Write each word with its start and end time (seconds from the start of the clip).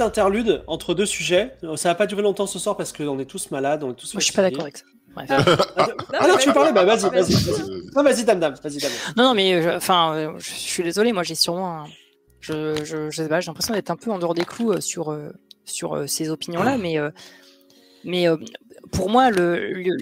petite 0.00 0.18
interlude 0.18 0.62
entre 0.66 0.94
deux 0.94 1.06
sujets. 1.06 1.52
Ça 1.76 1.90
va 1.90 1.94
pas 1.94 2.06
durer 2.06 2.22
longtemps 2.22 2.46
ce 2.46 2.58
soir 2.58 2.76
parce 2.76 2.92
qu'on 2.92 3.18
est 3.18 3.24
tous 3.24 3.50
malades, 3.50 3.82
on 3.84 3.92
est 3.92 3.94
tous. 3.94 4.14
Moi, 4.14 4.20
je 4.20 4.24
suis 4.24 4.34
pas 4.34 4.42
d'accord 4.42 4.62
avec 4.62 4.78
ça. 4.78 4.84
Bref. 5.14 5.28
Ah 5.30 6.28
non, 6.28 6.36
tu 6.38 6.48
veux 6.48 6.54
parler 6.54 6.72
Bah 6.72 6.84
vas-y, 6.84 7.10
vas-y. 7.10 7.32
Vas 7.32 7.64
non, 7.96 8.02
vas-y, 8.04 8.24
dame, 8.24 8.38
dame. 8.40 8.54
Vas-y, 8.62 8.78
dame. 8.78 8.92
Non, 9.16 9.24
non, 9.24 9.34
mais 9.34 9.54
euh, 9.54 9.76
enfin, 9.76 10.14
euh, 10.14 10.32
je 10.38 10.50
suis 10.50 10.82
désolé. 10.84 11.12
Moi, 11.12 11.24
j'ai 11.24 11.34
sûrement, 11.34 11.80
un... 11.82 11.86
je, 12.40 12.76
je, 12.84 13.10
je 13.10 13.22
sais 13.22 13.28
pas, 13.28 13.40
j'ai 13.40 13.48
l'impression 13.48 13.74
d'être 13.74 13.90
un 13.90 13.96
peu 13.96 14.10
en 14.12 14.18
dehors 14.20 14.34
des 14.34 14.44
clous 14.44 14.72
euh, 14.72 14.80
sur 14.80 15.10
euh, 15.10 15.30
sur 15.64 15.94
euh, 15.96 16.06
ces 16.06 16.30
opinions-là, 16.30 16.78
mais 16.78 16.98
euh, 16.98 17.10
mais 18.04 18.28
euh, 18.28 18.36
pour 18.92 19.10
moi, 19.10 19.30
le, 19.30 19.72
le- 19.72 19.96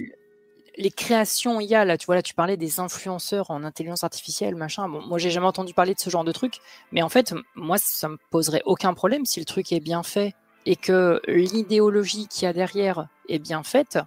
les 0.79 0.91
créations 0.91 1.59
IA, 1.59 1.83
là, 1.83 1.97
tu 1.97 2.05
vois, 2.05 2.15
là, 2.15 2.21
tu 2.21 2.33
parlais 2.33 2.55
des 2.55 2.79
influenceurs 2.79 3.51
en 3.51 3.65
intelligence 3.65 4.05
artificielle, 4.05 4.55
machin. 4.55 4.87
Bon, 4.87 5.01
moi, 5.01 5.17
j'ai 5.17 5.29
jamais 5.29 5.45
entendu 5.45 5.73
parler 5.73 5.93
de 5.93 5.99
ce 5.99 6.09
genre 6.09 6.23
de 6.23 6.31
truc, 6.31 6.59
mais 6.93 7.01
en 7.01 7.09
fait, 7.09 7.35
moi, 7.53 7.77
ça 7.77 8.07
me 8.07 8.17
poserait 8.31 8.61
aucun 8.65 8.93
problème 8.93 9.25
si 9.25 9.39
le 9.39 9.45
truc 9.45 9.73
est 9.73 9.81
bien 9.81 10.03
fait 10.03 10.33
et 10.65 10.77
que 10.77 11.21
l'idéologie 11.27 12.27
qu'il 12.27 12.43
y 12.43 12.45
a 12.47 12.53
derrière 12.53 13.07
est 13.27 13.39
bien 13.39 13.61
faite. 13.63 13.99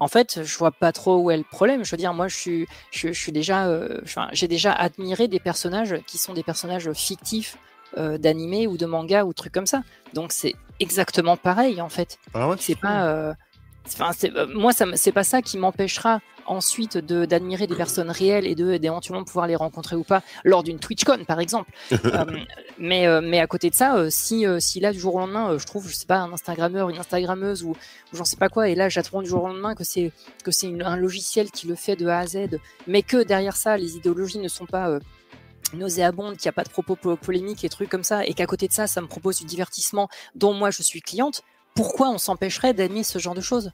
En 0.00 0.08
fait, 0.08 0.42
je 0.42 0.58
vois 0.58 0.72
pas 0.72 0.90
trop 0.90 1.18
où 1.18 1.30
est 1.30 1.36
le 1.36 1.44
problème. 1.44 1.84
Je 1.84 1.90
veux 1.90 1.98
dire, 1.98 2.14
moi, 2.14 2.28
je 2.28 2.36
suis, 2.36 2.66
je, 2.90 3.08
je 3.08 3.20
suis 3.20 3.32
déjà, 3.32 3.66
euh, 3.66 4.00
j'ai 4.32 4.48
déjà 4.48 4.72
admiré 4.72 5.28
des 5.28 5.38
personnages 5.38 5.96
qui 6.06 6.16
sont 6.16 6.32
des 6.32 6.42
personnages 6.42 6.90
fictifs 6.92 7.58
euh, 7.98 8.16
ou 8.16 8.76
de 8.78 8.86
manga 8.86 9.24
ou 9.24 9.34
trucs 9.34 9.52
comme 9.52 9.66
ça. 9.66 9.82
Donc, 10.14 10.32
c'est 10.32 10.54
exactement 10.80 11.36
pareil, 11.36 11.82
en 11.82 11.90
fait. 11.90 12.18
Ah 12.32 12.48
ouais, 12.48 12.56
C'est 12.58 12.74
pas, 12.74 13.06
euh, 13.06 13.34
enfin, 13.86 14.10
euh, 14.24 14.46
moi, 14.54 14.72
ça, 14.72 14.86
c'est 14.94 15.12
pas 15.12 15.24
ça 15.24 15.42
qui 15.42 15.58
m'empêchera 15.58 16.20
ensuite 16.46 16.98
de 16.98 17.24
d'admirer 17.24 17.66
des 17.66 17.74
personnes 17.74 18.10
réelles 18.10 18.46
et 18.46 18.54
de 18.54 18.76
d'éventuellement 18.76 19.24
pouvoir 19.24 19.46
les 19.46 19.56
rencontrer 19.56 19.96
ou 19.96 20.04
pas 20.04 20.22
lors 20.44 20.62
d'une 20.62 20.78
TwitchCon, 20.78 21.24
par 21.26 21.40
exemple. 21.40 21.70
Euh, 22.04 22.24
mais 22.78 23.06
euh, 23.06 23.20
mais 23.22 23.40
à 23.40 23.46
côté 23.46 23.70
de 23.70 23.74
ça, 23.74 23.96
euh, 23.96 24.08
si 24.10 24.44
si 24.58 24.78
là 24.80 24.92
du 24.92 24.98
jour 25.00 25.14
au 25.14 25.18
lendemain, 25.20 25.56
je 25.56 25.64
trouve, 25.64 25.88
je 25.88 25.94
sais 25.94 26.06
pas, 26.06 26.18
un 26.18 26.32
Instagrammeur, 26.32 26.90
une 26.90 26.98
Instagrammeuse 26.98 27.62
ou, 27.62 27.70
ou 27.70 27.76
j'en 28.16 28.24
sais 28.26 28.36
pas 28.36 28.48
quoi, 28.50 28.68
et 28.68 28.74
là 28.74 28.88
j'apprends 28.90 29.22
du 29.22 29.28
jour 29.28 29.42
au 29.44 29.46
lendemain 29.48 29.74
que 29.74 29.84
c'est 29.84 30.12
que 30.44 30.50
c'est 30.50 30.66
une- 30.66 30.82
un 30.82 30.96
logiciel 30.96 31.50
qui 31.50 31.66
le 31.66 31.74
fait 31.76 31.96
de 31.96 32.06
A 32.06 32.18
à 32.18 32.26
Z, 32.26 32.58
mais 32.86 33.02
que 33.02 33.22
derrière 33.24 33.56
ça, 33.56 33.76
les 33.78 33.96
idéologies 33.96 34.38
ne 34.38 34.48
sont 34.48 34.66
pas 34.66 34.98
nauséabondes, 35.72 36.36
qu'il 36.36 36.46
n'y 36.46 36.50
a 36.50 36.52
pas 36.52 36.64
de 36.64 36.68
propos 36.68 36.94
po- 36.96 37.16
polémiques 37.16 37.64
et 37.64 37.68
trucs 37.68 37.88
comme 37.88 38.04
ça, 38.04 38.24
et 38.26 38.34
qu'à 38.34 38.46
côté 38.46 38.68
de 38.68 38.72
ça, 38.72 38.86
ça 38.86 39.00
me 39.00 39.06
propose 39.06 39.38
du 39.38 39.44
divertissement 39.46 40.08
dont 40.34 40.52
moi 40.52 40.70
je 40.70 40.82
suis 40.82 41.00
cliente, 41.00 41.42
pourquoi 41.74 42.08
on 42.10 42.18
s'empêcherait 42.18 42.72
d'admirer 42.72 43.02
ce 43.04 43.18
genre 43.18 43.34
de 43.34 43.40
choses 43.40 43.72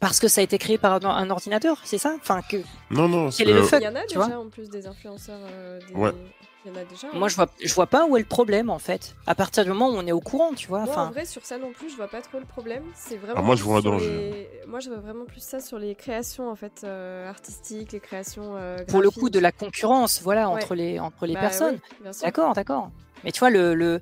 Parce 0.00 0.20
que 0.20 0.28
ça 0.28 0.40
a 0.40 0.44
été 0.44 0.58
créé 0.58 0.76
par 0.78 0.94
un, 0.94 1.04
un 1.08 1.30
ordinateur, 1.30 1.78
c'est 1.84 1.98
ça? 1.98 2.14
Enfin, 2.20 2.42
que 2.42 2.58
Non, 2.90 3.08
non. 3.08 3.30
Quel 3.30 3.48
est 3.48 3.52
le 3.52 3.60
euh, 3.60 3.64
fuck 3.64 3.80
Il 3.80 3.84
y 3.84 3.88
en 3.88 3.94
a 3.94 4.02
tu 4.02 4.14
déjà 4.18 4.26
vois 4.26 4.36
en 4.38 4.48
plus 4.48 4.68
des 4.68 4.86
influenceurs. 4.86 5.40
euh, 5.42 5.80
des- 5.88 5.94
Ouais. 5.94 6.12
Il 6.66 6.72
y 6.72 6.78
en 6.78 6.80
a 6.80 6.84
déjà. 6.84 7.08
moi 7.12 7.26
hein. 7.26 7.28
je 7.28 7.36
vois, 7.36 7.46
je 7.62 7.74
vois 7.74 7.86
pas 7.86 8.06
où 8.06 8.16
est 8.16 8.20
le 8.20 8.24
problème 8.26 8.70
en 8.70 8.78
fait. 8.78 9.14
À 9.26 9.34
partir 9.34 9.64
du 9.64 9.68
moment 9.70 9.90
où 9.90 9.96
on 9.96 10.06
est 10.06 10.12
au 10.12 10.20
courant, 10.22 10.54
tu 10.54 10.66
vois. 10.66 10.84
Moi, 10.86 10.96
en 10.96 11.10
vrai, 11.10 11.26
sur 11.26 11.44
ça 11.44 11.58
non 11.58 11.72
plus, 11.72 11.90
je 11.90 11.96
vois 11.96 12.08
pas 12.08 12.22
trop 12.22 12.38
le 12.38 12.46
problème. 12.46 12.82
C'est 12.94 13.18
vraiment. 13.18 13.34
Ah, 13.40 13.42
moi, 13.42 13.54
je 13.54 13.62
vois 13.62 13.78
un 13.78 13.82
danger. 13.82 14.06
les- 14.08 14.66
Moi, 14.66 14.80
je 14.80 14.88
vois 14.88 14.98
vraiment 14.98 15.26
plus 15.26 15.42
ça 15.42 15.60
sur 15.60 15.78
les 15.78 15.94
créations 15.94 16.50
en 16.50 16.56
fait 16.56 16.80
euh, 16.84 17.28
artistiques, 17.28 17.92
les 17.92 18.00
créations. 18.00 18.56
euh, 18.56 18.78
pour 18.88 19.02
le 19.02 19.10
coup 19.10 19.28
de 19.28 19.38
la 19.38 19.52
concurrence, 19.52 20.22
voilà, 20.22 20.48
Ouais. 20.48 20.54
entre 20.62 20.74
les 20.74 20.98
entre 20.98 21.26
les 21.26 21.34
Bah, 21.34 21.40
personnes. 21.40 21.78
D'accord, 22.22 22.54
d'accord. 22.54 22.90
Mais 23.24 23.30
tu 23.32 23.40
vois, 23.40 23.50
le, 23.50 23.74
le 23.74 24.00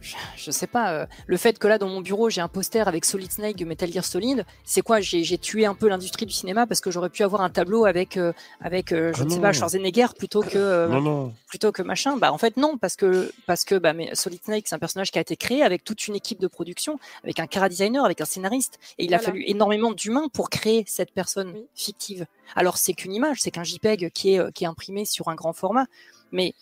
je, 0.00 0.14
je 0.36 0.50
sais 0.50 0.66
pas, 0.66 0.92
euh, 0.92 1.06
le 1.26 1.36
fait 1.36 1.58
que 1.58 1.66
là 1.66 1.78
dans 1.78 1.88
mon 1.88 2.00
bureau 2.00 2.30
j'ai 2.30 2.40
un 2.40 2.48
poster 2.48 2.86
avec 2.86 3.04
Solid 3.04 3.30
Snake 3.32 3.56
de 3.56 3.64
Metal 3.64 3.90
Gear 3.92 4.04
Solid, 4.04 4.44
c'est 4.64 4.82
quoi? 4.82 5.00
J'ai 5.00 5.36
tué 5.38 5.66
un 5.66 5.74
peu 5.74 5.88
l'industrie 5.88 6.26
du 6.26 6.32
cinéma 6.32 6.66
parce 6.66 6.80
que 6.80 6.90
j'aurais 6.90 7.10
pu 7.10 7.22
avoir 7.24 7.42
un 7.42 7.50
tableau 7.50 7.84
avec 7.86 8.16
euh, 8.16 8.32
avec 8.60 8.92
euh, 8.92 9.12
je 9.16 9.22
Ah 9.22 9.24
ne 9.24 9.30
sais 9.30 9.40
pas 9.40 9.52
Schwarzenegger 9.52 10.06
plutôt 10.16 10.42
que 10.42 10.58
euh, 10.58 10.88
Non, 10.88 11.00
non. 11.00 11.32
plutôt 11.48 11.72
que 11.72 11.82
machin. 11.82 12.16
Bah 12.16 12.32
en 12.32 12.38
fait 12.38 12.56
non 12.56 12.78
parce 12.78 12.94
que 12.96 13.32
parce 13.46 13.64
que 13.64 13.74
bah 13.74 13.92
mais 13.92 14.14
Solid 14.14 14.42
Snake 14.44 14.64
c'est 14.68 14.74
un 14.76 14.78
personnage 14.78 15.10
qui 15.10 15.18
a 15.18 15.22
été 15.22 15.36
créé 15.36 15.62
avec 15.64 15.82
toute 15.82 16.06
une 16.06 16.14
équipe 16.14 16.40
de 16.40 16.46
production, 16.46 16.98
avec 17.24 17.40
un 17.40 17.46
cara 17.46 17.68
designer, 17.68 18.04
avec 18.04 18.20
un 18.20 18.24
scénariste 18.26 18.78
et 18.98 19.04
il 19.04 19.14
a 19.14 19.18
fallu 19.18 19.42
énormément 19.46 19.90
d'humains 19.92 20.28
pour 20.32 20.50
créer 20.50 20.84
cette 20.86 21.12
personne 21.12 21.52
Oui. 21.54 21.66
fictive. 21.74 22.26
Alors 22.54 22.76
c'est 22.78 22.92
qu'une 22.92 23.12
image, 23.12 23.38
c'est 23.40 23.50
qu'un 23.50 23.64
JPEG 23.64 24.10
qui 24.12 24.34
est 24.34 24.52
qui 24.52 24.64
est 24.64 24.68
imprimé 24.68 25.04
sur 25.04 25.28
un 25.28 25.34
grand 25.34 25.52
format, 25.52 25.86
mais 26.32 26.54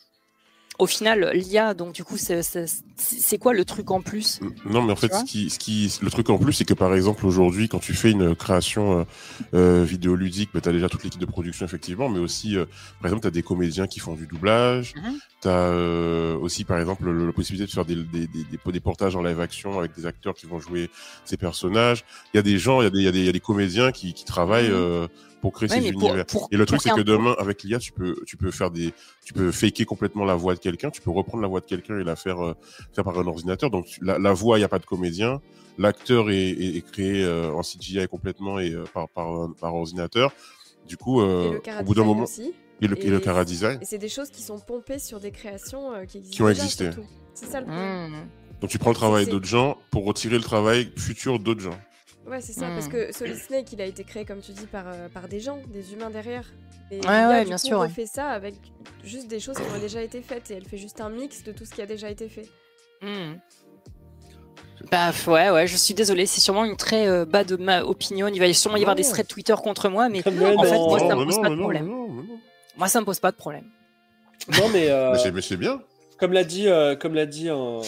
au 0.79 0.87
final, 0.87 1.31
l'IA, 1.35 1.75
donc 1.75 1.93
du 1.93 2.05
coup, 2.05 2.17
c'est- 2.17 3.39
quoi 3.39 3.53
le 3.53 3.65
truc 3.65 3.91
en 3.91 4.01
plus? 4.01 4.41
Non, 4.65 4.83
mais 4.83 4.93
en 4.93 4.97
fait, 4.97 5.13
ce 5.13 5.25
qui, 5.25 5.51
ce 5.51 5.59
qui, 5.59 5.93
le 6.01 6.11
truc 6.11 6.31
en 6.31 6.39
plus, 6.39 6.53
c'est 6.53 6.65
que 6.65 6.75
par 6.75 6.95
exemple 6.95 7.27
aujourd'hui, 7.27 7.69
quand 7.69 7.79
tu 7.81 7.95
fais 7.95 8.11
une 8.13 8.35
création 8.37 9.01
euh, 9.01 9.05
euh, 9.55 9.85
vidéoludique, 9.85 10.51
bah, 10.55 10.61
tu 10.61 10.69
as 10.69 10.73
déjà 10.73 10.89
toute 10.89 11.03
l'équipe 11.05 11.21
de 11.21 11.27
production 11.27 11.65
effectivement, 11.67 12.09
mais 12.09 12.21
aussi, 12.21 12.57
euh, 12.57 12.65
par 13.01 13.07
exemple, 13.09 13.23
tu 13.23 13.29
as 13.29 13.33
des 13.33 13.43
comédiens 13.43 13.87
qui 13.89 13.99
font 14.01 14.15
du 14.15 14.27
doublage, 14.27 14.95
tu 15.43 15.49
as 15.49 15.71
aussi, 16.41 16.65
par 16.65 16.79
exemple, 16.79 17.05
le- 17.07 17.27
la 17.27 17.33
possibilité 17.33 17.67
de 17.67 17.73
faire 17.73 17.85
des, 17.85 17.97
des, 17.97 18.27
des, 18.29 18.45
des, 18.45 18.73
des 18.73 18.81
portages 18.81 19.17
en 19.17 19.23
live 19.23 19.41
action 19.41 19.79
avec 19.79 19.95
des 19.97 20.07
acteurs 20.07 20.35
qui 20.35 20.47
vont 20.47 20.61
jouer 20.61 20.91
ces 21.25 21.37
personnages. 21.37 22.05
Il 22.33 22.37
y 22.37 22.41
a 22.41 22.43
des 22.43 22.59
gens, 22.59 22.81
il 22.81 22.85
y, 22.85 22.87
a 22.87 22.91
des- 22.91 22.99
il 22.99 23.05
y, 23.05 23.09
a 23.09 23.13
des- 23.13 23.19
il 23.21 23.27
y 23.27 23.29
a 23.29 23.33
des 23.33 23.41
comédiens 23.41 23.91
qui, 23.93 24.15
qui 24.15 24.25
travaillent 24.25 24.69
Mhm. 24.71 24.75
euh, 24.77 25.07
pour 25.41 25.53
créer 25.53 25.71
Ouais, 25.71 25.81
ces 25.81 25.93
pour- 25.93 26.03
univers. 26.09 26.27
pour- 26.27 26.49
Et 26.51 26.57
le 26.57 26.67
truc, 26.67 26.81
c'est 26.83 26.91
que 26.91 27.01
demain, 27.01 27.35
avec 27.39 27.63
l'IA, 27.63 27.79
tu 27.79 27.93
peux, 27.93 28.17
tu 28.27 28.37
peux 28.37 28.51
faire 28.51 28.71
des, 28.71 28.93
tu 29.25 29.33
peux 29.33 29.53
faker 29.53 29.85
complètement 29.87 30.25
la 30.25 30.35
voix 30.35 30.55
de 30.55 30.59
quelqu'un, 30.61 30.91
tu 30.91 31.01
peux 31.01 31.11
reprendre 31.11 31.43
la 31.43 31.49
voix 31.49 31.61
de 31.61 31.67
quelqu'un 31.67 31.99
et 31.99 32.05
la 32.05 32.17
faire, 32.17 32.45
euh, 32.45 32.55
faire 32.93 33.05
par 33.05 33.19
un 33.19 33.27
ordinateur. 33.27 33.71
Donc, 33.71 33.87
la, 34.03 34.19
la 34.19 34.33
voix, 34.33 34.57
il 34.59 34.63
n'y 34.63 34.65
a 34.65 34.69
pas 34.69 34.79
de 34.81 34.87
comédien. 34.87 35.41
L'acteur 35.79 36.31
est, 36.31 36.49
est, 36.51 36.77
est 36.77 36.91
créé 36.91 37.23
euh, 37.25 37.53
en 37.53 37.63
CGI 37.63 38.09
complètement 38.09 38.59
et 38.59 38.73
euh, 38.73 38.85
par, 38.93 39.09
par, 39.11 39.49
par 39.61 39.75
ordinateur. 39.75 40.33
Du 40.89 40.97
coup, 40.97 41.21
euh, 41.21 41.53
le 41.65 41.81
au 41.81 41.85
bout 41.85 41.95
d'un 41.95 42.05
moment, 42.05 42.25
aussi. 42.25 42.53
et 42.81 42.87
le, 42.89 42.99
et 43.05 43.11
le 43.11 43.19
Et- 43.19 43.21
cara 43.21 43.45
design. 43.45 43.79
Et 43.81 43.85
c'est 43.85 43.99
des 43.99 44.09
choses 44.09 44.31
qui 44.31 44.43
sont 44.43 44.59
pompées 44.59 44.99
sur 44.99 45.21
des 45.21 45.31
créations 45.31 45.93
euh, 45.95 46.05
qui 46.05 46.19
existent. 46.19 46.37
Qui 46.37 46.43
ont 46.43 46.49
déjà, 46.49 46.63
existé. 46.65 46.91
C'est 47.35 47.47
ça 47.47 47.61
le 47.61 47.67
problème. 47.67 48.11
Hmm. 48.11 48.29
Donc, 48.61 48.71
tu 48.71 48.79
prends 48.79 48.91
le 48.91 48.97
travail 48.97 49.27
d'autres 49.27 49.47
gens 49.47 49.77
pour 49.93 50.05
retirer 50.05 50.37
le 50.37 50.43
travail 50.43 50.91
futur 50.97 51.39
d'autres 51.39 51.61
gens. 51.61 51.79
Ouais, 52.29 52.41
c'est 52.41 52.53
ça, 52.53 52.69
Hmm. 52.69 52.75
parce 52.75 52.89
que 52.89 53.13
Solid 53.13 53.37
Snake, 53.37 53.73
il 53.73 53.81
a 53.81 53.87
été 53.87 54.05
créé, 54.05 54.25
comme 54.25 54.41
tu 54.41 54.53
dis, 54.53 54.67
par, 54.67 54.85
euh, 54.89 55.09
par 55.09 55.29
des 55.29 55.41
gens, 55.41 55.59
des 55.69 55.93
humains 55.95 56.11
derrière. 56.11 56.45
Et 56.91 57.01
Ouais, 57.01 57.27
ouais, 57.27 57.41
du 57.43 57.49
bien 57.49 57.57
coup, 57.57 57.67
sûr, 57.67 57.79
ouais. 57.81 57.87
refait 57.87 58.07
ça 58.07 58.29
avec 58.29 58.55
juste 59.05 59.29
des 59.29 59.41
choses 59.41 59.57
qui 59.57 59.63
ont 59.63 59.81
déjà 59.81 60.03
été 60.03 60.21
faites, 60.23 60.51
et 60.51 60.55
elle 60.55 60.65
fait 60.65 60.77
juste 60.79 61.01
un 61.01 61.11
mix 61.11 61.43
de 61.45 61.53
tout 61.53 61.65
ce 61.65 61.71
qui 61.75 61.81
a 61.83 61.87
déjà 61.87 62.11
été 62.11 62.29
fait. 62.29 62.49
Hmm. 63.03 63.37
Bah 64.93 65.11
ouais, 65.27 65.51
ouais, 65.51 65.67
je 65.67 65.77
suis 65.77 65.93
désolée, 65.95 66.25
c'est 66.27 66.41
sûrement 66.41 66.65
une 66.65 66.77
très 66.77 67.07
euh, 67.09 67.25
bas 67.25 67.45
de 67.45 67.57
ma 67.57 67.83
opinion. 67.83 68.29
Il 68.29 68.39
va 68.39 68.53
sûrement 68.53 68.77
y 68.77 68.81
avoir 68.81 68.95
des 68.95 69.03
Non. 69.03 69.11
threads 69.11 69.27
Twitter 69.27 69.55
contre 69.63 69.89
moi, 69.89 70.09
mais 70.09 70.23
Mais 70.25 70.33
en 70.57 70.63
fait, 70.63 70.77
non. 70.79 70.89
moi, 70.89 70.99
ça 71.01 71.15
me 71.17 71.25
pose 71.25 71.37
non, 71.37 71.43
pas 71.43 71.49
de 71.51 71.55
non, 71.55 71.61
problème. 71.63 71.87
non, 71.87 72.09
non. 72.09 72.25
moi, 72.77 72.89
ça 72.89 73.01
me 73.01 73.05
pose 73.05 73.19
pas 73.21 73.31
de 73.33 73.37
problème. 73.37 73.65
Non, 74.59 74.69
mais, 74.73 74.89
euh, 74.89 75.13
Mais 75.13 75.19
c'est- 75.19 75.33
Mais 75.33 75.43
c'est 75.43 75.57
bien. 75.57 75.83
comme 76.19 76.33
l'a 76.33 76.45
dit, 76.45 76.69
euh, 76.69 76.95
comme 76.97 77.15
l'a 77.15 77.27
dit, 77.27 77.49
un- 77.49 77.81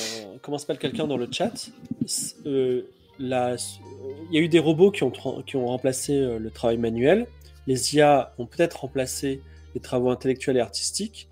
comment 0.42 0.58
s'appelle 0.58 0.78
quelqu'un 0.78 1.06
dans 1.06 1.16
le 1.16 1.28
chat, 1.30 1.52
euh, 2.46 2.82
il 3.20 4.32
y 4.32 4.38
a 4.38 4.40
eu 4.40 4.48
des 4.48 4.58
robots 4.58 4.90
qui 4.90 5.04
ont, 5.04 5.12
remplacé 5.66 6.14
euh, 6.14 6.38
le 6.38 6.50
travail 6.50 6.78
manuel. 6.78 7.26
Les 7.66 7.94
IA 7.94 8.32
ont 8.38 8.46
peut-être 8.46 8.80
remplacé 8.80 9.42
les 9.74 9.80
travaux 9.80 10.10
intellectuels 10.10 10.56
et 10.56 10.60
artistiques. 10.60 11.28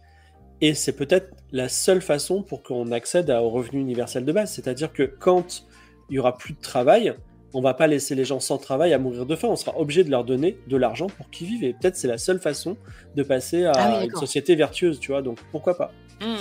Et 0.60 0.74
c'est 0.74 0.92
peut-être 0.92 1.34
la 1.52 1.68
seule 1.68 2.02
façon 2.02 2.42
pour 2.42 2.62
qu'on 2.62 2.92
accède 2.92 3.30
au 3.30 3.48
revenu 3.48 3.80
universel 3.80 4.24
de 4.24 4.32
base. 4.32 4.52
C'est-à-dire 4.52 4.92
que 4.92 5.02
quand 5.04 5.64
il 6.10 6.16
y 6.16 6.18
aura 6.18 6.36
plus 6.36 6.54
de 6.54 6.60
travail, 6.60 7.14
on 7.54 7.60
va 7.60 7.74
pas 7.74 7.86
laisser 7.86 8.14
les 8.14 8.24
gens 8.24 8.40
sans 8.40 8.58
travail 8.58 8.92
à 8.92 8.98
mourir 8.98 9.24
de 9.26 9.34
faim. 9.36 9.48
On 9.48 9.56
sera 9.56 9.78
obligé 9.78 10.04
de 10.04 10.10
leur 10.10 10.24
donner 10.24 10.58
de 10.66 10.76
l'argent 10.76 11.06
pour 11.06 11.30
qu'ils 11.30 11.46
vivent. 11.48 11.64
Et 11.64 11.72
peut-être 11.72 11.96
c'est 11.96 12.08
la 12.08 12.18
seule 12.18 12.38
façon 12.40 12.76
de 13.14 13.22
passer 13.22 13.64
à 13.64 13.72
Ah 13.74 13.98
oui, 14.00 14.06
une 14.06 14.14
société 14.16 14.54
vertueuse, 14.54 15.00
tu 15.00 15.12
vois. 15.12 15.22
Donc 15.22 15.38
pourquoi 15.50 15.76
pas? 15.76 15.92
Hmm. 16.20 16.36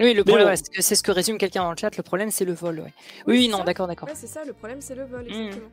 Oui, 0.00 0.14
le 0.14 0.22
problème, 0.22 0.46
bon. 0.46 0.52
ouais, 0.52 0.80
c'est 0.80 0.94
ce 0.94 1.02
que 1.02 1.10
résume 1.10 1.38
quelqu'un 1.38 1.64
dans 1.64 1.72
le 1.72 1.76
chat. 1.76 1.96
Le 1.96 2.02
problème, 2.04 2.30
c'est 2.30 2.44
le 2.44 2.52
vol. 2.52 2.80
Ouais. 2.80 2.92
Oui, 3.26 3.48
non, 3.48 3.64
d'accord, 3.64 3.88
d'accord. 3.88 4.08
Ouais, 4.08 4.14
c'est 4.16 4.28
ça, 4.28 4.44
le 4.44 4.52
problème, 4.52 4.80
c'est 4.80 4.94
le 4.94 5.04
vol, 5.04 5.24
Mm. 5.24 5.28
exactement. 5.28 5.70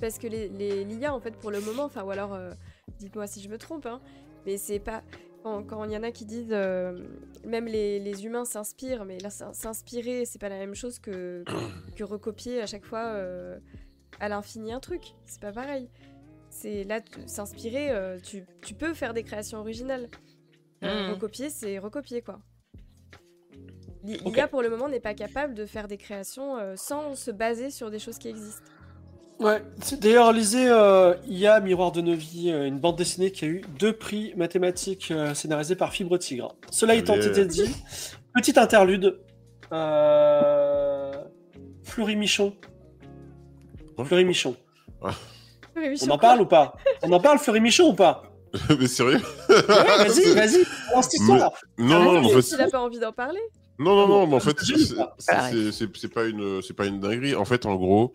Parce 0.00 0.18
que 0.18 0.26
les, 0.28 0.48
les 0.48 0.84
l'IA, 0.84 1.12
en 1.14 1.20
fait, 1.20 1.32
pour 1.36 1.50
le 1.50 1.60
moment, 1.60 1.84
enfin, 1.84 2.02
ou 2.04 2.10
alors, 2.10 2.34
euh, 2.34 2.50
dites-moi 2.98 3.26
si 3.26 3.40
je 3.42 3.48
me 3.48 3.58
trompe, 3.58 3.86
hein, 3.86 4.00
mais 4.46 4.56
c'est 4.56 4.78
pas. 4.78 5.02
Quand 5.42 5.84
il 5.84 5.92
y 5.92 5.96
en 5.96 6.02
a 6.02 6.10
qui 6.10 6.24
disent, 6.24 6.48
euh, 6.52 6.98
même 7.44 7.66
les, 7.66 7.98
les 8.00 8.24
humains 8.24 8.46
s'inspirent, 8.46 9.04
mais 9.04 9.18
là, 9.18 9.28
s'in- 9.28 9.52
s'inspirer, 9.52 10.24
c'est 10.24 10.40
pas 10.40 10.48
la 10.48 10.56
même 10.56 10.74
chose 10.74 10.98
que, 10.98 11.44
que, 11.44 11.96
que 11.96 12.02
recopier 12.04 12.62
à 12.62 12.66
chaque 12.66 12.86
fois 12.86 13.00
euh, 13.08 13.58
à 14.20 14.28
l'infini 14.28 14.72
un 14.72 14.80
truc. 14.80 15.14
C'est 15.26 15.40
pas 15.40 15.52
pareil. 15.52 15.88
C'est 16.50 16.84
là, 16.84 17.00
s'inspirer, 17.26 17.90
euh, 17.90 18.18
tu, 18.20 18.44
tu 18.62 18.74
peux 18.74 18.94
faire 18.94 19.12
des 19.12 19.24
créations 19.24 19.58
originales. 19.58 20.08
Euh, 20.82 21.08
Mm. 21.08 21.12
Recopier, 21.12 21.50
c'est 21.50 21.78
recopier, 21.78 22.22
quoi. 22.22 22.40
L'IA, 24.04 24.48
pour 24.48 24.62
le 24.62 24.68
moment, 24.68 24.88
n'est 24.88 25.00
pas 25.00 25.14
capable 25.14 25.54
de 25.54 25.64
faire 25.64 25.88
des 25.88 25.96
créations 25.96 26.58
euh, 26.58 26.74
sans 26.76 27.14
se 27.14 27.30
baser 27.30 27.70
sur 27.70 27.90
des 27.90 27.98
choses 27.98 28.18
qui 28.18 28.28
existent. 28.28 28.64
Ouais, 29.40 29.62
d'ailleurs, 30.00 30.32
lisez 30.32 30.68
euh, 30.68 31.14
IA 31.26 31.60
Miroir 31.60 31.90
de 31.90 32.00
nos 32.00 32.14
vies, 32.14 32.52
euh, 32.52 32.66
une 32.66 32.78
bande 32.78 32.96
dessinée 32.96 33.32
qui 33.32 33.44
a 33.44 33.48
eu 33.48 33.62
deux 33.78 33.92
prix 33.92 34.32
mathématiques 34.36 35.10
euh, 35.10 35.34
scénarisés 35.34 35.74
par 35.74 35.92
Fibre 35.92 36.18
Tigre. 36.18 36.54
Cela 36.70 36.94
étant 36.94 37.16
dit, 37.16 37.64
petite 38.34 38.58
interlude. 38.58 39.18
Euh... 39.72 41.12
Fleury 41.82 42.16
Michon. 42.16 42.54
Fleury 44.04 44.24
Michon. 44.24 44.56
On 45.02 46.10
en 46.10 46.18
parle 46.18 46.40
ou 46.42 46.46
pas? 46.46 46.74
On 47.02 47.12
en 47.12 47.20
parle, 47.20 47.38
Fleury 47.38 47.60
Michon 47.60 47.90
ou 47.90 47.94
pas? 47.94 48.24
Mais 48.78 48.86
sérieux? 48.86 49.20
Ouais, 49.48 49.56
Vas-y, 49.66 50.32
vas-y, 50.34 50.64
lance 50.94 51.12
l'histoire. 51.12 51.50
Non, 51.76 52.02
non, 52.04 52.18
en 52.18 52.24
Ah, 52.24 52.40
fait, 52.40 52.42
Tu 52.42 52.56
n'as 52.56 52.70
pas 52.70 52.80
envie 52.80 52.98
d'en 53.00 53.12
parler? 53.12 53.40
Non, 53.78 53.96
non, 53.96 54.06
non, 54.06 54.26
mais 54.28 54.34
en 54.36 54.40
C'est 54.40 54.50
fait, 54.56 54.60
c'est- 55.72 56.08
pas 56.08 56.24
une, 56.26 56.62
c'est 56.62 56.74
pas 56.74 56.86
une 56.86 57.00
dinguerie. 57.00 57.34
En 57.34 57.44
fait, 57.44 57.66
en 57.66 57.74
gros, 57.74 58.12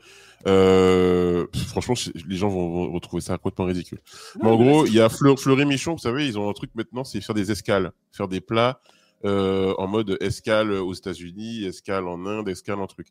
euh, 0.48 1.46
franchement, 1.68 1.96
les 2.28 2.38
gens 2.38 2.48
vont, 2.48 2.70
vont- 2.70 2.92
vont 2.92 3.00
trouver 3.00 3.22
ça 3.22 3.38
complètement 3.38 3.66
ridicule. 3.66 4.00
Mais 4.42 4.48
en 4.50 4.58
mais 4.58 4.64
gros, 4.66 4.86
il 4.86 4.94
y 4.94 5.02
a 5.02 5.10
Fleur, 5.10 5.38
Fleury 5.38 5.66
Michon, 5.66 5.92
vous 5.94 5.98
savez, 6.00 6.26
ils 6.28 6.40
ont 6.40 6.50
un 6.50 6.54
truc 6.54 6.72
maintenant, 6.76 7.04
c'est 7.04 7.20
faire 7.20 7.36
des 7.36 7.52
escales, 7.52 7.92
faire 8.14 8.30
des 8.30 8.40
plats 8.40 8.80
euh, 9.26 9.74
en 9.78 9.88
mode 9.88 10.18
escale 10.22 10.72
aux 10.72 10.94
États-Unis, 10.94 11.66
escale 11.66 12.08
en 12.08 12.26
Inde, 12.26 12.48
escale 12.50 12.80
en 12.80 12.88
truc. 12.88 13.08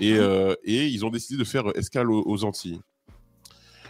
Et, 0.00 0.12
Mhm. 0.14 0.18
euh, 0.20 0.54
et 0.64 0.86
ils 0.86 1.04
ont 1.04 1.10
décidé 1.10 1.38
de 1.38 1.44
faire 1.44 1.64
escale 1.76 2.10
aux, 2.10 2.22
aux 2.26 2.44
Antilles. 2.44 2.80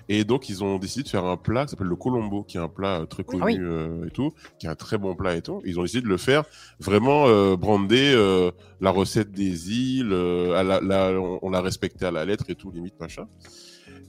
Et 0.09 0.23
donc, 0.23 0.49
ils 0.49 0.63
ont 0.63 0.79
décidé 0.79 1.03
de 1.03 1.09
faire 1.09 1.25
un 1.25 1.37
plat 1.37 1.65
qui 1.65 1.71
s'appelle 1.71 1.89
le 1.89 1.97
Colombo, 1.97 2.45
qui 2.45 2.59
est 2.59 2.61
un 2.61 2.69
plat 2.69 3.01
euh, 3.01 3.07
très 3.07 3.25
connu 3.25 3.43
Ah 3.43 3.47
oui. 3.47 3.59
euh, 3.59 4.07
et 4.07 4.11
tout, 4.11 4.31
qui 4.61 4.67
est 4.67 4.69
un 4.69 4.77
très 4.77 4.99
bon 4.99 5.17
plat 5.17 5.35
et 5.35 5.43
tout. 5.43 5.61
Ils 5.65 5.81
ont 5.81 5.83
décidé 5.83 6.03
de 6.03 6.07
le 6.09 6.17
faire 6.17 6.45
vraiment 6.79 7.27
euh, 7.27 7.57
brander 7.57 8.13
euh, 8.15 8.53
la 8.81 8.91
recette 8.91 9.33
des 9.33 9.73
îles, 9.73 10.13
euh, 10.13 10.55
à 10.55 10.63
la, 10.63 10.81
la- 10.81 11.11
on, 11.21 11.41
on 11.43 11.51
l'a 11.51 11.61
respecté 11.61 12.05
à 12.07 12.13
la 12.13 12.25
lettre 12.25 12.45
et 12.49 12.55
tout, 12.55 12.71
limite 12.71 12.95
machin. 13.01 13.27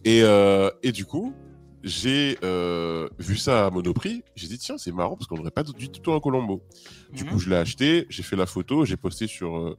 Et, 0.04 0.22
euh, 0.22 0.70
et 0.84 0.92
du 0.92 1.06
coup, 1.06 1.34
j'ai 1.88 2.38
euh, 2.44 3.08
vu 3.20 3.38
ça 3.38 3.66
à 3.68 3.70
Monoprix, 3.70 4.24
j'ai 4.36 4.48
dit 4.48 4.58
tiens 4.58 4.78
c'est 4.78 4.92
marrant 4.92 5.16
parce 5.16 5.28
qu'on 5.28 5.38
n'aurait 5.38 5.52
pas 5.52 5.64
du 5.64 5.90
tout 5.90 6.12
un 6.14 6.20
Colombo. 6.20 6.62
Du 7.12 7.24
Mhm. 7.24 7.30
coup 7.32 7.40
je 7.40 7.50
l'ai 7.50 7.56
acheté, 7.56 8.06
j'ai 8.10 8.24
fait 8.24 8.36
la 8.36 8.46
photo, 8.46 8.86
j'ai 8.86 8.98
posté 8.98 9.28
sur 9.28 9.58
euh, 9.58 9.78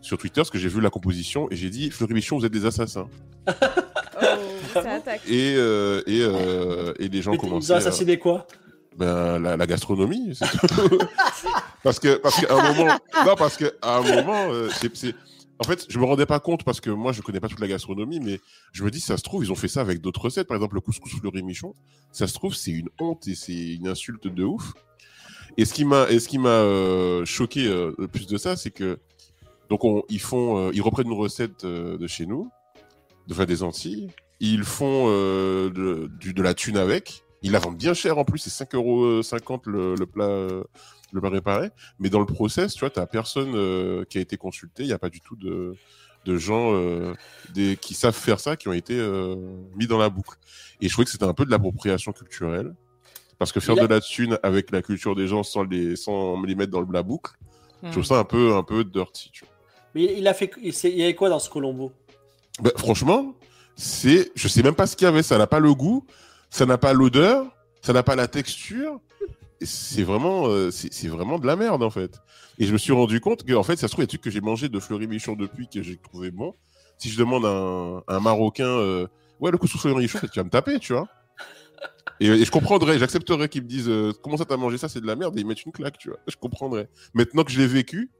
sur 0.00 0.18
Twitter 0.18 0.40
parce 0.40 0.50
que 0.50 0.58
j'ai 0.58 0.68
vu 0.68 0.80
la 0.80 0.90
composition 0.90 1.48
et 1.50 1.56
j'ai 1.56 1.70
dit 1.70 1.90
Fleury 1.90 2.14
Michon 2.14 2.38
vous 2.38 2.44
êtes 2.44 2.52
des 2.52 2.66
assassins. 2.66 3.08
Oh, 4.16 4.80
ça 4.80 4.92
attaque. 4.94 5.22
Et 5.28 5.54
euh, 5.56 6.00
et, 6.06 6.20
euh, 6.22 6.94
et 7.00 7.08
les 7.08 7.20
gens 7.20 7.32
Mais 7.32 7.36
Ils 7.36 7.40
commençaient 7.40 7.72
ont 7.72 7.74
à- 7.74 7.78
assassiné 7.78 8.18
quoi? 8.18 8.46
Ben, 8.96 9.38
la, 9.40 9.56
la 9.56 9.66
gastronomie, 9.66 10.34
c'est 10.34 10.46
tout. 10.50 10.98
parce 11.82 11.98
que 11.98 12.14
parce 12.16 12.40
qu'à 12.40 12.54
un 12.54 12.72
moment, 12.72 12.94
non 13.26 13.34
parce 13.36 13.56
que 13.56 13.74
à 13.82 13.96
un 13.98 14.02
moment, 14.02 14.52
euh, 14.52 14.68
c'est- 14.94 15.14
en 15.64 15.68
fait, 15.68 15.86
je 15.88 15.98
me 15.98 16.04
rendais 16.04 16.26
pas 16.26 16.40
compte 16.40 16.64
parce 16.64 16.80
que 16.80 16.90
moi 16.90 17.12
je 17.12 17.22
connais 17.22 17.40
pas 17.40 17.48
toute 17.48 17.60
la 17.60 17.68
gastronomie, 17.68 18.20
mais 18.20 18.40
je 18.72 18.84
me 18.84 18.90
dis 18.90 19.00
ça 19.00 19.16
se 19.16 19.22
trouve 19.22 19.44
ils 19.44 19.52
ont 19.52 19.56
fait 19.56 19.68
ça 19.68 19.80
avec 19.80 20.00
d'autres 20.00 20.20
recettes, 20.20 20.46
par 20.46 20.56
exemple 20.56 20.74
le 20.74 20.80
couscous 20.80 21.12
fleury 21.12 21.42
michon, 21.42 21.74
ça 22.12 22.26
se 22.26 22.34
trouve 22.34 22.54
c'est 22.54 22.70
une 22.70 22.88
honte 23.00 23.26
et 23.28 23.34
c'est 23.34 23.74
une 23.74 23.88
insulte 23.88 24.26
de 24.26 24.44
ouf. 24.44 24.74
Et 25.56 25.64
ce 25.64 25.72
qui 25.72 25.84
m'a 25.84 26.06
ce 26.06 26.28
qui 26.28 26.38
m'a 26.38 26.48
euh, 26.48 27.24
choqué 27.24 27.66
euh, 27.66 27.92
le 27.98 28.08
plus 28.08 28.26
de 28.26 28.36
ça, 28.36 28.56
c'est 28.56 28.70
que 28.70 28.98
donc 29.70 29.84
on, 29.84 30.02
ils 30.08 30.20
font 30.20 30.58
euh, 30.58 30.70
ils 30.74 30.82
reprennent 30.82 31.06
une 31.06 31.18
recette 31.18 31.64
de 31.64 32.06
chez 32.06 32.26
nous, 32.26 32.50
de 33.26 33.32
enfin, 33.32 33.46
des 33.46 33.62
Antilles, 33.62 34.10
ils 34.40 34.64
font 34.64 35.06
de, 35.08 36.42
la 36.42 36.54
thune 36.54 36.76
avec. 36.76 37.22
Ils 37.42 37.52
la 37.52 37.58
vendent 37.58 37.76
bien 37.76 37.92
cher 37.92 38.16
en 38.18 38.24
plus, 38.24 38.38
c'est 38.38 38.64
5,50€ 38.64 39.60
le, 39.66 39.94
le 39.96 40.06
plat, 40.06 40.48
le 41.20 41.28
réparé. 41.28 41.70
Mais 41.98 42.10
dans 42.10 42.20
le 42.20 42.26
process, 42.26 42.74
tu 42.74 42.80
vois, 42.80 42.90
t'as 42.90 43.06
personne 43.06 43.54
euh, 43.54 44.04
qui 44.04 44.18
a 44.18 44.20
été 44.20 44.36
consulté. 44.36 44.82
Il 44.82 44.86
n'y 44.86 44.92
a 44.92 44.98
pas 44.98 45.10
du 45.10 45.20
tout 45.20 45.36
de, 45.36 45.74
de 46.24 46.36
gens 46.36 46.74
euh, 46.74 47.14
des, 47.52 47.76
qui 47.80 47.94
savent 47.94 48.14
faire 48.14 48.40
ça, 48.40 48.56
qui 48.56 48.68
ont 48.68 48.72
été 48.72 48.98
euh, 48.98 49.36
mis 49.76 49.86
dans 49.86 49.98
la 49.98 50.08
boucle. 50.08 50.38
Et 50.80 50.88
je 50.88 50.92
trouvais 50.92 51.04
que 51.04 51.10
c'était 51.10 51.24
un 51.24 51.34
peu 51.34 51.44
de 51.44 51.50
l'appropriation 51.50 52.12
culturelle. 52.12 52.74
Parce 53.38 53.50
que 53.50 53.58
faire 53.58 53.74
de 53.74 53.86
la 53.86 54.00
thune 54.00 54.38
avec 54.44 54.70
la 54.70 54.80
culture 54.80 55.16
des 55.16 55.26
gens 55.26 55.42
sans 55.42 55.64
les, 55.64 55.96
sans 55.96 56.40
les 56.42 56.54
mettre 56.54 56.70
dans 56.70 56.82
la 56.82 57.02
boucle, 57.02 57.32
je 57.82 57.90
trouve 57.90 58.04
ça 58.04 58.18
un 58.18 58.24
peu, 58.24 58.54
un 58.54 58.62
peu 58.62 58.84
dirty. 58.84 59.30
Tu 59.32 59.44
vois. 59.44 59.52
Mais 59.94 60.14
il 60.16 60.26
a 60.28 60.34
fait. 60.34 60.50
Il 60.62 60.96
y 60.96 61.02
avait 61.02 61.14
quoi 61.14 61.28
dans 61.28 61.40
ce 61.40 61.50
Colombo? 61.50 61.92
Bah, 62.62 62.70
franchement, 62.76 63.34
c'est, 63.74 64.30
je 64.36 64.48
sais 64.48 64.62
même 64.62 64.76
pas 64.76 64.86
ce 64.86 64.96
qu'il 64.96 65.04
y 65.04 65.08
avait. 65.08 65.24
Ça 65.24 65.36
n'a 65.36 65.48
pas 65.48 65.58
le 65.58 65.74
goût, 65.74 66.06
ça 66.48 66.64
n'a 66.64 66.78
pas 66.78 66.92
l'odeur, 66.92 67.44
ça 67.84 67.92
n'a 67.92 68.02
pas 68.02 68.16
la 68.16 68.26
texture. 68.26 69.00
C'est 69.62 70.02
vraiment, 70.02 70.48
euh, 70.48 70.70
c'est 70.72 71.08
vraiment 71.08 71.38
de 71.38 71.46
la 71.46 71.54
merde 71.56 71.82
en 71.82 71.90
fait. 71.90 72.18
Et 72.58 72.66
je 72.66 72.72
me 72.72 72.78
suis 72.78 72.92
rendu 72.92 73.20
compte 73.20 73.44
que 73.44 73.52
en 73.54 73.62
fait, 73.62 73.76
ça 73.76 73.86
se 73.86 73.92
trouve 73.92 74.02
les 74.02 74.08
trucs 74.08 74.20
que 74.20 74.30
j'ai 74.30 74.40
mangé 74.40 74.68
de 74.68 74.78
Fleury 74.80 75.06
Michon 75.06 75.34
depuis 75.36 75.68
que 75.68 75.82
j'ai 75.82 75.96
trouvé 75.96 76.30
bon. 76.30 76.54
Si 76.98 77.08
je 77.08 77.18
demande 77.18 77.44
à 77.46 77.50
un, 77.50 78.02
un 78.16 78.20
Marocain, 78.20 78.66
euh, 78.66 79.06
ouais, 79.40 79.50
le 79.50 79.58
couscous 79.58 79.80
Fleury 79.80 80.02
Michon, 80.02 80.18
tu 80.20 80.38
vas 80.40 80.44
me 80.44 80.50
taper, 80.50 80.78
tu 80.80 80.92
vois. 80.92 81.08
Et, 82.20 82.26
et 82.28 82.44
je 82.44 82.50
comprendrais, 82.50 82.98
j'accepterais 82.98 83.48
qu'ils 83.48 83.62
me 83.62 83.68
disent 83.68 83.88
euh, 83.88 84.12
comment 84.22 84.36
ça 84.36 84.44
t'as 84.44 84.56
mangé 84.56 84.76
ça, 84.78 84.88
c'est 84.88 85.00
de 85.00 85.06
la 85.06 85.16
merde, 85.16 85.36
et 85.36 85.40
ils 85.40 85.46
mettent 85.46 85.64
une 85.64 85.72
claque, 85.72 85.98
tu 85.98 86.08
vois. 86.10 86.18
Je 86.28 86.36
comprendrais. 86.36 86.88
Maintenant 87.14 87.42
que 87.44 87.50
je 87.50 87.58
l'ai 87.58 87.66
vécu, 87.66 88.10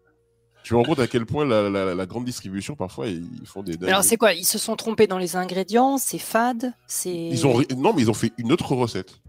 je 0.62 0.74
me 0.74 0.78
rends 0.80 0.84
compte 0.86 0.98
à 1.00 1.06
quel 1.06 1.26
point 1.26 1.44
la, 1.44 1.68
la- 1.68 1.94
la 1.94 2.06
grande 2.06 2.24
distribution 2.24 2.74
parfois 2.74 3.06
ils 3.06 3.28
font 3.44 3.62
des. 3.62 3.76
Mais 3.78 3.88
Alors 3.88 4.02
c'est 4.02 4.16
quoi? 4.16 4.32
Ils 4.32 4.46
se 4.46 4.58
sont 4.58 4.76
trompés 4.76 5.06
dans 5.06 5.18
les 5.18 5.36
ingrédients, 5.36 5.98
c'est 5.98 6.18
fade, 6.18 6.72
c'est. 6.86 7.14
Ils 7.14 7.46
ont 7.46 7.60
non, 7.76 7.92
mais 7.92 8.02
ils 8.02 8.10
ont 8.10 8.14
fait 8.14 8.32
une 8.38 8.50
autre 8.50 8.74
recette. 8.74 9.20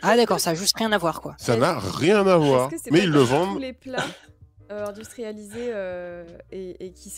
Ah 0.00 0.16
d'accord, 0.16 0.40
ça 0.40 0.50
a 0.50 0.54
juste 0.54 0.76
rien 0.78 0.90
à 0.92 0.98
voir 0.98 1.20
quoi. 1.20 1.34
Ça 1.38 1.56
n'a 1.56 1.78
rien 1.78 2.26
à 2.26 2.36
voir. 2.36 2.70
Mais 2.90 3.00
ils 3.00 3.10
le 3.10 3.20
Tous 3.20 3.26
vendent. 3.26 3.60
les 3.60 3.72
plats 3.72 4.04
euh, 4.70 4.86
industrialisés 4.86 5.70
euh, 5.72 6.24
et, 6.50 6.86
et 6.86 6.92
qui 6.92 7.10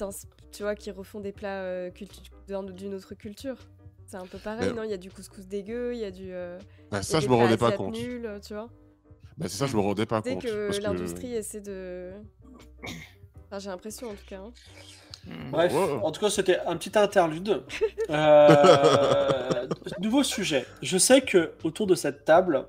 tu 0.52 0.62
vois, 0.62 0.74
qui 0.74 0.90
refont 0.90 1.20
des 1.20 1.32
plats 1.32 1.60
euh, 1.62 1.90
d'une 2.72 2.94
autre 2.94 3.14
culture. 3.14 3.56
C'est 4.06 4.16
un 4.16 4.26
peu 4.26 4.38
pareil, 4.38 4.68
Mais- 4.68 4.74
non? 4.76 4.82
Il 4.84 4.90
y 4.90 4.94
a 4.94 4.98
du 4.98 5.10
couscous 5.10 5.46
dégueu, 5.46 5.94
il 5.94 6.00
y 6.00 6.04
a 6.04 6.10
du. 6.10 6.32
euh, 6.32 6.58
Bah, 6.58 6.64
il 6.92 6.94
y 6.96 6.98
a 6.98 7.02
ça, 7.02 7.20
je 7.20 7.28
me 7.28 7.34
rendais 7.34 7.56
pas 7.56 7.72
compte. 7.72 7.94
tu 7.94 8.54
vois. 8.54 8.68
Bah, 9.36 9.46
c'est 9.48 9.56
ça, 9.56 9.66
je 9.66 9.74
me 9.76 9.80
rendais 9.80 10.06
pas 10.06 10.20
Dès 10.20 10.34
compte. 10.34 10.42
que 10.44 10.66
parce 10.66 10.78
que- 10.78 10.84
l'industrie 10.84 11.34
essaie 11.34 11.60
de. 11.60 12.12
Enfin, 13.46 13.58
j'ai 13.58 13.70
l'impression 13.70 14.08
en 14.08 14.14
tout 14.14 14.26
cas. 14.28 14.38
hein. 14.38 14.52
Bref, 15.50 15.72
en 16.02 16.10
tout 16.10 16.20
cas, 16.20 16.30
c'était 16.30 16.58
un 16.66 16.76
petit 16.76 16.96
interlude. 16.98 17.62
Euh, 18.10 19.66
nouveau 20.00 20.22
sujet. 20.22 20.66
Je 20.82 20.98
sais 20.98 21.20
que 21.22 21.52
autour 21.62 21.86
de 21.86 21.94
cette 21.94 22.24
table, 22.24 22.66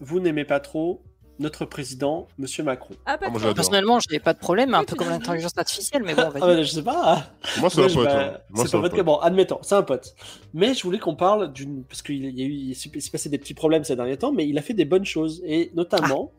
vous 0.00 0.20
n'aimez 0.20 0.44
pas 0.44 0.60
trop 0.60 1.02
notre 1.38 1.66
président, 1.66 2.28
Monsieur 2.38 2.64
Macron. 2.64 2.94
Ah, 3.04 3.18
pas 3.18 3.26
Ah, 3.26 3.30
moi. 3.30 3.54
Personnellement, 3.54 4.00
je 4.00 4.06
n'ai 4.10 4.18
pas 4.20 4.32
de 4.32 4.38
problème, 4.38 4.72
un 4.74 4.80
Oui, 4.80 4.86
peu 4.86 4.96
comme 4.96 5.10
l'intelligence 5.10 5.52
artificielle, 5.56 6.02
mais 6.02 6.14
bon, 6.14 6.30
Ah, 6.40 6.62
je 6.62 6.68
sais 6.68 6.82
pas. 6.82 7.26
Moi, 7.58 7.68
c'est 7.68 7.82
un 7.84 7.88
pote. 7.88 8.04
bah, 8.04 8.34
hein. 8.34 8.40
C'est 8.56 8.70
pas 8.70 8.78
un 8.78 8.80
votre. 8.80 9.02
Bon, 9.02 9.16
admettons, 9.18 9.58
c'est 9.62 9.74
un 9.74 9.82
pote. 9.82 10.14
Mais 10.54 10.72
je 10.72 10.82
voulais 10.82 10.98
qu'on 10.98 11.14
parle 11.16 11.52
d'une. 11.52 11.84
Parce 11.84 12.00
qu'il 12.02 12.24
y 12.24 12.42
a 12.42 12.46
eu, 12.46 12.52
il 12.52 12.74
s'est 12.74 12.90
passé 13.10 13.28
des 13.28 13.38
petits 13.38 13.54
problèmes 13.54 13.84
ces 13.84 13.96
derniers 13.96 14.16
temps, 14.16 14.32
mais 14.32 14.48
il 14.48 14.56
a 14.56 14.62
fait 14.62 14.74
des 14.74 14.86
bonnes 14.86 15.04
choses. 15.04 15.42
Et 15.44 15.70
notamment, 15.74 16.32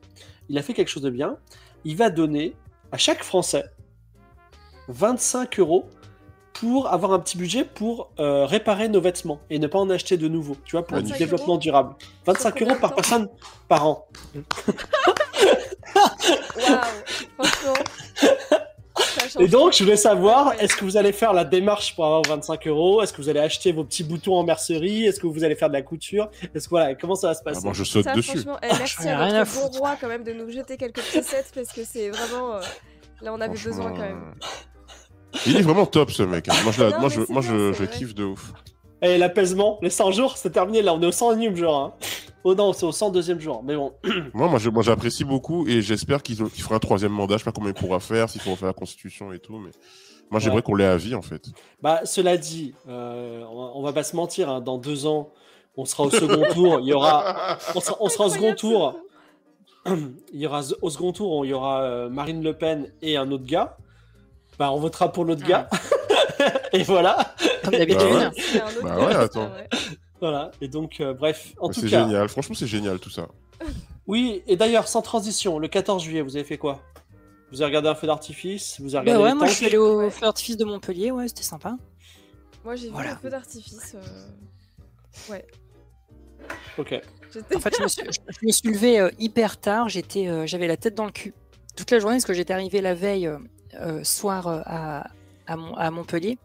il 0.50 0.58
a 0.58 0.64
fait 0.64 0.74
quelque 0.74 0.90
chose 0.90 1.04
de 1.04 1.12
bien. 1.12 1.38
Il 1.86 1.96
va 1.96 2.10
donner 2.10 2.56
à 2.92 2.98
chaque 2.98 3.24
Français 3.24 3.66
25 4.88 5.60
euros 5.60 5.86
pour 6.54 6.92
avoir 6.92 7.14
un 7.14 7.20
petit 7.20 7.38
budget 7.38 7.64
pour 7.66 8.10
euh, 8.20 8.46
réparer 8.46 8.88
nos 8.90 9.00
vêtements 9.02 9.40
et 9.50 9.60
ne 9.60 9.68
pas 9.68 9.78
en 9.80 9.90
acheter 9.92 10.18
de 10.18 10.28
nouveaux, 10.28 10.58
tu 10.66 10.72
vois, 10.76 10.86
pour 10.86 10.98
du 10.98 11.04
25 11.04 11.20
développement 11.20 11.48
euros 11.54 11.58
durable. 11.60 11.96
25 12.26 12.52
combien 12.52 12.68
euros 12.74 12.80
par 12.82 12.96
personne 12.96 13.30
par 13.68 13.86
an. 13.86 14.08
Et 19.40 19.48
donc, 19.48 19.74
je 19.74 19.84
voulais 19.84 19.96
savoir, 19.98 20.54
est-ce 20.60 20.76
que 20.76 20.84
vous 20.84 20.98
allez 20.98 21.12
faire 21.12 21.32
la 21.34 21.44
démarche 21.44 21.96
pour 21.96 22.06
avoir 22.06 22.24
25 22.24 22.66
euros? 22.68 23.02
Est-ce 23.04 23.14
que 23.14 23.22
vous 23.22 23.30
allez 23.30 23.40
acheter 23.40 23.72
vos 23.72 23.84
petits 23.84 24.04
boutons 24.04 24.36
en 24.36 24.44
mercerie? 24.44 25.06
Est-ce 25.06 25.20
que 25.20 25.28
vous 25.28 25.44
allez 25.44 25.56
faire 25.56 25.68
de 25.68 25.74
la 25.74 25.84
couture? 25.84 26.30
Est-ce 26.56 26.66
que 26.66 26.70
voilà, 26.72 26.96
comment 26.96 27.14
ça 27.16 27.28
va 27.28 27.34
se 27.36 27.42
Ah, 27.42 27.50
passer? 27.52 27.64
moi, 27.64 27.74
je 27.74 27.84
saute 27.84 28.06
Ça, 28.06 28.16
dessus. 28.16 28.32
franchement, 28.32 28.58
eh, 28.64 28.68
merci 28.80 29.08
ai 29.08 29.12
à 29.12 29.32
notre 29.32 29.54
bon 29.54 29.68
roi 29.78 29.96
quand 30.02 30.08
même 30.08 30.24
de 30.24 30.34
nous 30.34 30.50
jeter 30.50 30.78
quelques 30.78 31.02
piécettes 31.02 31.52
parce 31.54 31.72
que 31.72 31.84
c'est 31.84 32.10
vraiment. 32.10 32.56
euh, 32.56 32.62
Là, 33.22 33.34
on 33.34 33.42
avait 33.42 33.58
besoin 33.58 33.92
quand 33.92 34.00
même. 34.00 34.34
Il 35.46 35.58
est 35.58 35.62
vraiment 35.62 35.86
top, 35.86 36.12
ce 36.12 36.24
mec. 36.24 36.48
hein. 36.50 36.54
Moi, 36.64 36.72
je, 36.72 36.84
Non, 36.84 37.00
moi, 37.00 37.10
je, 37.10 37.20
moi, 37.32 37.42
bien, 37.42 37.74
je, 37.74 37.86
kiffe 37.86 38.16
de 38.16 38.24
ouf. 38.26 38.54
Et 39.02 39.18
l'apaisement, 39.18 39.78
les 39.82 39.90
100 39.90 40.12
jours, 40.12 40.38
c'est 40.38 40.50
terminé 40.52 40.82
là, 40.82 40.94
on 40.94 41.02
est 41.02 41.06
au 41.06 41.12
101e 41.12 41.56
jour. 41.56 41.76
Hein. 41.76 41.94
Oh 42.44 42.56
non, 42.56 42.74
c'est 42.74 42.86
au 42.86 42.92
102e 42.92 43.40
jour. 43.40 43.62
Mais 43.64 43.76
bon, 43.76 43.94
Moi, 44.34 44.48
moi, 44.48 44.58
je- 44.60 44.70
moi, 44.70 44.82
j'apprécie 44.84 45.24
beaucoup 45.24 45.68
et 45.68 45.82
j'espère 45.82 46.24
qu'il 46.24 46.36
qu'il 46.38 46.64
fera 46.64 46.76
un 46.76 46.80
troisième 46.80 47.12
mandat. 47.12 47.36
Je 47.36 47.40
sais 47.40 47.46
pas 47.46 47.52
comment 47.52 47.68
il 47.68 47.74
pourra 47.74 48.00
faire, 48.00 48.30
s'il 48.30 48.42
faut 48.42 48.52
refaire 48.52 48.68
la 48.70 48.74
constitution 48.74 49.32
et 49.34 49.40
tout, 49.40 49.58
mais 49.58 49.70
moi, 50.32 50.40
j'aimerais 50.40 50.58
Ouais. 50.58 50.62
qu'on 50.64 50.76
l'ait 50.76 50.86
à 50.86 50.98
vie, 50.98 51.14
en 51.16 51.22
fait. 51.22 51.44
bah, 51.82 52.02
cela 52.06 52.38
dit, 52.38 52.74
euh, 52.90 53.44
on, 53.52 53.82
va, 53.84 53.94
pas 53.94 54.04
se 54.04 54.16
mentir, 54.16 54.50
hein, 54.50 54.62
dans 54.62 54.78
deux 54.78 55.06
ans, 55.06 55.30
on 55.78 55.86
sera 55.86 56.04
au 56.06 56.10
second 56.10 56.44
tour. 56.54 56.80
Il 56.82 56.88
y 56.88 56.94
aura, 56.94 57.58
on 57.76 57.80
sera, 57.80 57.98
on 58.00 58.10
sera 58.10 58.26
au 58.26 58.30
second 58.30 58.56
tour. 58.56 58.96
Il 60.34 60.40
y 60.42 60.48
aura 60.48 60.62
au 60.82 60.90
second 60.90 61.12
tour, 61.14 61.46
il 61.46 61.50
y 61.50 61.54
aura 61.54 61.82
euh, 61.84 62.10
Marine 62.10 62.44
Le 62.44 62.54
Pen 62.54 62.92
et 63.02 63.16
un 63.16 63.32
autre 63.32 63.46
gars. 63.46 63.78
Bah, 64.60 64.72
on 64.72 64.80
votera 64.80 65.12
pour 65.12 65.26
l'autre 65.26 65.46
gars. 65.46 65.70
et 66.74 66.84
voilà, 66.84 67.34
Comme 67.64 67.74
d'habitude. 67.74 68.00
Bah 68.10 68.30
ouais. 68.30 68.32
C'est 68.42 68.62
un 68.62 68.66
autre 68.68 68.84
Bah 68.84 68.98
ouais, 69.00 69.12
c'est 69.12 69.18
attends. 69.18 69.52
voilà. 70.20 70.52
Et 70.62 70.68
donc, 70.68 71.00
euh, 71.00 71.14
bref, 71.14 71.54
en 71.60 71.68
Mais 71.68 71.74
tout 71.74 71.82
C'est 71.82 71.90
cas. 71.90 72.04
génial. 72.06 72.28
Franchement, 72.30 72.56
c'est 72.58 72.68
génial, 72.68 73.00
tout 73.00 73.10
ça. 73.10 73.28
Oui, 74.08 74.42
et 74.48 74.56
d'ailleurs, 74.56 74.88
sans 74.88 75.02
transition, 75.02 75.60
le 75.60 75.68
14 75.68 76.02
juillet, 76.04 76.22
vous 76.22 76.36
avez 76.36 76.46
fait 76.46 76.58
quoi? 76.58 76.82
Vous 77.52 77.62
avez 77.62 77.68
regardé 77.70 77.90
un 77.90 77.96
feu 77.96 78.08
d'artifice? 78.08 78.80
Vous 78.80 78.96
avez 78.96 79.06
Bah 79.06 79.12
regardé 79.18 79.24
ouais, 79.24 79.30
les 79.32 79.36
moi 79.38 79.48
je 79.48 79.54
suis 79.54 79.66
allé 79.66 79.78
au 79.78 80.00
Ouais. 80.00 80.10
feu 80.10 80.22
d'artifice 80.22 80.58
de 80.58 80.66
Montpellier, 80.66 81.12
ouais, 81.12 81.28
c'était 81.28 81.44
sympa. 81.44 81.76
Moi, 82.66 82.76
j'ai 82.76 82.90
vu 82.90 82.96
un 82.98 83.16
feu 83.18 83.30
d'artifice. 83.30 83.96
euh, 83.96 85.32
Ouais. 85.34 85.46
Ok. 86.78 87.00
J'étais- 87.34 87.56
En 87.56 87.60
fait, 87.60 87.76
je 87.78 87.84
me 87.84 87.88
suis, 87.88 88.02
je 88.12 88.46
me 88.48 88.52
suis 88.52 88.70
levé 88.70 89.00
euh, 89.00 89.10
hyper 89.20 89.60
tard, 89.60 89.90
j'étais, 89.90 90.28
euh, 90.28 90.46
j'avais 90.46 90.68
la 90.68 90.78
tête 90.78 90.96
dans 90.96 91.06
le 91.06 91.12
cul 91.12 91.34
toute 91.76 91.92
la 91.92 92.00
journée 92.00 92.16
parce 92.16 92.26
que 92.26 92.34
j'étais 92.34 92.54
arrivé 92.54 92.82
la 92.82 92.94
veille 92.94 93.30
soir 94.04 94.48
euh, 94.48 94.62
à, 94.66 95.08
à, 95.48 95.56
Mon- 95.58 95.76
à 95.76 95.90
Montpellier. 95.92 96.38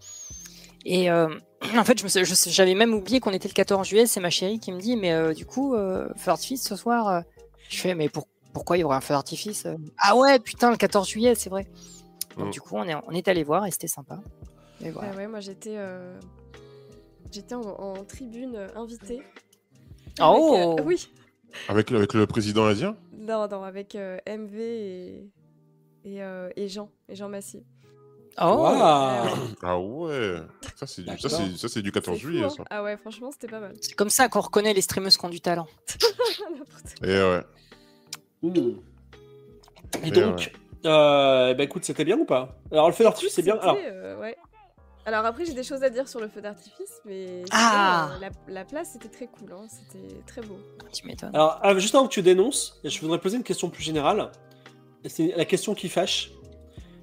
Et 0.85 1.11
euh, 1.11 1.29
en 1.77 1.85
fait, 1.85 2.03
j'avais 2.51 2.75
même 2.75 2.95
oublié 2.95 3.21
qu'on 3.21 3.31
était 3.33 3.49
le 3.49 3.55
14 3.55 3.87
juillet. 3.89 4.07
C'est 4.07 4.21
ma 4.21 4.31
chérie 4.31 4.59
qui 4.59 4.73
me 4.73 4.81
dit, 4.81 4.97
mais 4.97 5.13
euh, 5.13 5.33
du 5.33 5.47
coup, 5.47 5.75
euh, 5.75 6.09
feu 6.17 6.27
d'artifice 6.27 6.63
ce 6.67 6.77
soir. 6.77 7.09
euh. 7.09 7.21
Je 7.69 7.79
fais, 7.79 7.95
mais 7.95 8.09
pour- 8.09 8.27
pourquoi 8.53 8.77
il 8.77 8.81
y 8.81 8.85
aurait 8.85 8.97
un 8.97 9.01
feu 9.01 9.15
d'artifice 9.15 9.65
euh? 9.67 9.77
Ah 9.99 10.17
ouais, 10.17 10.39
putain, 10.39 10.71
le 10.71 10.77
14 10.77 11.09
juillet, 11.09 11.35
c'est 11.35 11.49
vrai. 11.51 11.67
Donc 12.37 12.49
Mm. 12.49 12.51
du 12.51 12.61
coup, 12.61 12.77
on 12.77 12.85
est, 12.85 12.95
on 13.07 13.13
est 13.13 13.29
allé 13.29 13.43
voir 13.45 13.65
et 13.67 13.71
c'était 13.71 13.87
sympa. 13.89 14.19
Et 14.85 14.91
voilà. 14.91 15.11
Ah 15.13 15.17
ouais, 15.17 15.27
moi 15.29 15.41
j'étais 15.41 15.75
euh, 15.77 16.19
j'étais 17.31 17.55
en, 17.55 17.61
en 17.63 18.05
tribune 18.05 18.57
euh, 18.57 18.69
invitée. 18.75 19.23
Oh 20.21 20.55
Avec, 20.55 20.81
euh, 20.81 20.85
Oui, 20.85 21.09
Avec, 21.69 21.91
le- 21.91 21.99
avec 21.99 22.15
le 22.15 22.27
président 22.27 22.65
indien? 22.67 22.97
Non, 23.17 23.47
non, 23.49 23.63
avec 23.63 23.95
euh, 23.95 24.19
MV 24.27 24.59
et, 24.61 25.31
et, 26.05 26.23
euh, 26.23 26.49
et 26.57 26.69
Jean, 26.69 26.91
et 27.09 27.15
Jean 27.15 27.29
Massy. 27.29 27.63
Oh. 28.41 28.65
Ah 29.63 29.79
ouais 29.79 30.37
Ça, 30.77 30.87
c'est 30.87 31.03
du, 31.03 31.19
ça, 31.19 31.29
ça, 31.29 31.69
c'est 31.69 31.83
du 31.83 31.93
14 31.93 32.17
C'est 32.17 32.23
fou, 32.23 32.29
juillet, 32.31 32.45
hein. 32.45 32.49
ça. 32.49 32.65
Ah 32.71 32.83
ouais, 32.83 32.97
franchement, 32.97 33.31
c'était 33.31 33.47
pas 33.49 33.61
mal. 33.61 33.75
C'est 33.81 33.95
comme 33.95 34.09
ça 34.09 34.29
qu'on 34.31 34.41
reconnaît 34.41 34.73
les 34.73 34.81
streameuses 34.81 35.19
qui 35.19 35.25
ont 35.27 35.29
du 35.29 35.41
talent. 35.43 35.67
Et 37.05 37.09
ouais. 37.09 37.43
Et 40.03 40.09
Et 40.09 40.11
donc, 40.11 40.53
euh, 40.87 41.55
bah 41.55 41.63
écoute, 41.63 41.85
c'était 41.85 42.05
bien 42.05 42.19
ou 42.19 42.25
pas? 42.25 42.57
Alors 42.73 42.89
le 42.89 42.95
feu 42.95 43.05
d'artifice, 43.05 43.35
c'est 43.35 43.43
bien. 43.43 43.57
Alors, 43.59 43.77
euh, 43.79 44.19
ouais. 44.19 44.37
Alors 45.05 45.25
après, 45.27 45.45
j'ai 45.45 45.53
des 45.53 45.63
choses 45.65 45.83
à 45.83 45.91
dire 45.91 46.09
sur 46.09 46.21
le 46.21 46.29
feu 46.29 46.41
d'artifice, 46.41 47.01
mais 47.05 47.43
Ah. 47.51 48.13
euh, 48.15 48.19
la, 48.21 48.31
la 48.53 48.65
place 48.65 48.91
c'était 48.93 49.09
très 49.09 49.27
cool, 49.27 49.53
hein. 49.53 49.67
c'était 49.69 50.23
très 50.27 50.41
beau. 50.43 50.59
Tu 50.93 51.07
m'étonnes. 51.07 51.35
alors 51.35 51.59
ah, 51.63 51.77
juste 51.79 51.95
avant 51.95 52.07
que 52.07 52.13
tu 52.13 52.23
dénonces, 52.23 52.81
je 52.85 53.01
voudrais 53.01 53.19
poser 53.21 53.37
une 53.37 53.43
question 53.43 53.69
plus 53.69 53.83
générale. 53.83 54.31
C'est 55.07 55.35
la 55.37 55.45
question 55.45 55.75
qui 55.75 55.89
fâche. 55.89 56.31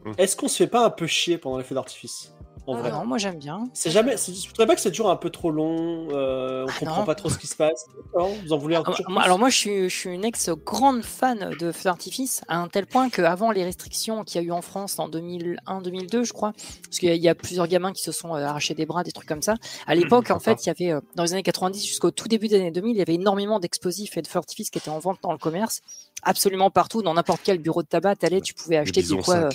Hmm. 0.06 0.14
Est-ce 0.18 0.36
qu'on 0.36 0.48
se 0.48 0.58
fait 0.58 0.68
pas 0.68 0.86
un 0.86 0.90
peu 0.90 1.08
chier 1.08 1.38
pendant 1.38 1.58
les 1.58 1.64
feux 1.64 1.76
d'artifice? 1.76 2.34
En 2.70 2.76
Ah 2.76 2.80
vrai. 2.82 2.92
non, 2.92 3.06
moi 3.06 3.18
j'aime 3.18 3.38
bien. 3.40 3.64
C'est 3.74 3.90
jamais. 3.90 4.16
Je 4.18 4.48
voudrais 4.48 4.68
pas 4.68 4.76
que 4.76 4.82
c'est 4.82 4.92
toujours 4.92 5.10
un 5.10 5.16
peu 5.16 5.30
trop 5.30 5.50
long. 5.52 6.08
euh, 6.12 6.66
on 6.66 6.70
Ah 6.70 6.80
comprend 6.80 7.00
non. 7.00 7.06
pas 7.06 7.16
trop 7.16 7.30
ce 7.30 7.38
qui 7.38 7.48
se 7.48 7.56
passe. 7.56 7.86
Non, 8.18 8.30
vous 8.44 8.54
en 8.54 8.58
voulez 8.58 8.76
un 8.76 8.84
Ah, 8.86 8.92
peu 8.96 9.04
moi- 9.08 9.24
alors 9.24 9.40
moi 9.40 9.50
je 9.50 9.58
suis, 9.58 9.90
je 9.90 9.96
suis 9.96 10.10
une 10.10 10.24
ex 10.26 10.50
grande 10.66 11.04
fan 11.04 11.56
de 11.60 11.72
feux 11.72 11.86
d'artifice 11.86 12.42
à 12.48 12.58
un 12.58 12.68
tel 12.68 12.86
point 12.86 13.10
qu'avant 13.10 13.52
les 13.52 13.64
restrictions 13.64 14.24
qu'il 14.24 14.42
y 14.42 14.44
a 14.44 14.48
eu 14.48 14.52
en 14.52 14.62
France 14.62 15.00
en 15.00 15.10
2001-2002 15.10 16.24
je 16.24 16.34
crois, 16.34 16.54
parce 16.84 17.00
qu'il 17.00 17.10
y, 17.10 17.12
a- 17.12 17.16
il 17.16 17.22
y 17.22 17.30
a 17.30 17.36
plusieurs 17.36 17.68
gamins 17.68 17.92
qui 17.94 18.04
se 18.04 18.12
sont 18.12 18.36
euh, 18.36 18.46
arrachés 18.46 18.74
des 18.76 18.86
bras, 18.86 19.04
des 19.04 19.12
trucs 19.12 19.28
comme 19.28 19.42
ça. 19.42 19.56
À 19.88 19.96
l'époque 19.96 20.30
en 20.32 20.40
fait 20.40 20.66
il 20.66 20.68
y 20.68 20.70
avait 20.70 20.92
euh, 20.92 21.02
dans 21.16 21.24
les 21.24 21.34
années 21.34 21.44
90 21.44 21.86
jusqu'au 21.86 22.12
tout 22.12 22.28
début 22.28 22.48
des 22.48 22.58
années 22.58 22.72
2000 22.72 22.96
il 22.96 23.00
y 23.00 23.02
avait 23.02 23.16
énormément 23.16 23.60
d'explosifs 23.60 24.18
et 24.18 24.22
de 24.22 24.28
feux 24.28 24.34
d'artifice 24.40 24.70
qui 24.70 24.78
étaient 24.78 24.90
en 24.90 25.00
vente 25.00 25.18
dans 25.24 25.32
le 25.32 25.38
commerce, 25.38 25.82
absolument 26.24 26.70
partout 26.70 27.02
dans 27.02 27.14
n'importe 27.14 27.42
quel 27.44 27.58
bureau 27.60 27.82
de 27.84 27.88
tabac 27.88 28.16
t'allais 28.18 28.42
tu 28.42 28.54
pouvais 28.54 28.78
acheter 28.78 29.02
bisons 29.02 29.22
quoi 29.22 29.36
euh. 29.36 29.50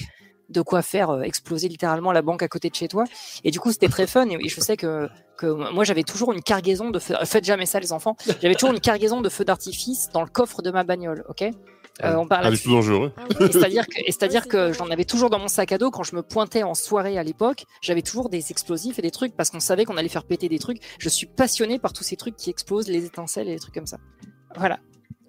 De 0.48 0.60
quoi 0.60 0.82
faire 0.82 1.10
euh, 1.10 1.22
exploser 1.22 1.68
littéralement 1.68 2.12
la 2.12 2.22
banque 2.22 2.42
à 2.42 2.48
côté 2.48 2.70
de 2.70 2.74
chez 2.74 2.88
toi. 2.88 3.04
Et 3.44 3.50
du 3.50 3.60
coup, 3.60 3.72
c'était 3.72 3.88
très 3.88 4.06
fun. 4.06 4.28
Et 4.28 4.48
je 4.48 4.60
sais 4.60 4.76
que, 4.76 5.08
que 5.36 5.46
moi, 5.46 5.84
j'avais 5.84 6.02
toujours 6.02 6.32
une 6.32 6.42
cargaison 6.42 6.90
de 6.90 6.98
feux. 6.98 7.14
Faites 7.24 7.44
jamais 7.44 7.66
ça, 7.66 7.80
les 7.80 7.92
enfants. 7.92 8.16
J'avais 8.40 8.54
toujours 8.54 8.72
une 8.72 8.80
cargaison 8.80 9.20
de 9.20 9.28
feux 9.28 9.44
d'artifice 9.44 10.08
dans 10.12 10.22
le 10.22 10.28
coffre 10.28 10.62
de 10.62 10.70
ma 10.70 10.84
bagnole. 10.84 11.24
Ok? 11.28 11.44
Euh, 12.02 12.16
on 12.16 12.26
parle 12.26 12.44
là-dessus. 12.44 12.64
tout 12.64 12.72
dangereux. 12.72 13.12
Ah 13.16 13.22
c'est-à-dire 13.38 13.86
que, 13.86 13.94
c'est-à-dire 14.06 14.42
c'est 14.42 14.48
que 14.48 14.72
j'en 14.72 14.90
avais 14.90 15.04
toujours 15.04 15.30
dans 15.30 15.38
mon 15.38 15.46
sac 15.46 15.70
à 15.70 15.78
dos 15.78 15.92
quand 15.92 16.02
je 16.02 16.16
me 16.16 16.22
pointais 16.22 16.64
en 16.64 16.74
soirée 16.74 17.18
à 17.18 17.22
l'époque. 17.22 17.66
J'avais 17.82 18.02
toujours 18.02 18.28
des 18.28 18.50
explosifs 18.50 18.98
et 18.98 19.02
des 19.02 19.12
trucs 19.12 19.36
parce 19.36 19.50
qu'on 19.50 19.60
savait 19.60 19.84
qu'on 19.84 19.96
allait 19.96 20.08
faire 20.08 20.24
péter 20.24 20.48
des 20.48 20.58
trucs. 20.58 20.78
Je 20.98 21.08
suis 21.08 21.26
passionné 21.26 21.78
par 21.78 21.92
tous 21.92 22.02
ces 22.02 22.16
trucs 22.16 22.36
qui 22.36 22.50
explosent, 22.50 22.88
les 22.88 23.04
étincelles 23.04 23.48
et 23.48 23.52
les 23.52 23.60
trucs 23.60 23.74
comme 23.74 23.86
ça. 23.86 23.98
Voilà. 24.56 24.80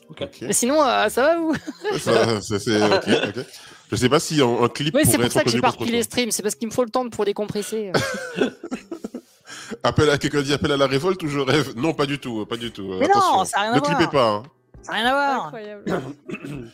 Ok. 0.10 0.28
Mais 0.42 0.54
sinon, 0.54 0.82
euh, 0.84 1.08
ça 1.10 1.22
va 1.22 1.38
vous? 1.38 1.54
Ça, 2.00 2.42
ça, 2.42 2.60
c'est 2.60 2.82
ok, 2.84 3.10
ok. 3.28 3.46
Je 3.92 3.96
sais 3.96 4.10
pas 4.10 4.20
si 4.20 4.42
un, 4.42 4.64
un 4.64 4.68
clip 4.70 4.96
Oui, 4.96 5.04
c'est 5.06 5.16
pour 5.18 5.26
être 5.26 5.32
ça 5.32 5.44
que 5.44 5.50
j'ai 5.50 5.62
pas 5.62 5.72
toi. 5.72 5.86
les 5.86 6.04
streams. 6.04 6.32
C'est 6.32 6.42
parce 6.44 6.56
qu'il 6.56 6.68
me 6.68 6.74
faut 6.74 6.84
le 6.84 6.90
temps 6.90 7.08
pour 7.10 7.26
décompresser. 7.26 7.92
Appel 9.84 10.10
à 10.10 10.18
quelqu'un 10.18 10.42
dit 10.42 10.54
appel 10.54 10.72
à 10.72 10.78
la 10.78 10.88
révolte 10.88 11.22
ou 11.24 11.28
je 11.28 11.40
rêve? 11.40 11.74
Non, 11.76 11.94
pas 11.94 12.06
du 12.06 12.20
tout, 12.20 12.46
pas 12.46 12.58
du 12.58 12.72
tout. 12.72 12.96
Mais 13.00 13.06
Attention. 13.10 13.38
non, 13.38 13.46
ça 13.46 13.60
a 13.60 13.62
rien 13.64 13.72
à 13.72 13.76
Ne 13.76 13.80
voir. 13.80 13.98
clippez 13.98 14.12
pas. 14.12 14.30
hein. 14.30 14.44
Ça 14.82 14.92
n'a 14.92 14.98
rien 14.98 15.08
à 15.08 15.12
voir. 15.14 15.46
Incroyable. 15.46 15.84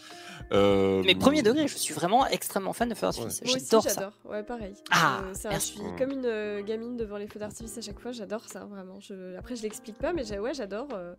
Euh, 0.53 1.01
Mais 1.05 1.15
premier 1.15 1.43
degré, 1.43 1.65
je 1.69 1.77
suis 1.77 1.93
vraiment 1.93 2.27
extrêmement 2.27 2.73
fan 2.73 2.89
de 2.89 2.93
feux 2.93 3.03
d'artifice. 3.07 3.41
Moi 3.45 3.55
aussi, 3.55 3.65
J'adore 3.71 3.89
ça. 3.89 4.11
Ouais, 4.25 4.43
pareil. 4.43 4.73
Ah, 4.91 5.21
Euh, 5.23 5.29
un- 5.31 5.33
je 5.43 5.47
merci. 5.47 5.67
suis 5.71 5.81
comme 5.97 6.11
une 6.11 6.25
euh, 6.25 6.61
gamine 6.61 6.97
devant 6.97 7.15
les 7.15 7.27
feux 7.27 7.39
d'artifice 7.39 7.77
à 7.77 7.81
chaque 7.81 8.01
fois. 8.01 8.11
J'adore 8.11 8.41
ça, 8.49 8.65
vraiment. 8.69 8.99
Je... 8.99 9.37
Après, 9.37 9.55
je 9.55 9.61
l'explique 9.61 9.97
pas, 9.97 10.11
mais 10.11 10.37
ouais, 10.39 10.53
j'adore 10.53 10.89
euh, 10.93 11.13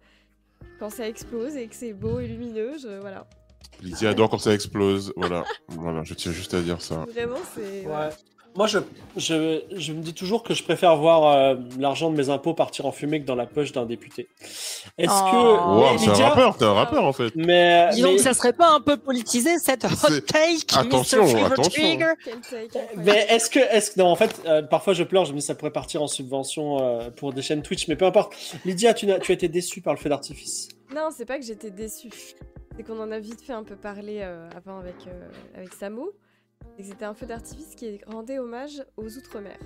quand 0.78 0.90
ça 0.90 1.08
explose 1.08 1.56
et 1.56 1.66
que 1.66 1.74
c'est 1.74 1.94
beau 1.94 2.20
et 2.20 2.26
lumineux. 2.26 2.72
Je... 2.78 3.00
Voilà. 3.00 3.26
Lydie 3.82 4.06
adore 4.06 4.30
quand 4.30 4.38
ça 4.38 4.52
explose. 4.54 5.12
Voilà, 5.16 5.44
voilà, 5.68 6.02
je 6.04 6.14
tiens 6.14 6.32
juste 6.32 6.54
à 6.54 6.60
dire 6.60 6.80
ça. 6.80 7.04
Vraiment, 7.12 7.36
c'est. 7.54 7.86
Ouais. 7.86 8.08
Moi, 8.54 8.66
je, 8.66 8.80
je, 9.16 9.62
je 9.74 9.92
me 9.94 10.02
dis 10.02 10.12
toujours 10.12 10.42
que 10.42 10.52
je 10.52 10.62
préfère 10.62 10.94
voir 10.98 11.24
euh, 11.24 11.54
l'argent 11.78 12.10
de 12.10 12.16
mes 12.18 12.28
impôts 12.28 12.52
partir 12.52 12.84
en 12.84 12.92
fumée 12.92 13.18
que 13.22 13.24
dans 13.26 13.34
la 13.34 13.46
poche 13.46 13.72
d'un 13.72 13.86
député. 13.86 14.28
Est-ce 14.98 15.10
Oh. 15.10 15.30
que. 15.30 15.36
Wow, 15.36 15.92
mais 15.92 15.98
c'est 15.98 16.08
un 16.10 16.12
Lydia- 16.12 16.28
rappeur, 16.28 16.56
t'es 16.58 16.64
un 16.66 16.74
rappeur 16.74 17.02
en 17.04 17.14
fait. 17.14 17.32
Mais, 17.34 17.88
Dis 17.94 18.02
donc, 18.02 18.12
mais- 18.12 18.18
ça 18.18 18.34
serait 18.34 18.52
pas 18.52 18.68
un 18.74 18.80
peu 18.80 18.98
politisé 18.98 19.58
cette 19.58 19.84
hot 19.86 20.20
take, 20.26 20.66
Attention, 20.76 21.24
Mr. 21.24 21.44
Attention. 21.44 21.98
Mais 22.98 23.26
est-ce 23.30 23.48
que, 23.48 23.58
est-ce 23.58 23.92
que, 23.92 24.00
non, 24.00 24.08
en 24.08 24.16
fait, 24.16 24.42
euh, 24.44 24.60
parfois 24.60 24.92
je 24.92 25.04
pleure, 25.04 25.24
je 25.24 25.32
me 25.32 25.38
dis 25.38 25.46
ça 25.46 25.54
pourrait 25.54 25.70
partir 25.72 26.02
en 26.02 26.06
subvention 26.06 26.76
euh, 26.82 27.08
pour 27.10 27.32
des 27.32 27.40
chaînes 27.40 27.62
Twitch, 27.62 27.88
mais 27.88 27.96
peu 27.96 28.04
importe. 28.04 28.34
Lydia, 28.66 28.92
tu, 28.92 29.06
n'as- 29.06 29.18
tu 29.18 29.32
as 29.32 29.34
été 29.34 29.48
déçue 29.48 29.80
par 29.80 29.94
le 29.94 29.98
feu 29.98 30.10
d'artifice. 30.10 30.68
Non, 30.94 31.08
c'est 31.16 31.24
pas 31.24 31.38
que 31.38 31.44
j'étais 31.46 31.70
déçue. 31.70 32.10
C'est 32.76 32.82
qu'on 32.84 32.98
en 33.00 33.10
a 33.10 33.18
vite 33.18 33.40
fait 33.42 33.52
un 33.52 33.64
peu 33.64 33.76
parler 33.76 34.20
euh, 34.22 34.48
avant 34.56 34.78
avec, 34.78 35.06
euh, 35.06 35.28
avec 35.54 35.72
Samo. 35.74 36.12
C'est 36.76 36.82
que 36.84 36.88
c'était 36.88 37.04
un 37.04 37.14
feu 37.14 37.26
d'artifice 37.26 37.74
qui 37.74 38.00
rendait 38.06 38.38
hommage 38.38 38.84
aux 38.96 39.08
Outre-mer. 39.16 39.58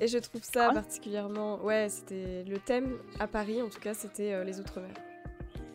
Et 0.00 0.08
je 0.08 0.18
trouve 0.18 0.42
ça 0.42 0.66
Quoi? 0.66 0.74
particulièrement. 0.74 1.62
Ouais, 1.64 1.88
c'était 1.88 2.44
le 2.44 2.58
thème 2.58 2.98
à 3.18 3.26
Paris, 3.26 3.62
en 3.62 3.68
tout 3.68 3.80
cas, 3.80 3.94
c'était 3.94 4.32
euh, 4.34 4.44
les 4.44 4.60
Outre-mer. 4.60 4.90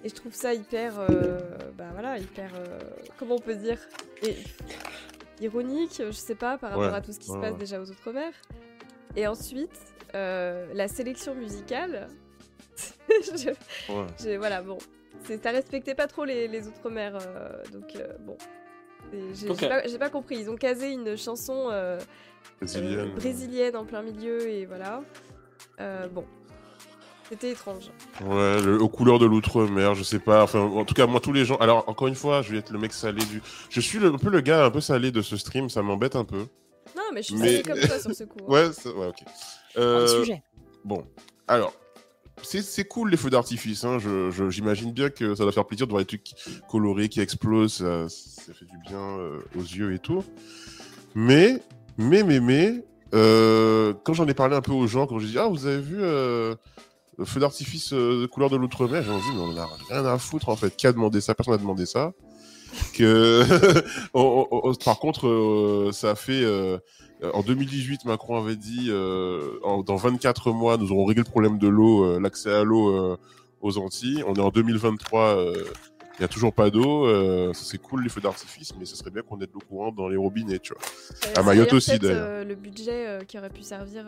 Et 0.03 0.09
je 0.09 0.15
trouve 0.15 0.33
ça 0.33 0.53
hyper. 0.53 0.99
euh, 0.99 1.39
bah 1.77 1.89
voilà, 1.93 2.17
hyper. 2.19 2.51
euh, 2.55 2.79
comment 3.17 3.35
on 3.35 3.39
peut 3.39 3.55
dire 3.55 3.79
Et- 4.23 4.35
Ironique, 5.39 6.03
je 6.05 6.11
sais 6.11 6.35
pas, 6.35 6.59
par 6.59 6.69
rapport 6.71 6.85
Ouais, 6.91 6.93
à 6.95 7.01
tout 7.01 7.11
ce 7.13 7.19
qui 7.19 7.27
se 7.27 7.33
passe 7.33 7.53
ouais. 7.53 7.57
déjà 7.57 7.81
aux 7.81 7.89
Outre-mer. 7.89 8.31
Et 9.15 9.25
ensuite, 9.25 9.73
euh, 10.13 10.71
la 10.75 10.87
sélection 10.87 11.33
musicale. 11.33 12.07
je, 13.09 13.49
Ouais. 13.91 14.07
j'ai- 14.21 14.37
voilà, 14.37 14.61
bon. 14.61 14.77
C'est- 15.23 15.41
Ça 15.43 15.51
respectait 15.51 15.95
pas 15.95 16.07
trop 16.07 16.25
les, 16.25 16.47
les 16.47 16.67
Outre-mer, 16.67 17.17
euh, 17.21 17.63
donc 17.71 17.95
euh, 17.95 18.07
bon. 18.21 18.37
Et 19.13 19.33
J'ai 19.33 19.47
pas, 19.67 19.81
pas 19.99 20.09
compris. 20.09 20.37
Ils 20.39 20.49
ont 20.49 20.55
casé 20.55 20.91
une 20.91 21.17
chanson 21.17 21.67
euh, 21.69 21.99
euh, 21.99 21.99
Brésilienne. 22.61 23.11
brésilienne 23.15 23.75
en 23.75 23.85
plein 23.85 24.01
milieu 24.01 24.47
et 24.49 24.65
voilà. 24.65 25.01
Euh, 25.79 26.07
bon. 26.07 26.25
C'était 27.29 27.51
étrange. 27.51 27.91
Ouais, 28.25 28.61
le- 28.61 28.81
aux 28.81 28.89
couleurs 28.89 29.17
de 29.19 29.25
l'outre-mer, 29.25 29.95
je 29.95 30.03
sais 30.03 30.19
pas. 30.19 30.43
Enfin, 30.43 30.59
en 30.59 30.83
tout 30.85 30.93
cas, 30.93 31.07
moi, 31.07 31.19
tous 31.21 31.31
les 31.31 31.45
gens. 31.45 31.55
Alors, 31.57 31.87
encore 31.87 32.07
une 32.09 32.15
fois, 32.15 32.41
je 32.41 32.51
vais 32.51 32.57
être 32.57 32.71
le 32.71 32.79
mec 32.79 32.91
salé 32.91 33.23
du. 33.25 33.41
Je 33.69 33.79
suis 33.79 33.99
le- 33.99 34.09
un 34.13 34.17
peu 34.17 34.29
le 34.29 34.41
gars 34.41 34.65
un 34.65 34.71
peu 34.71 34.81
salé 34.81 35.11
de 35.11 35.21
ce 35.21 35.37
stream, 35.37 35.69
ça 35.69 35.81
m'embête 35.81 36.15
un 36.17 36.25
peu. 36.25 36.45
Non, 36.95 37.03
mais 37.13 37.21
je 37.21 37.27
suis 37.27 37.35
Mais- 37.35 37.61
salée 37.61 37.63
comme 37.63 37.79
toi 37.79 37.99
sur 37.99 38.13
ce 38.13 38.23
coup. 38.25 38.39
hein. 38.41 38.51
Ouais, 38.51 38.73
ça- 38.73 38.89
ouais, 38.91 39.07
ok. 39.07 39.23
Un 39.77 40.07
sujet. 40.07 40.43
Bon, 40.83 41.05
alors, 41.47 41.73
c'est 42.43 42.83
cool 42.85 43.11
les 43.11 43.17
feux 43.17 43.29
d'artifice. 43.29 43.83
Hein. 43.83 43.97
J'imagine 44.49 44.91
bien 44.91 45.09
que 45.09 45.35
ça 45.35 45.43
doit 45.43 45.51
faire 45.51 45.65
plaisir 45.65 45.87
de 45.87 45.91
voir 45.91 46.01
des 46.01 46.07
trucs 46.07 46.33
colorés 46.69 47.09
qui 47.09 47.21
explosent. 47.21 47.77
Ça, 47.77 48.53
fait 48.53 48.65
du 48.65 48.77
bien 48.87 48.99
euh, 48.99 49.39
aux 49.55 49.61
yeux 49.61 49.93
et 49.93 49.99
tout. 49.99 50.23
Mais, 51.15 51.61
mais, 51.97 52.23
mais, 52.23 52.39
mais, 52.39 52.83
euh, 53.13 53.93
quand 54.03 54.13
j'en 54.13 54.27
ai 54.27 54.33
parlé 54.33 54.55
un 54.55 54.61
peu 54.61 54.71
aux 54.71 54.87
gens, 54.87 55.07
quand 55.07 55.19
j'ai 55.19 55.27
dit 55.27 55.37
Ah, 55.37 55.47
vous 55.47 55.65
avez 55.65 55.81
vu 55.81 55.97
euh, 55.99 56.55
le 57.17 57.25
feu 57.25 57.39
d'artifice 57.39 57.93
de 57.93 58.25
couleur 58.25 58.49
de 58.49 58.57
l'outre-mer 58.57 59.03
J'ai 59.03 59.11
dit 59.11 59.35
Mais 59.35 59.41
on 59.41 59.49
en 59.49 59.57
a 59.57 59.69
rien 59.89 60.05
à 60.05 60.17
foutre 60.17 60.49
en 60.49 60.55
fait. 60.55 60.75
Qui 60.75 60.87
a 60.87 60.93
demandé 60.93 61.21
ça? 61.21 61.35
Personne 61.35 61.53
n'a 61.53 61.59
demandé 61.59 61.85
ça. 61.85 62.13
Que... 62.93 63.43
on- 64.13 64.47
on- 64.51 64.61
on- 64.69 64.73
par 64.75 64.99
contre, 64.99 65.27
euh, 65.27 65.91
ça 65.91 66.11
a 66.11 66.15
fait. 66.15 66.43
euh, 66.43 66.77
en 67.33 67.41
2018, 67.43 68.05
Macron 68.05 68.37
avait 68.43 68.55
dit 68.55 68.87
euh, 68.89 69.59
en- 69.63 69.83
dans 69.83 69.95
24 69.95 70.51
mois, 70.51 70.77
nous 70.77 70.91
aurons 70.91 71.05
réglé 71.05 71.23
le 71.23 71.29
problème 71.29 71.57
de 71.59 71.67
l'eau, 71.67 72.19
l'accès 72.19 72.51
à 72.51 72.63
l'eau 72.63 73.17
aux 73.61 73.77
Antilles. 73.77 74.23
On 74.27 74.33
est 74.33 74.39
en 74.41 74.49
2023, 74.49 75.21
euh, 75.37 75.53
il 76.15 76.21
n'y 76.21 76.25
a 76.25 76.27
toujours 76.27 76.51
pas 76.53 76.69
d'eau. 76.71 77.05
ça 77.53 77.61
c'est 77.63 77.77
cool 77.77 78.03
les 78.03 78.09
feux 78.09 78.21
d'artifice, 78.21 78.73
mais 78.79 78.85
ce 78.85 78.95
serait 78.95 79.11
bien 79.11 79.21
qu'on 79.21 79.37
ait 79.39 79.45
de 79.45 79.51
l'eau 79.53 79.61
courante 79.69 79.95
dans 79.95 80.07
les 80.07 80.17
robinets, 80.17 80.57
tu 80.59 80.73
vois. 80.73 80.81
À 81.39 81.43
Mayotte 81.43 81.73
aussi, 81.73 81.97
d'ailleurs. 81.99 82.43
le 82.43 82.55
budget 82.55 83.19
qui 83.27 83.37
aurait 83.37 83.49
pu 83.51 83.61
servir. 83.61 84.03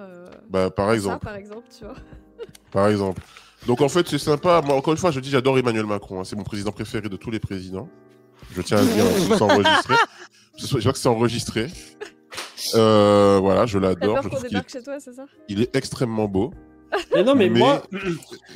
Bah, 0.49 0.69
par 0.71 0.91
exemple, 0.91 1.19
Ça, 1.23 1.29
par 1.29 1.35
exemple, 1.35 1.67
tu 1.77 1.85
vois. 1.85 1.95
par 2.71 2.87
exemple. 2.87 3.21
Donc 3.67 3.79
en 3.81 3.89
fait, 3.89 4.07
c'est 4.07 4.17
sympa. 4.17 4.61
Moi, 4.65 4.75
encore 4.75 4.91
une 4.93 4.99
fois, 4.99 5.11
je 5.11 5.19
dis, 5.19 5.29
j'adore 5.29 5.57
Emmanuel 5.57 5.85
Macron. 5.85 6.19
hein. 6.19 6.23
C'est 6.25 6.35
mon 6.35 6.43
président 6.43 6.71
préféré 6.71 7.07
de 7.09 7.15
tous 7.15 7.31
les 7.31 7.39
présidents. 7.39 7.87
Je 8.55 8.61
tiens 8.61 8.77
à 8.77 8.81
le 8.81 8.87
dire, 8.87 9.03
que 9.29 9.35
c'est 9.35 9.41
enregistré. 9.41 9.95
Je 10.57 10.77
vois 10.79 10.93
que 10.93 10.99
c'est 10.99 11.07
enregistré. 11.09 11.67
Euh, 12.75 13.39
voilà, 13.41 13.65
je 13.65 13.77
T'as 13.79 13.87
l'adore. 13.87 14.13
peur 14.15 14.23
Je 14.23 14.29
qu'on 14.29 14.35
trouve 14.35 14.39
qu'il 14.39 14.45
est, 14.47 14.49
débarque 14.51 14.69
chez 14.71 14.83
toi, 14.83 14.99
c'est 14.99 15.13
ça? 15.13 15.25
il 15.49 15.61
est 15.61 15.75
extrêmement 15.75 16.27
beau. 16.27 16.53
Mais 17.13 17.23
non, 17.23 17.33
mais, 17.35 17.49
Mais- 17.49 17.59
moi, 17.59 17.83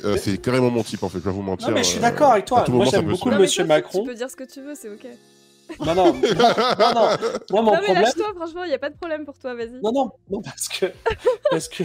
Euh, 0.04 0.16
c'est 0.16 0.38
carrément 0.38 0.70
mon 0.70 0.82
type 0.84 1.02
en 1.02 1.08
fait, 1.08 1.18
je 1.18 1.24
vais 1.24 1.30
vous 1.32 1.42
mentir. 1.42 1.68
non, 1.68 1.74
mais 1.74 1.82
je 1.82 1.88
suis 1.88 1.98
euh, 1.98 2.02
d'accord 2.02 2.32
avec 2.32 2.44
toi. 2.44 2.64
Moi, 2.68 2.86
j'aime 2.86 3.06
beaucoup 3.06 3.30
Non, 3.30 3.38
Monsieur 3.38 3.64
toi, 3.66 3.76
Macron. 3.76 4.00
Tu 4.02 4.06
peux 4.08 4.14
dire 4.14 4.30
ce 4.30 4.36
que 4.36 4.44
tu 4.44 4.60
veux, 4.62 4.74
c'est 4.76 4.88
ok. 4.88 5.06
Non, 5.84 5.94
non, 5.94 6.12
non, 6.14 6.14
non. 6.14 6.14
Moi, 6.14 7.18
mon 7.50 7.62
non, 7.64 7.72
mais 7.72 7.76
problème. 7.82 8.02
lâche-toi, 8.02 8.26
franchement, 8.36 8.64
il 8.64 8.72
a 8.72 8.78
pas 8.78 8.90
de 8.90 8.96
problème 8.96 9.24
pour 9.26 9.36
toi, 9.38 9.54
vas-y. 9.54 9.72
Non, 9.82 9.92
non, 9.92 10.10
non, 10.30 10.40
parce 10.40 10.68
que, 10.68 10.86
parce 11.50 11.68
que 11.68 11.82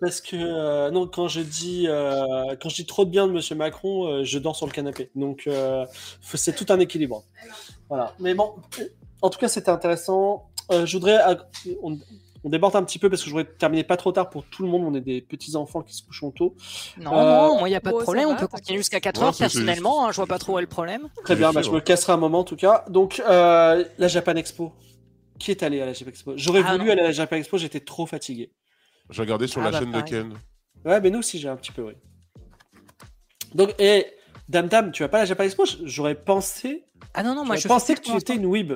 parce 0.00 0.20
que 0.20 0.36
euh, 0.36 0.90
non, 0.90 1.06
quand 1.06 1.28
je 1.28 1.40
dis 1.40 1.86
euh, 1.88 2.56
quand 2.60 2.68
je 2.68 2.76
dis 2.76 2.86
trop 2.86 3.04
de 3.04 3.10
bien 3.10 3.26
de 3.26 3.32
Monsieur 3.32 3.54
Macron, 3.54 4.06
euh, 4.06 4.24
je 4.24 4.38
dors 4.38 4.56
sur 4.56 4.66
le 4.66 4.72
canapé. 4.72 5.10
Donc 5.14 5.44
euh, 5.46 5.84
c'est 6.20 6.54
tout 6.54 6.66
un 6.72 6.80
équilibre. 6.80 7.22
Voilà. 7.88 8.14
Mais 8.18 8.34
bon, 8.34 8.54
en 9.22 9.30
tout 9.30 9.38
cas, 9.38 9.48
c'était 9.48 9.70
intéressant. 9.70 10.48
Euh, 10.72 10.86
je 10.86 10.96
voudrais 10.96 11.18
on, 11.82 11.98
on 12.44 12.48
déborde 12.48 12.74
un 12.76 12.82
petit 12.84 12.98
peu 12.98 13.10
parce 13.10 13.22
que 13.22 13.28
je 13.28 13.34
voudrais 13.34 13.50
terminer 13.58 13.84
pas 13.84 13.96
trop 13.96 14.12
tard 14.12 14.30
pour 14.30 14.44
tout 14.44 14.62
le 14.62 14.68
monde. 14.68 14.84
On 14.84 14.94
est 14.94 15.00
des 15.00 15.20
petits 15.20 15.56
enfants 15.56 15.82
qui 15.82 15.94
se 15.94 16.02
couchent 16.02 16.24
tôt. 16.36 16.54
Non, 16.96 17.12
Euh, 17.12 17.48
non, 17.48 17.58
moi, 17.58 17.68
il 17.68 17.72
n'y 17.72 17.76
a 17.76 17.80
pas 17.80 17.90
de 17.92 17.98
problème. 17.98 18.28
va, 18.28 18.34
on 18.34 18.36
peut 18.36 18.46
continuer 18.46 18.78
jusqu'à 18.78 19.00
4 19.00 19.20
Ouais, 19.20 19.26
heures. 19.26 19.36
Personnellement, 19.36 20.06
hein, 20.06 20.10
je 20.12 20.16
vois 20.16 20.26
pas 20.26 20.38
trop 20.38 20.54
où 20.54 20.58
est 20.58 20.62
le 20.62 20.66
problème. 20.68 21.08
Très 21.24 21.36
bien. 21.36 21.52
Bah, 21.52 21.62
je 21.62 21.70
me 21.70 21.80
casserai 21.80 22.12
un 22.12 22.16
moment 22.16 22.38
en 22.40 22.44
tout 22.44 22.56
cas. 22.56 22.84
Donc 22.88 23.20
euh, 23.28 23.84
la 23.98 24.08
Japan 24.08 24.36
Expo. 24.36 24.72
Qui 25.38 25.50
est 25.50 25.62
allé 25.62 25.80
à 25.80 25.86
la 25.86 25.92
Japan 25.94 26.10
Expo? 26.10 26.32
J'aurais 26.36 26.62
Ah, 26.64 26.72
voulu 26.72 26.84
non. 26.86 26.92
aller 26.92 27.00
à 27.00 27.04
la 27.04 27.12
Japan 27.12 27.36
Expo. 27.36 27.58
J'étais 27.58 27.80
trop 27.80 28.06
fatigué. 28.06 28.50
J'ai 29.10 29.22
regardé 29.22 29.46
sur 29.46 29.60
Ah, 29.60 29.64
la 29.66 29.70
bah, 29.72 29.78
chaîne 29.80 29.92
de. 29.92 30.00
Ken. 30.00 30.34
Ouais, 30.84 31.00
mais 31.00 31.10
nous 31.10 31.18
aussi, 31.18 31.38
j'ai 31.38 31.48
un 31.48 31.56
petit 31.56 31.72
peu, 31.72 31.82
oui. 31.82 31.92
Donc, 33.54 33.74
et 33.78 34.06
Dame 34.48 34.68
Dame, 34.68 34.92
tu 34.92 35.02
vas 35.02 35.08
pas 35.08 35.18
à 35.18 35.20
la 35.20 35.26
Japan 35.26 35.44
Expo? 35.44 35.64
J'aurais 35.84 36.14
pensé, 36.14 36.84
Ah 37.14 37.22
non, 37.22 37.34
non, 37.34 37.44
moi 37.44 37.56
je 37.56 37.68
pensé 37.68 37.94
fais 37.94 38.00
que 38.00 38.06
tu 38.06 38.16
étais 38.16 38.36
une 38.36 38.46
weeb. 38.46 38.72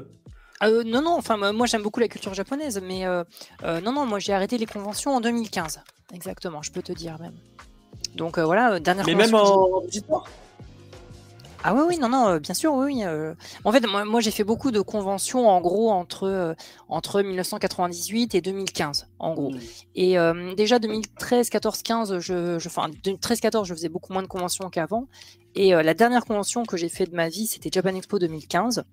Euh, 0.63 0.83
non, 0.85 1.03
non, 1.03 1.17
enfin, 1.17 1.53
moi 1.53 1.67
j'aime 1.67 1.83
beaucoup 1.83 2.01
la 2.01 2.09
culture 2.09 2.33
japonaise, 2.33 2.81
mais 2.83 3.07
euh, 3.07 3.25
euh, 3.65 3.81
non, 3.81 3.93
non, 3.93 4.07
moi 4.07 4.19
j'ai 4.19 4.33
arrêté 4.33 4.57
les 4.59 4.67
conventions 4.67 5.13
en 5.15 5.21
2015. 5.21 5.81
Exactement, 6.13 6.63
je 6.63 6.71
peux 6.71 6.83
te 6.83 6.93
dire 6.93 7.19
même. 7.21 7.35
Donc 8.15 8.39
euh, 8.39 8.45
voilà, 8.45 8.75
euh, 8.75 8.79
dernière 8.79 9.07
Mais 9.07 9.15
même 9.15 9.35
en 9.35 9.81
visiteur. 9.81 10.25
Ah 11.67 11.75
oui, 11.75 11.81
oui, 11.89 11.99
non, 11.99 12.11
non, 12.11 12.29
euh, 12.29 12.39
bien 12.41 12.53
sûr, 12.53 12.75
oui. 12.75 13.05
euh. 13.05 13.35
En 13.65 13.73
fait, 13.73 13.81
moi, 13.87 14.05
moi, 14.05 14.21
j'ai 14.21 14.31
fait 14.31 14.45
beaucoup 14.45 14.71
de 14.71 14.83
conventions, 14.83 15.49
en 15.49 15.63
gros, 15.63 15.91
entre, 15.91 16.25
euh, 16.25 16.55
entre 16.89 17.23
1998 17.23 18.35
et 18.35 18.43
2015, 18.43 19.09
en 19.19 19.33
gros. 19.33 19.51
Mm. 19.51 19.61
Et 19.95 20.19
euh, 20.19 20.55
déjà 20.55 20.79
2013, 20.79 21.49
14, 21.49 21.83
15, 21.83 22.19
je, 22.19 22.59
je, 22.59 22.69
enfin 22.69 22.91
2013, 23.03 23.41
14, 23.41 23.67
je 23.67 23.73
faisais 23.75 23.89
beaucoup 23.89 24.13
moins 24.13 24.23
de 24.23 24.27
conventions 24.29 24.69
qu'avant. 24.69 25.09
Et 25.55 25.75
euh, 25.75 25.83
la 25.83 25.95
dernière 25.95 26.27
convention 26.27 26.65
que 26.67 26.77
j'ai 26.77 26.91
fait 26.91 27.07
de 27.07 27.17
ma 27.17 27.31
vie, 27.31 27.47
c'était 27.47 27.71
Japan 27.73 27.95
Expo 27.95 28.19
2015. 28.19 28.85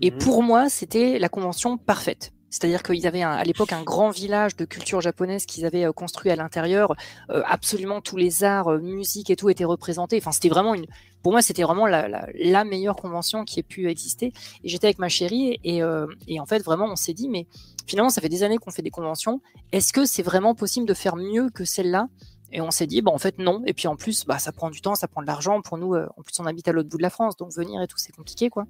Et 0.00 0.10
Mhm. 0.10 0.18
pour 0.18 0.42
moi, 0.42 0.68
c'était 0.68 1.20
la 1.20 1.28
convention 1.28 1.78
parfaite. 1.78 2.32
C'est-à-dire 2.50 2.82
qu'ils 2.82 3.06
avaient 3.06 3.22
un- 3.22 3.32
à 3.32 3.44
l'époque 3.44 3.72
un 3.72 3.82
grand 3.82 4.10
village 4.10 4.56
de 4.56 4.64
culture 4.64 5.00
japonaise 5.00 5.46
qu'ils 5.46 5.66
avaient 5.66 5.84
euh, 5.84 5.92
construit 5.92 6.30
à 6.30 6.36
l'intérieur. 6.36 6.94
Euh, 7.30 7.42
absolument 7.46 8.00
tous 8.00 8.16
les 8.16 8.44
arts, 8.44 8.68
euh, 8.68 8.78
musique 8.78 9.30
et 9.30 9.36
tout 9.36 9.50
étaient 9.50 9.64
représentés. 9.64 10.18
Enfin, 10.18 10.32
c'était 10.32 10.48
vraiment 10.48 10.74
une. 10.74 10.86
Pour 11.22 11.32
moi, 11.32 11.42
c'était 11.42 11.62
vraiment 11.62 11.86
la, 11.86 12.64
meilleure 12.64 12.96
convention 12.96 13.44
qui 13.44 13.58
ait 13.58 13.64
pu 13.64 13.88
exister. 13.88 14.32
Et 14.62 14.68
j'étais 14.68 14.86
avec 14.86 14.98
ma 14.98 15.08
chérie 15.08 15.58
et, 15.64 15.80
et 16.28 16.38
en 16.38 16.46
fait, 16.46 16.62
vraiment, 16.62 16.86
on 16.86 16.94
s'est 16.94 17.14
dit, 17.14 17.28
mais 17.28 17.48
finalement, 17.84 18.10
ça 18.10 18.20
fait 18.20 18.28
des 18.28 18.44
années 18.44 18.58
qu'on 18.58 18.70
fait 18.70 18.82
des 18.82 18.90
conventions. 18.90 19.40
Est-ce 19.72 19.92
que 19.92 20.04
c'est 20.04 20.22
vraiment 20.22 20.54
possible 20.54 20.86
de 20.86 20.94
faire 20.94 21.16
mieux 21.16 21.50
que 21.50 21.64
celle-là? 21.64 22.06
Et 22.52 22.60
on 22.60 22.70
s'est 22.70 22.86
dit, 22.86 23.02
bah, 23.02 23.10
en 23.12 23.18
fait, 23.18 23.38
non. 23.38 23.62
Et 23.66 23.74
puis 23.74 23.88
en 23.88 23.96
plus, 23.96 24.24
bah, 24.24 24.38
ça 24.38 24.52
prend 24.52 24.70
du 24.70 24.80
temps, 24.80 24.94
ça 24.94 25.08
prend 25.08 25.22
de 25.22 25.26
l'argent. 25.26 25.60
Pour 25.62 25.78
nous, 25.78 25.94
euh, 25.94 26.06
en 26.16 26.22
plus, 26.22 26.38
on 26.38 26.46
habite 26.46 26.68
à 26.68 26.72
l'autre 26.72 26.88
bout 26.88 26.96
de 26.96 27.02
la 27.02 27.10
France, 27.10 27.36
donc 27.36 27.52
venir 27.52 27.80
et 27.82 27.86
tout, 27.86 27.98
c'est 27.98 28.14
compliqué, 28.14 28.50
quoi. 28.50 28.64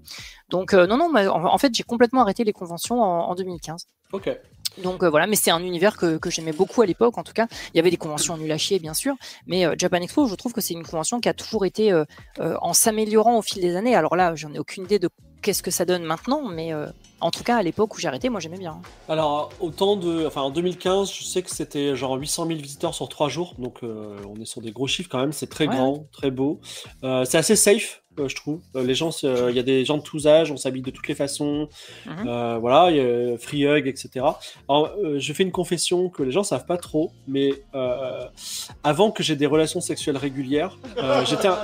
Donc, 0.49 0.75
euh, 0.75 0.87
non, 0.87 0.97
non, 0.97 1.11
mais 1.11 1.27
en, 1.27 1.45
en 1.45 1.59
fait, 1.59 1.75
j'ai 1.75 1.83
complètement 1.83 2.23
arrêté 2.23 2.45
les 2.45 2.53
conventions 2.53 3.03
en, 3.03 3.31
en 3.31 3.35
2015. 3.35 3.87
Ok. 4.13 4.31
Donc 4.83 5.03
euh, 5.03 5.09
voilà, 5.09 5.27
mais 5.27 5.37
c'est 5.37 5.51
un 5.51 5.63
univers 5.63 5.97
que, 5.97 6.19
que 6.19 6.31
j'aimais 6.31 6.53
beaucoup 6.53 6.83
à 6.83 6.87
l'époque. 6.87 7.17
En 7.19 7.23
tout 7.23 7.33
cas, 7.33 7.47
il 7.73 7.77
y 7.77 7.81
avait 7.81 7.91
des 7.91 7.97
conventions 7.97 8.37
nulles 8.37 8.53
à 8.53 8.59
chier, 8.59 8.79
bien 8.79 8.95
sûr, 8.95 9.15
mais 9.47 9.67
euh, 9.67 9.75
Japan 9.79 9.99
Expo, 9.99 10.27
je 10.27 10.35
trouve 10.35 10.53
que 10.53 10.61
c'est 10.61 10.75
une 10.75 10.85
convention 10.85 11.21
qui 11.21 11.29
a 11.29 11.35
toujours 11.35 11.65
été 11.65 11.93
euh, 11.93 12.05
en 12.39 12.73
s'améliorant 12.73 13.39
au 13.39 13.43
fil 13.43 13.63
des 13.63 13.77
années. 13.77 13.95
Alors 13.97 14.17
là, 14.17 14.35
j'en 14.35 14.53
ai 14.53 14.59
aucune 14.59 14.85
idée 14.85 14.99
de 14.99 15.09
qu'est-ce 15.47 15.63
que 15.63 15.71
ça 15.71 15.85
donne 15.85 16.03
maintenant, 16.03 16.49
mais 16.49 16.73
euh, 16.73 16.87
en 17.21 17.31
tout 17.31 17.45
cas, 17.45 17.57
à 17.57 17.63
l'époque 17.63 17.95
où 17.95 18.01
j'ai 18.01 18.09
arrêté, 18.09 18.29
moi 18.31 18.41
j'aimais 18.41 18.59
bien. 18.59 18.81
Alors, 19.09 19.51
autant 19.61 19.95
de. 19.95 20.27
Enfin, 20.27 20.43
en 20.43 20.51
2015, 20.51 21.13
je 21.13 21.23
sais 21.23 21.43
que 21.43 21.51
c'était 21.51 21.95
genre 21.95 22.15
800 22.17 22.47
000 22.49 22.59
visiteurs 22.59 22.95
sur 22.95 23.09
3 23.09 23.29
jours. 23.29 23.55
Donc, 23.59 23.79
euh, 23.85 24.17
on 24.29 24.41
est 24.41 24.45
sur 24.45 24.61
des 24.61 24.73
gros 24.73 24.89
chiffres 24.89 25.09
quand 25.09 25.21
même. 25.21 25.33
C'est 25.33 25.47
très 25.47 25.69
Ouais. 25.69 25.77
grand, 25.77 26.07
très 26.13 26.33
beau. 26.33 26.61
Euh, 27.05 27.25
c'est 27.25 27.39
assez 27.39 27.55
safe, 27.55 28.03
je 28.27 28.35
trouve. 28.35 28.61
Euh, 28.75 28.83
les 28.85 28.95
gens, 28.95 29.11
euh, 29.25 29.47
il 29.51 29.57
y 29.57 29.59
a 29.59 29.63
des 29.63 29.85
gens 29.85 29.97
de 29.99 30.03
tous 30.03 30.27
âges, 30.27 30.51
on 30.51 30.57
s'habille 30.57 30.83
de 30.83 30.91
toutes 30.91 31.09
les 31.09 31.15
façons. 31.15 31.69
Euh, 32.27 32.59
voilà, 32.61 32.91
il 32.91 32.97
y 32.97 33.01
a 33.01 33.39
free 33.39 33.67
hug, 33.67 33.87
etc. 33.87 34.09
Alors, 34.69 34.91
euh, 35.05 35.19
je 35.19 35.33
fais 35.33 35.43
une 35.43 35.53
confession 35.53 36.09
que 36.09 36.23
les 36.23 36.31
gens 36.33 36.43
savent 36.43 36.67
pas 36.67 36.77
trop, 36.79 37.13
mais 37.29 37.51
euh, 37.75 38.25
avant 38.85 39.11
que 39.11 39.23
j'ai 39.23 39.37
des 39.37 39.47
relations 39.47 39.81
sexuelles 39.81 40.17
régulières, 40.17 40.79
euh, 40.99 41.25
j'étais 41.29 41.49
un. 41.49 41.59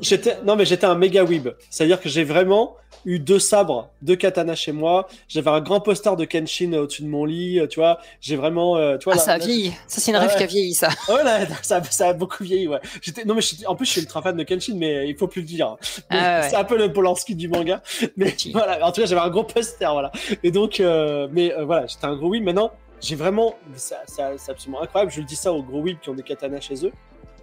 J'étais 0.00 0.36
non 0.44 0.56
mais 0.56 0.64
j'étais 0.64 0.86
un 0.86 0.94
méga 0.94 1.24
weeb. 1.24 1.48
C'est-à-dire 1.70 2.00
que 2.00 2.08
j'ai 2.08 2.24
vraiment 2.24 2.74
eu 3.04 3.18
deux 3.20 3.38
sabres, 3.38 3.90
deux 4.02 4.16
katanas 4.16 4.56
chez 4.56 4.72
moi. 4.72 5.08
J'avais 5.28 5.50
un 5.50 5.60
grand 5.60 5.80
poster 5.80 6.16
de 6.16 6.24
Kenshin 6.24 6.72
au-dessus 6.72 7.02
de 7.02 7.08
mon 7.08 7.24
lit. 7.24 7.60
euh, 7.60 7.66
Tu 7.66 7.78
vois, 7.78 7.98
j'ai 8.20 8.34
vraiment. 8.36 8.76
euh, 8.76 8.96
tu 8.98 9.04
vois, 9.04 9.12
Ah, 9.14 9.16
là- 9.16 9.22
ça 9.22 9.32
a 9.34 9.38
là, 9.38 9.44
vieilli. 9.46 9.72
Ça, 9.86 10.00
c'est 10.00 10.10
une 10.10 10.16
Ah 10.16 10.20
rêve 10.20 10.30
ouais. 10.30 10.36
qui 10.36 10.42
a 10.42 10.46
vieilli, 10.46 10.74
ça. 10.74 10.88
Ouais, 11.08 11.22
là, 11.22 11.46
ça, 11.62 11.82
ça 11.84 12.08
a 12.08 12.12
beaucoup 12.12 12.42
vieilli. 12.44 12.66
Ouais. 12.66 12.80
J'étais 13.02 13.24
non 13.24 13.34
mais 13.34 13.42
en 13.66 13.76
plus 13.76 13.86
je 13.86 13.92
suis 13.92 14.00
ultra 14.00 14.20
fan 14.22 14.36
de 14.36 14.42
Kenshin, 14.42 14.74
mais 14.76 15.08
il 15.08 15.16
faut 15.16 15.28
plus 15.28 15.42
le 15.42 15.46
dire. 15.46 15.76
Ah 16.10 16.40
ouais. 16.40 16.48
C'est 16.50 16.56
un 16.56 16.64
peu 16.64 16.76
le 16.78 16.92
Polanski 16.92 17.34
du 17.34 17.48
manga. 17.48 17.82
Mais 18.16 18.34
voilà. 18.52 18.86
En 18.86 18.92
tout 18.92 19.00
cas, 19.00 19.06
j'avais 19.06 19.20
un 19.20 19.30
gros 19.30 19.44
poster. 19.44 19.90
Voilà. 19.92 20.10
Et 20.42 20.50
donc, 20.50 20.80
euh, 20.80 21.28
mais 21.30 21.52
euh, 21.52 21.64
voilà, 21.64 21.86
j'étais 21.86 22.06
un 22.06 22.16
gros 22.16 22.28
weeb. 22.30 22.42
Maintenant, 22.44 22.72
j'ai 23.00 23.16
vraiment. 23.16 23.54
ça- 23.76 24.02
ça- 24.06 24.32
C'est 24.36 24.50
absolument 24.52 24.82
incroyable. 24.82 25.12
Je 25.12 25.20
le 25.20 25.26
dis 25.26 25.36
ça 25.36 25.52
aux 25.52 25.62
gros 25.62 25.82
weebs 25.82 25.98
qui 26.00 26.10
ont 26.10 26.14
des 26.14 26.22
katanas 26.22 26.60
chez 26.60 26.84
eux. 26.86 26.92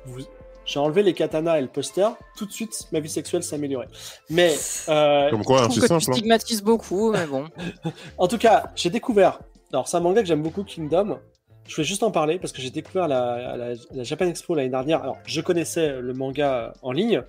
Vous- 0.06 0.22
J'ai 0.66 0.80
enlevé 0.80 1.04
les 1.04 1.14
katanas 1.14 1.60
et 1.60 1.62
le 1.62 1.68
poster. 1.68 2.08
Tout 2.38 2.48
de 2.48 2.52
suite, 2.52 2.88
ma 2.92 3.00
vie 3.00 3.08
sexuelle 3.10 3.44
s'est 3.44 3.54
améliorée. 3.56 3.86
Mais 4.32 4.52
euh, 4.90 5.30
Comme 5.30 5.44
quoi, 5.44 5.60
Je 5.60 5.64
hein, 5.64 5.68
c'est 5.70 5.76
que 5.76 5.82
tu 5.82 5.88
simple. 5.88 6.18
hein. 6.18 6.60
beaucoup, 6.64 7.12
mais 7.12 7.28
bon. 7.28 7.46
En 8.18 8.28
tout 8.28 8.40
cas, 8.40 8.72
j'ai 8.76 8.90
découvert. 8.90 9.40
Alors, 9.72 9.88
c'est 9.88 9.98
un 9.98 10.00
manga 10.00 10.22
que 10.22 10.28
j'aime 10.28 10.42
beaucoup, 10.42 10.64
Kingdom. 10.64 11.20
Je 11.68 11.74
voulais 11.76 11.86
juste 11.88 12.04
en 12.04 12.12
parler 12.12 12.38
parce 12.38 12.54
que 12.54 12.62
j'ai 12.62 12.70
découvert 12.70 13.08
la, 13.08 13.58
la, 13.58 13.74
la 13.92 14.04
Japan 14.04 14.28
Expo 14.28 14.54
l'année 14.54 14.70
dernière. 14.70 15.02
Alors, 15.02 15.18
je 15.26 15.42
connaissais 15.42 16.00
le 16.00 16.14
manga 16.14 16.74
en 16.84 16.92
ligne, 16.92 17.24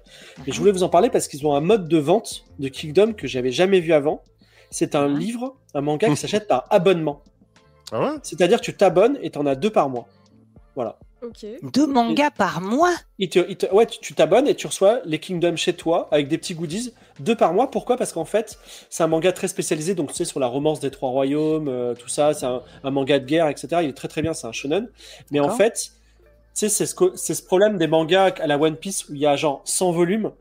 mais 0.46 0.52
je 0.52 0.58
voulais 0.58 0.72
vous 0.72 0.82
en 0.82 0.90
parler 0.90 1.08
parce 1.08 1.26
qu'ils 1.26 1.46
ont 1.46 1.54
un 1.54 1.60
mode 1.60 1.88
de 1.88 1.96
vente 1.98 2.44
de 2.58 2.68
Kingdom 2.68 3.14
que 3.14 3.26
j'avais 3.26 3.50
jamais 3.50 3.80
vu 3.80 3.92
avant. 3.94 4.22
C'est 4.70 4.94
un 4.94 5.08
Mhm. 5.08 5.18
livre, 5.18 5.56
un 5.74 5.80
manga 5.80 6.08
qui 6.08 6.16
s'achète 6.16 6.48
par 6.48 6.66
abonnement. 6.70 7.22
Ah 7.92 8.00
ouais? 8.00 8.18
C'est-à-dire 8.22 8.58
que 8.60 8.64
tu 8.64 8.76
t'abonnes 8.76 9.18
et 9.22 9.30
tu 9.30 9.38
en 9.38 9.46
as 9.46 9.54
deux 9.54 9.70
par 9.70 9.88
mois. 9.88 10.06
Voilà. 10.74 10.98
Ok. 11.22 11.46
Deux 11.72 11.86
mangas 11.86 12.30
par 12.30 12.60
mois 12.60 12.94
te, 13.28 13.40
te- 13.54 13.72
ouais, 13.72 13.86
tu 13.86 14.14
t'abonnes 14.14 14.46
et 14.46 14.54
tu 14.54 14.66
reçois 14.66 15.00
les 15.04 15.18
Kingdom 15.18 15.56
chez 15.56 15.72
toi 15.72 16.08
avec 16.10 16.28
des 16.28 16.36
petits 16.36 16.54
goodies, 16.54 16.92
deux 17.20 17.34
par 17.34 17.54
mois. 17.54 17.70
Pourquoi? 17.70 17.96
Parce 17.96 18.12
qu'en 18.12 18.26
fait, 18.26 18.58
c'est 18.90 19.02
un 19.02 19.06
manga 19.06 19.32
très 19.32 19.48
spécialisé, 19.48 19.94
donc 19.94 20.10
tu 20.10 20.16
sais, 20.16 20.24
sur 20.26 20.40
la 20.40 20.46
romance 20.46 20.78
des 20.80 20.90
trois 20.90 21.08
royaumes, 21.08 21.68
euh, 21.68 21.94
tout 21.94 22.08
ça. 22.08 22.34
C'est 22.34 22.46
un, 22.46 22.62
un 22.84 22.90
manga 22.90 23.18
de 23.18 23.24
guerre, 23.24 23.48
etc. 23.48 23.68
Il 23.82 23.88
est 23.88 23.96
très 23.96 24.08
très 24.08 24.20
bien, 24.22 24.34
c'est 24.34 24.46
un 24.46 24.52
shonen. 24.52 24.88
Mais 25.30 25.40
en 25.40 25.50
fait, 25.56 25.74
tu 26.54 26.68
sais, 26.68 26.68
c'est 26.68 26.86
ce, 26.86 27.42
problème 27.42 27.78
des 27.78 27.86
mangas 27.86 28.34
à 28.40 28.46
la 28.46 28.58
One 28.58 28.76
Piece 28.76 29.08
où 29.08 29.14
il 29.14 29.20
y 29.20 29.26
a 29.26 29.36
genre 29.36 29.62
100 29.64 29.92
volumes. 29.92 30.32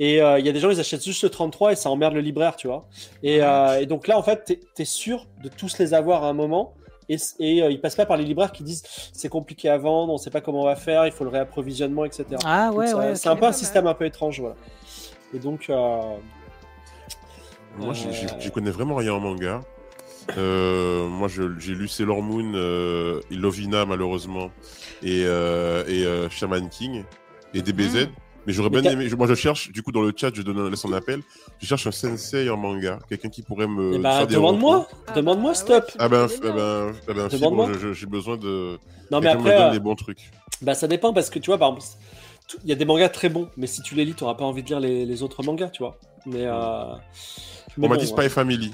Et 0.00 0.20
euh, 0.22 0.38
il 0.38 0.46
y 0.46 0.48
a 0.48 0.52
des 0.52 0.58
gens, 0.60 0.70
ils 0.70 0.80
achètent 0.80 1.04
juste 1.04 1.22
le 1.22 1.30
33 1.30 1.72
et 1.72 1.76
ça 1.76 1.88
emmerde 1.90 2.14
le 2.14 2.20
libraire, 2.20 2.56
tu 2.56 2.66
vois. 2.66 2.88
Et, 3.22 3.42
euh, 3.42 3.80
et 3.80 3.86
donc 3.86 4.08
là, 4.08 4.18
en 4.18 4.22
fait, 4.22 4.44
t'es 4.44 4.60
es 4.78 4.84
sûr 4.84 5.26
de 5.44 5.48
tous 5.48 5.78
les 5.78 5.94
avoir 5.94 6.24
à 6.24 6.28
un 6.28 6.32
moment. 6.32 6.74
Et, 7.12 7.16
et 7.40 7.62
euh, 7.62 7.70
ils 7.70 7.80
passent 7.80 7.96
pas 7.96 8.06
par 8.06 8.16
les 8.16 8.24
libraires 8.24 8.52
qui 8.52 8.62
disent 8.62 8.82
c'est 9.12 9.28
compliqué 9.28 9.68
à 9.68 9.76
vendre, 9.78 10.12
on 10.12 10.18
sait 10.18 10.30
pas 10.30 10.40
comment 10.40 10.62
on 10.62 10.66
va 10.66 10.76
faire, 10.76 11.06
il 11.06 11.12
faut 11.12 11.24
le 11.24 11.30
réapprovisionnement, 11.30 12.04
etc. 12.04 12.24
Ah 12.44 12.68
Donc 12.70 12.78
ouais. 12.78 13.14
C'est 13.16 13.28
un 13.28 13.36
peu 13.36 13.46
un 13.46 13.52
système 13.52 13.86
un 13.86 13.94
peu 13.94 14.04
étrange, 14.06 14.40
voilà. 14.40 14.56
Et 15.34 15.38
donc, 15.38 15.66
euh, 15.70 16.00
Moi, 17.78 17.94
j'ai- 17.94 18.08
Euh. 18.08 18.50
connais 18.52 18.70
vraiment 18.70 18.96
rien 18.96 19.14
en 19.14 19.20
manga. 19.20 19.62
Euh, 20.36 21.08
moi, 21.08 21.26
je- 21.28 21.58
j'ai 21.58 21.72
lu 21.74 21.88
Sailor 21.88 22.20
Moon, 22.22 22.52
euh, 22.54 23.20
et 23.30 23.34
Lovina, 23.34 23.86
malheureusement, 23.86 24.50
et, 25.02 25.24
euh, 25.24 25.82
et 25.88 26.04
euh, 26.04 26.28
Shaman 26.30 26.68
King, 26.68 27.04
et 27.54 27.62
DBZ. 27.62 28.08
Mais 28.46 28.52
j'aurais 28.52 28.70
bien 28.70 28.82
aimé. 28.82 29.08
Moi, 29.16 29.26
je 29.28 29.34
cherche, 29.34 29.70
du 29.70 29.82
coup, 29.82 29.92
dans 29.92 30.02
le 30.02 30.12
chat, 30.16 30.30
je 30.34 30.42
donne 30.42 30.68
laisse 30.68 30.84
un 30.84 30.92
appel. 30.92 31.20
Je 31.60 31.66
cherche 31.66 31.86
un 31.86 31.92
sensei 31.92 32.48
en 32.50 32.56
manga. 32.56 32.98
Quelqu'un 33.08 33.28
qui 33.28 33.42
pourrait 33.42 33.68
me. 33.68 33.94
eh 33.94 33.98
ben, 33.98 34.10
faire 34.18 34.26
des 34.26 34.34
demande-moi. 34.34 34.88
Ah 35.06 35.12
demande-moi, 35.12 35.52
bah, 35.52 35.54
stop. 35.56 35.90
Ah 35.98 36.08
ben, 36.08 36.26
ah 36.28 36.40
bien. 36.40 36.52
ben, 36.52 36.92
ah 37.08 37.12
ben, 37.14 37.92
j'ai 37.92 38.06
besoin 38.06 38.36
de. 38.36 38.78
Non, 39.10 39.20
mais 39.20 39.26
quelqu'un 39.28 39.34
me 39.34 39.40
après, 39.40 39.56
donne 39.58 39.68
euh, 39.68 39.72
les 39.72 39.80
bons 39.80 39.94
trucs. 39.94 40.30
bah, 40.60 40.74
ça 40.74 40.88
dépend 40.88 41.12
parce 41.12 41.30
que 41.30 41.38
tu 41.38 41.50
vois, 41.50 41.58
par 41.58 41.68
exemple, 41.68 41.86
il 42.64 42.68
y 42.68 42.72
a 42.72 42.76
des 42.76 42.84
mangas 42.84 43.08
très 43.10 43.28
bons, 43.28 43.48
mais 43.56 43.66
si 43.66 43.80
tu 43.82 43.94
les 43.94 44.04
lis, 44.04 44.14
tu 44.14 44.24
n'auras 44.24 44.34
pas 44.36 44.44
envie 44.44 44.62
de 44.62 44.68
lire 44.68 44.80
les, 44.80 45.06
les 45.06 45.22
autres 45.22 45.42
mangas, 45.42 45.68
tu 45.68 45.82
vois. 45.82 45.98
Mais, 46.26 46.44
euh, 46.46 46.94
mais 47.76 47.86
On 47.86 47.90
m'a 47.90 47.96
bon, 47.96 48.00
dit 48.00 48.06
Spy 48.08 48.28
Family. 48.28 48.72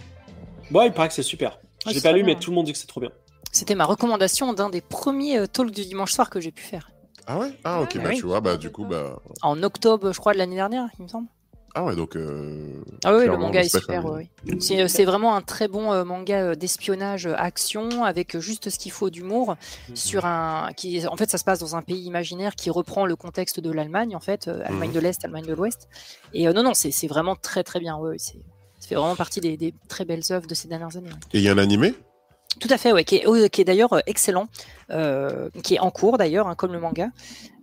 ouais. 0.71 0.79
Ouais, 0.81 0.87
il 0.87 0.93
paraît 0.93 1.09
que 1.09 1.15
c'est 1.15 1.23
super. 1.23 1.59
Ah, 1.87 1.91
J'ai 1.93 2.01
pas 2.01 2.13
lu, 2.13 2.23
bien. 2.25 2.35
mais 2.35 2.41
tout 2.41 2.51
le 2.51 2.57
monde 2.57 2.67
dit 2.67 2.73
que 2.73 2.79
c'est 2.79 2.87
trop 2.87 3.01
bien. 3.01 3.11
C'était 3.53 3.75
ma 3.75 3.85
recommandation 3.85 4.53
d'un 4.53 4.69
des 4.71 4.81
premiers 4.83 5.39
euh, 5.39 5.47
talks 5.47 5.71
du 5.71 5.83
dimanche 5.85 6.13
soir 6.13 6.29
que 6.31 6.41
j'ai 6.41 6.53
pu 6.53 6.63
faire. 6.63 6.91
Ah 7.31 7.39
ouais? 7.39 7.53
Ah 7.63 7.83
ok, 7.83 7.93
Ouais, 7.97 8.01
bah 8.03 8.09
oui. 8.11 8.17
tu 8.17 8.25
vois, 8.27 8.41
bah 8.41 8.57
du 8.57 8.71
coup, 8.71 8.85
bah. 8.87 9.21
En 9.43 9.63
octobre, 9.63 10.13
je 10.13 10.19
crois, 10.19 10.33
de 10.33 10.39
l'année 10.39 10.57
dernière, 10.57 10.89
il 10.99 11.03
me 11.03 11.09
semble. 11.09 11.29
Ah 11.75 11.85
ouais, 11.85 11.95
donc. 11.95 12.17
Euh... 12.17 12.81
Ah 13.05 13.15
oui, 13.15 13.27
le 13.27 13.37
manga 13.37 13.61
est 13.61 13.69
super. 13.69 14.03
C'est, 14.59 14.81
euh, 14.81 14.89
c'est 14.89 15.05
vraiment 15.05 15.37
un 15.37 15.43
très 15.43 15.69
bon 15.69 15.93
euh, 15.93 16.03
manga 16.05 16.57
d'espionnage 16.57 17.27
action 17.27 18.03
avec 18.05 18.39
juste 18.39 18.71
ce 18.71 18.79
qu'il 18.79 18.91
faut 18.91 19.11
d'humour 19.11 19.57
sur 19.95 20.25
un 20.25 20.71
qui 20.75 21.07
en 21.07 21.17
fait 21.17 21.31
ça 21.31 21.37
se 21.37 21.45
passe 21.45 21.59
dans 21.59 21.77
un 21.77 21.83
pays 21.83 22.01
imaginaire 22.05 22.55
qui 22.57 22.71
reprend 22.71 23.05
le 23.05 23.15
contexte 23.15 23.61
de 23.61 23.71
l'Allemagne 23.71 24.17
en 24.17 24.21
fait 24.21 24.49
euh, 24.49 24.63
Allemagne 24.65 24.89
Mhm. 24.89 24.95
de 24.95 25.01
l'Est 25.01 25.25
Allemagne 25.27 25.45
de 25.45 25.53
l'Ouest 25.55 25.89
et 26.33 26.49
euh, 26.49 26.53
non 26.55 26.63
non 26.63 26.73
c'est, 26.75 26.91
c'est 26.91 27.07
vraiment 27.07 27.37
très 27.37 27.63
très 27.63 27.79
bien 27.81 27.97
ouais, 27.99 28.11
ouais, 28.13 28.19
c'est 28.19 28.39
ça 28.81 28.89
fait 28.89 28.95
vraiment 28.95 29.17
partie 29.17 29.41
des, 29.41 29.57
des 29.59 29.75
très 29.89 30.05
belles 30.07 30.23
œuvres 30.31 30.47
de 30.47 30.55
ces 30.55 30.67
dernières 30.69 30.97
années. 30.97 31.11
ouais. 31.11 31.19
Et 31.35 31.39
il 31.39 31.43
y 31.45 31.49
a 31.49 31.53
un 31.53 31.59
animé? 31.59 31.95
Tout 32.61 32.69
à 32.71 32.79
fait, 32.79 32.93
ouais, 32.93 33.05
qui 33.05 33.17
est, 33.17 33.27
oh, 33.27 33.37
qui 33.51 33.61
est 33.61 33.65
d'ailleurs 33.65 33.93
euh, 33.93 34.01
excellent, 34.07 34.49
euh, 34.91 35.49
qui 35.63 35.75
est 35.77 35.79
en 35.81 35.91
cours 35.91 36.19
d'ailleurs, 36.19 36.49
hein, 36.49 36.55
comme 36.55 36.73
le 36.73 36.81
manga. 36.81 37.09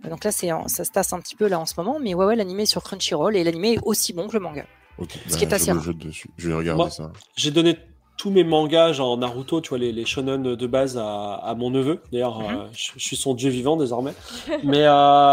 Euh, 0.05 0.09
Donc 0.09 0.23
là, 0.23 0.31
c'est 0.31 0.51
en- 0.51 0.67
ça 0.67 0.83
se 0.85 0.91
tasse 0.91 1.11
un 1.13 1.19
petit 1.19 1.35
peu 1.35 1.47
là 1.47 1.59
en 1.59 1.65
ce 1.65 1.73
moment, 1.77 1.99
mais 2.01 2.13
ouais, 2.13 2.25
ouais, 2.25 2.35
l'animé 2.35 2.63
est 2.63 2.67
sur 2.67 2.83
Crunchyroll 2.83 3.35
et 3.35 3.43
l'animé 3.43 3.73
est 3.73 3.79
aussi 3.83 4.13
bon 4.13 4.27
que 4.27 4.33
le 4.33 4.39
manga. 4.39 4.65
Ok, 4.97 5.09
Ce 5.27 5.31
bah, 5.33 5.37
qui 5.37 5.43
est 5.45 5.53
assez 5.53 5.65
je 5.65 5.71
rare. 5.71 5.93
dessus. 5.95 6.29
Je 6.37 6.47
vais 6.47 6.53
regarder 6.55 6.77
Moi- 6.83 6.89
ça. 6.89 7.11
J'ai 7.35 7.51
donné 7.51 7.77
tous 8.17 8.29
mes 8.31 8.43
mangas, 8.43 8.93
genre 8.93 9.17
Naruto, 9.17 9.59
tu 9.61 9.69
vois, 9.69 9.77
les, 9.77 9.91
les 9.91 10.05
shonen 10.05 10.55
de 10.55 10.67
base 10.67 10.97
à, 10.97 11.35
à 11.35 11.53
mon 11.55 11.69
neveu. 11.69 12.01
D'ailleurs, 12.11 12.39
Mhm. 12.39 12.45
euh, 12.45 12.65
je, 12.73 12.91
je 12.95 13.03
suis 13.03 13.15
son 13.17 13.33
dieu 13.33 13.49
vivant 13.49 13.75
désormais. 13.77 14.13
Mais 14.63 14.83
euh, 14.85 14.91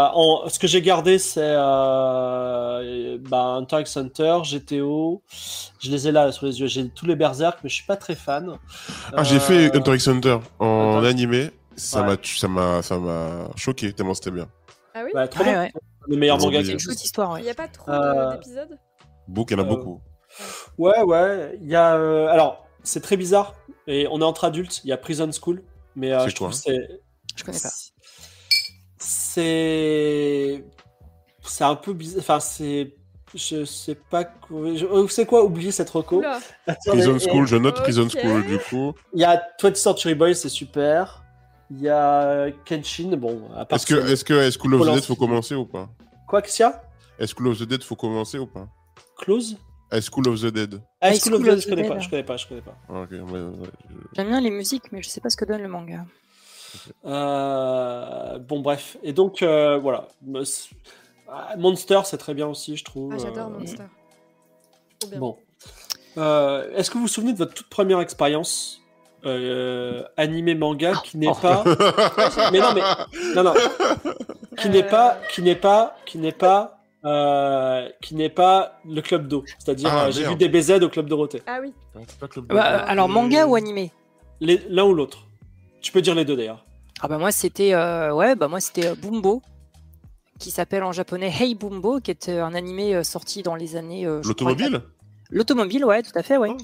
en- 0.09 0.47
ce 0.49 0.59
que 0.59 0.67
j'ai 0.67 0.81
gardé, 0.81 1.17
c'est 1.17 1.41
euh, 1.43 3.17
bah, 3.29 3.55
Hunter 3.57 3.81
x 3.81 3.97
Hunter, 3.97 4.39
GTO. 4.43 5.21
Je 5.79 5.91
les 5.91 6.07
ai 6.07 6.11
là 6.11 6.31
sur 6.31 6.45
les 6.45 6.59
yeux. 6.59 6.67
J'ai 6.67 6.89
tous 6.89 7.05
les 7.05 7.15
Berserk, 7.15 7.59
mais 7.63 7.69
je 7.69 7.75
suis 7.75 7.85
pas 7.85 7.95
très 7.97 8.15
fan. 8.15 8.57
Ah, 9.15 9.23
j'ai 9.23 9.37
Euh, 9.37 9.39
fait 9.39 9.75
Hunter 9.75 9.95
x 9.95 10.07
Hunter 10.07 10.37
en 10.59 10.97
Hunter- 10.97 11.07
animé. 11.07 11.51
Ça 11.75 12.01
Ouais. 12.01 12.07
m'a, 12.07 12.17
tu- 12.17 12.37
ça 12.37 12.47
m'a, 12.47 12.81
ça 12.83 12.99
m'a 12.99 13.47
choqué 13.55 13.91
tellement 13.93 14.13
c'était 14.13 14.29
bien. 14.31 14.47
Ah 14.93 15.01
oui 15.03 15.09
Ouais, 15.13 15.27
trop 15.27 15.43
Ouais, 15.43 15.49
bien. 15.51 15.59
ouais. 15.61 15.71
Le 16.07 16.17
meilleur 16.17 16.37
manga 16.37 16.59
Il 16.61 16.67
ouais. 16.67 17.41
n'y 17.41 17.49
a 17.49 17.53
pas 17.55 17.67
trop 17.67 17.89
Euh, 17.91 18.27
de- 18.31 18.35
d'épisodes? 18.35 18.77
Beaucoup, 19.27 19.53
il 19.53 19.57
y 19.57 19.61
en 19.61 19.63
a 19.63 19.65
Euh, 19.65 19.69
beaucoup. 19.69 20.01
Ouais, 20.77 21.01
ouais. 21.01 21.57
Il 21.61 21.67
y 21.69 21.75
a. 21.75 21.95
euh, 21.95 22.27
alors, 22.27 22.62
c'est 22.83 23.01
très 23.01 23.17
bizarre. 23.17 23.55
Et 23.87 24.07
on 24.11 24.19
est 24.21 24.23
entre 24.25 24.43
adultes. 24.45 24.81
Il 24.83 24.89
y 24.89 24.93
a 24.93 24.97
Prison 24.97 25.29
School. 25.31 25.63
Mais 25.95 26.11
euh, 26.13 26.27
je 26.27 26.35
trouve 26.35 26.53
c'est. 26.53 26.87
Je 27.35 27.43
connais 27.43 27.59
pas. 27.59 27.69
C'est. 28.99 30.63
C'est 31.45 31.63
un 31.63 31.75
peu 31.75 31.93
bizarre. 31.93 32.19
Enfin, 32.21 32.39
c'est. 32.39 32.95
Je 33.35 33.65
sais 33.65 33.95
pas. 33.95 34.25
je- 34.51 34.85
euh, 34.85 35.07
C'est 35.07 35.25
quoi 35.25 35.43
oublier 35.43 35.71
cette 35.71 35.89
reco? 35.89 36.17
Oula. 36.17 36.39
Prison 36.85 37.15
et- 37.15 37.19
School, 37.19 37.47
je 37.47 37.55
note 37.55 37.75
Prison. 37.81 38.07
School 38.07 38.45
du 38.45 38.59
coup. 38.59 38.93
Il 39.13 39.21
y 39.21 39.25
a 39.25 39.41
20th 39.59 39.75
Century 39.75 40.13
Boys, 40.13 40.35
c'est 40.35 40.49
super. 40.49 41.23
Il 41.71 41.81
y 41.81 41.89
a 41.89 42.51
Kenshin. 42.65 43.15
Bon, 43.17 43.49
à 43.55 43.65
part 43.65 43.77
Est-ce 43.77 43.87
que, 43.87 43.95
est-ce 43.95 44.23
que 44.23 44.33
est 44.33 44.51
School 44.51 44.75
of 44.75 44.87
the 44.87 44.93
Dead 44.93 45.03
faut 45.03 45.15
commencer 45.15 45.55
ou 45.55 45.65
pas? 45.65 45.89
Quoi, 46.27 46.41
qu'est-ce 46.43 46.57
qu'il 46.57 46.65
y 46.65 46.67
a? 46.69 46.83
Est 47.17 47.27
School 47.27 47.47
of 47.47 47.57
the 47.59 47.63
Dead 47.63 47.83
faut 47.83 47.95
commencer 47.95 48.37
ou 48.37 48.45
pas? 48.45 48.67
Close? 49.17 49.57
Est 49.97 50.01
School 50.09 50.27
of 50.27 50.39
the 50.41 50.45
Dead 50.47 50.81
Ah, 51.01 51.09
High 51.11 51.19
School 51.19 51.35
of 51.35 51.41
the 51.41 51.45
Dead, 51.45 51.59
je 51.59 51.65
the 51.65 51.69
connais 51.69 51.87
pas, 51.87 51.99
je 51.99 52.09
connais 52.09 52.23
pas, 52.23 52.37
je 52.37 52.47
connais 52.47 52.61
pas. 52.61 52.75
Ah, 52.89 53.01
Ok, 53.01 53.11
ouais, 53.11 53.19
ouais, 53.19 53.41
je- 53.89 53.95
J'aime 54.15 54.27
bien 54.29 54.41
les 54.41 54.51
musiques, 54.51 54.91
mais 54.91 55.01
je 55.01 55.09
sais 55.09 55.21
pas 55.21 55.29
ce 55.29 55.37
que 55.37 55.45
donne 55.45 55.61
le 55.61 55.67
manga. 55.67 56.05
Euh, 57.05 58.39
bon, 58.39 58.61
bref. 58.61 58.97
Et 59.03 59.13
donc, 59.13 59.41
euh, 59.41 59.77
voilà. 59.77 60.07
Ah, 61.29 61.55
Monster, 61.57 62.01
c'est 62.05 62.17
très 62.17 62.33
bien 62.33 62.47
aussi, 62.47 62.75
je 62.77 62.83
trouve. 62.83 63.13
Ah, 63.13 63.17
j'adore 63.21 63.47
Euh, 63.47 63.59
Monster. 63.59 63.83
Trop 64.99 65.09
bien. 65.09 65.19
Bon. 65.19 65.37
Euh, 66.17 66.69
Est-ce 66.75 66.89
que 66.89 66.95
vous 66.95 67.01
vous 67.03 67.07
souvenez 67.07 67.33
de 67.33 67.37
votre 67.37 67.53
toute 67.53 67.69
première 67.69 67.99
expérience 68.01 68.79
euh, 69.25 70.03
animé 70.17 70.53
manga 70.53 70.93
qui 71.03 71.17
n'est 71.17 71.27
Oh. 71.29 71.33
pas. 71.41 71.63
mais 72.51 72.59
non, 72.59 72.73
mais. 72.73 72.81
Non, 73.35 73.43
non. 73.43 73.53
Qui 74.57 74.69
n'est 74.69 74.83
Euh, 74.83 74.89
pas. 74.89 75.17
Qui 75.31 75.41
n'est 75.41 75.55
pas. 75.55 75.95
Qui 76.05 76.17
n'est 76.17 76.31
pas. 76.33 76.72
Euh, 77.05 77.89
qui 78.01 78.15
n'est 78.15 78.29
pas 78.29 78.79
le 78.85 79.01
club 79.01 79.27
d'eau. 79.27 79.43
C'est-à-dire, 79.59 79.89
Ah, 79.91 80.05
euh, 80.05 80.11
j'ai 80.11 80.25
vu 80.25 80.35
des 80.35 80.47
BZ 80.49 80.81
au 80.83 80.89
club 80.89 81.07
Dorothée. 81.07 81.41
Ah 81.47 81.59
oui. 81.61 81.73
Pas 82.19 82.27
Club 82.27 82.45
Bah, 82.47 82.81
euh, 82.81 82.83
alors, 82.87 83.09
manga 83.09 83.45
ou 83.45 83.55
animé? 83.55 83.91
L'un 84.41 84.83
ou 84.85 84.93
l'autre. 84.93 85.25
Tu 85.81 85.91
peux 85.91 86.01
dire 86.01 86.15
les 86.15 86.25
deux 86.25 86.35
d'ailleurs. 86.35 86.65
Ah 87.01 87.07
bah 87.09 87.17
moi 87.17 87.31
c'était 87.31 87.73
euh, 87.73 88.13
ouais 88.13 88.35
bah 88.35 88.47
moi 88.47 88.61
c'était 88.61 88.87
euh, 88.87 88.95
Bumbo 88.95 89.41
qui 90.39 90.51
s'appelle 90.51 90.83
en 90.83 90.93
japonais 90.93 91.29
Hey 91.37 91.53
Bumbo 91.55 91.99
qui 91.99 92.11
est 92.11 92.29
euh, 92.29 92.45
un 92.45 92.53
animé 92.53 92.95
euh, 92.95 93.03
sorti 93.03 93.43
dans 93.43 93.55
les 93.55 93.75
années 93.75 94.05
euh, 94.05 94.21
je 94.21 94.29
L'automobile? 94.29 94.81
L'automobile 95.29 95.83
ouais 95.83 96.01
tout 96.03 96.11
à 96.17 96.23
fait 96.23 96.37
ouais. 96.37 96.49
Oh. 96.51 96.57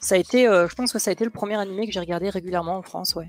Ça 0.00 0.16
a 0.16 0.18
été 0.18 0.46
euh, 0.46 0.68
je 0.68 0.74
pense 0.74 0.92
que 0.92 0.98
ça 0.98 1.10
a 1.10 1.12
été 1.12 1.24
le 1.24 1.30
premier 1.30 1.54
animé 1.54 1.86
que 1.86 1.92
j'ai 1.92 2.00
regardé 2.00 2.28
régulièrement 2.28 2.76
en 2.76 2.82
France 2.82 3.14
ouais. 3.14 3.28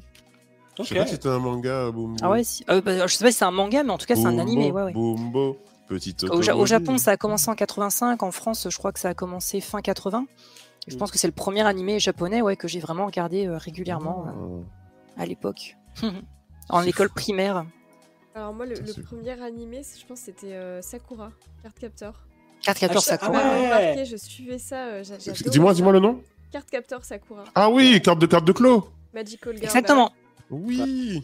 Je 0.78 0.82
Ok. 0.82 0.88
sais 0.90 0.96
pas 0.96 1.06
si 1.06 1.12
c'était 1.14 1.30
un 1.30 1.40
manga, 1.40 1.92
Bumbo. 1.92 2.16
Ah 2.22 2.30
ouais 2.30 2.44
si- 2.44 2.66
euh, 2.70 2.82
bah, 2.82 3.08
je 3.08 3.14
sais 3.16 3.24
pas 3.24 3.32
si 3.32 3.38
c'est 3.38 3.46
un 3.46 3.52
manga 3.52 3.84
mais 3.84 3.92
en 3.92 3.98
tout 3.98 4.08
cas 4.08 4.16
c'est 4.16 4.26
un 4.26 4.40
animé 4.40 4.72
ouais 4.72 4.84
ouais. 4.84 4.94
Bumbo, 4.94 5.58
petite 5.90 6.24
Au, 6.24 6.28
Ja- 6.28 6.34
au 6.34 6.40
automobile. 6.62 6.68
Japon 6.68 6.98
ça 6.98 7.12
a 7.12 7.18
commencé 7.18 7.50
en 7.52 7.56
85 7.56 8.24
en 8.24 8.32
France 8.32 8.68
je 8.70 8.78
crois 8.78 8.92
que 8.94 9.00
ça 9.00 9.10
a 9.10 9.14
commencé 9.14 9.60
fin 9.62 9.82
80. 9.82 10.26
Je 10.88 10.96
Mm. 10.96 10.98
pense 10.98 11.12
que 11.12 11.18
c'est 11.18 11.28
le 11.28 11.34
premier 11.34 11.62
animé 11.68 12.00
japonais 12.00 12.42
ouais 12.42 12.56
que 12.56 12.68
j'ai 12.70 12.80
vraiment 12.80 13.06
regardé 13.06 13.46
euh, 13.48 13.58
régulièrement 13.58 14.26
Ah. 14.28 14.34
euh, 14.38 14.62
à 15.22 15.26
l'époque. 15.26 15.76
en 16.70 16.84
école 16.84 17.08
fou. 17.10 17.14
primaire. 17.16 17.66
Alors 18.36 18.54
moi, 18.54 18.66
le, 18.66 18.76
premier 19.04 19.42
animé, 19.42 19.82
je 19.84 20.06
pense 20.06 20.20
que 20.20 20.26
c'était 20.28 20.54
euh, 20.54 20.82
Sakura, 20.82 21.32
Card 21.64 21.74
Captor. 21.74 22.14
Carte 22.62 22.78
capteur 22.80 23.02
Ah, 23.06 23.10
Sakura. 23.10 23.40
ah 23.44 23.50
ouais. 23.54 23.66
remarqué, 23.66 24.06
je 24.06 24.16
suivais 24.18 24.60
ça. 24.60 24.86
euh, 24.86 25.04
Dis-moi, 25.48 25.74
dis-moi 25.74 25.92
le 25.94 26.00
nom. 26.00 26.22
Card 26.52 26.66
Captor 26.66 27.04
Sakura. 27.04 27.44
Ah 27.56 27.70
oui, 27.70 28.02
carte 28.02 28.20
de 28.20 28.26
carte 28.28 28.46
de 28.46 28.52
Clos. 28.52 28.88
Magical 29.14 29.54
Girl. 29.56 29.66
Exactement. 29.66 30.12
Oui. 30.52 31.24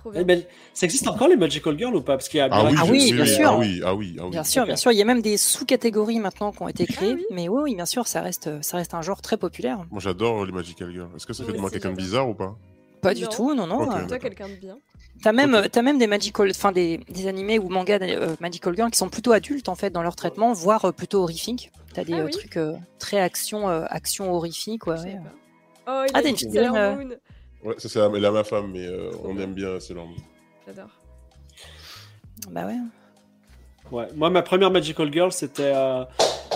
Trop 0.00 0.10
Eh 0.14 0.24
bien. 0.24 0.36
ben, 0.36 0.44
ça 0.74 0.86
existe 0.86 1.06
encore 1.08 1.28
les 1.28 1.36
Magical 1.36 1.76
Girls 1.78 1.94
ou 1.94 2.00
pas? 2.02 2.16
Parce 2.16 2.28
qu'il 2.28 2.38
y 2.38 2.40
a 2.40 2.48
Ah 2.50 2.64
oui, 2.64 2.74
Ah 2.78 2.84
oui, 2.86 3.12
bien 3.12 3.26
sûr. 3.26 3.50
Ah 3.50 3.56
oui, 3.58 3.80
ah 3.84 3.94
oui, 3.94 4.16
ah 4.18 4.24
oui. 4.24 4.30
Bien 4.30 4.44
sûr, 4.44 4.64
bien 4.64 4.76
sûr. 4.76 4.92
Il 4.92 4.98
y 4.98 5.02
a 5.02 5.04
même 5.04 5.22
des 5.22 5.36
sous-catégories 5.36 6.18
maintenant 6.20 6.52
qui 6.52 6.62
ont 6.62 6.68
été 6.68 6.86
créées. 6.86 7.14
oui. 7.14 7.24
Mais 7.30 7.48
oui, 7.48 7.60
oui, 7.64 7.74
bien 7.74 7.86
sûr, 7.86 8.06
ça 8.06 8.20
reste, 8.22 8.62
ça 8.62 8.76
reste 8.78 8.94
un 8.94 9.02
genre 9.02 9.20
très 9.22 9.36
populaire. 9.36 9.84
Moi 9.90 10.00
j'adore 10.00 10.44
les 10.46 10.52
Magical 10.52 10.90
Girls. 10.92 11.10
Est-ce 11.16 11.26
que 11.26 11.32
ça 11.32 11.42
Oui, 11.42 11.48
fait 11.48 11.52
de 11.56 11.60
moi 11.60 11.70
quelqu'un 11.70 11.90
de 11.92 11.96
bizarre 11.96 12.28
ou 12.28 12.34
pas? 12.34 12.56
Pas 13.02 13.14
du 13.14 13.24
Non. 13.24 13.28
tout, 13.30 13.54
non, 13.54 13.66
non. 13.66 13.82
Ok. 13.82 13.96
euh, 13.96 14.06
Toi, 14.06 14.18
quelqu'un 14.18 14.48
de 14.48 14.54
bien? 14.56 14.78
T'as 15.22 15.32
même, 15.32 15.54
Ok. 15.54 15.70
t'as 15.70 15.82
même 15.82 15.98
des 15.98 16.06
magical, 16.06 16.50
enfin 16.50 16.72
des, 16.72 16.98
des 17.10 17.26
animés 17.26 17.58
ou 17.58 17.68
mangas 17.68 17.98
euh, 18.02 18.36
Magical 18.40 18.74
Girl 18.76 18.90
qui 18.90 18.98
sont 18.98 19.08
plutôt 19.10 19.32
adultes 19.32 19.68
en 19.68 19.74
fait 19.74 19.90
dans 19.90 20.02
leur 20.02 20.16
traitement, 20.16 20.52
voire 20.52 20.84
euh, 20.86 20.92
plutôt 20.92 21.22
horrifiques. 21.22 21.70
T'as 21.92 22.04
des 22.04 22.14
Ah 22.14 22.20
euh, 22.20 22.24
oui. 22.26 22.30
trucs 22.32 22.56
euh, 22.56 22.74
très 22.98 23.18
action, 23.20 23.68
euh, 23.68 23.84
action 23.88 24.32
horrifique, 24.32 24.86
ouais. 24.86 24.96
Oh, 25.86 26.02
il 26.06 26.10
Ah, 26.14 26.18
a 26.18 26.22
dit 26.22 26.28
une 26.44 27.16
Ouais, 27.64 27.74
ça 27.78 27.88
c'est 27.88 27.98
elle 27.98 28.24
a 28.24 28.30
ma 28.30 28.44
femme, 28.44 28.70
mais 28.72 28.86
euh, 28.86 29.10
on 29.24 29.34
bien. 29.34 29.44
aime 29.44 29.54
bien 29.54 29.78
Sailor 29.80 30.06
Moon. 30.06 30.16
J'adore. 30.66 30.88
Bah 32.50 32.66
ouais. 32.66 32.76
Ouais. 33.90 34.06
Moi, 34.14 34.30
ma 34.30 34.42
première 34.42 34.70
Magical 34.70 35.12
Girl, 35.12 35.32
c'était 35.32 35.72
euh, 35.74 36.04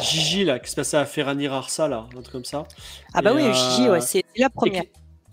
Gigi, 0.00 0.44
là, 0.44 0.58
qui 0.58 0.70
se 0.70 0.76
passait 0.76 0.96
à 0.96 1.04
Ferrani 1.04 1.48
Rarsa, 1.48 1.88
là, 1.88 2.06
un 2.16 2.20
truc 2.22 2.30
comme 2.30 2.44
ça. 2.44 2.64
Ah 3.12 3.22
bah 3.22 3.32
Et, 3.32 3.34
oui, 3.36 3.42
euh, 3.44 3.52
Gigi, 3.52 3.88
ouais, 3.88 4.00
c'est 4.00 4.24
la 4.36 4.48
première. 4.50 4.84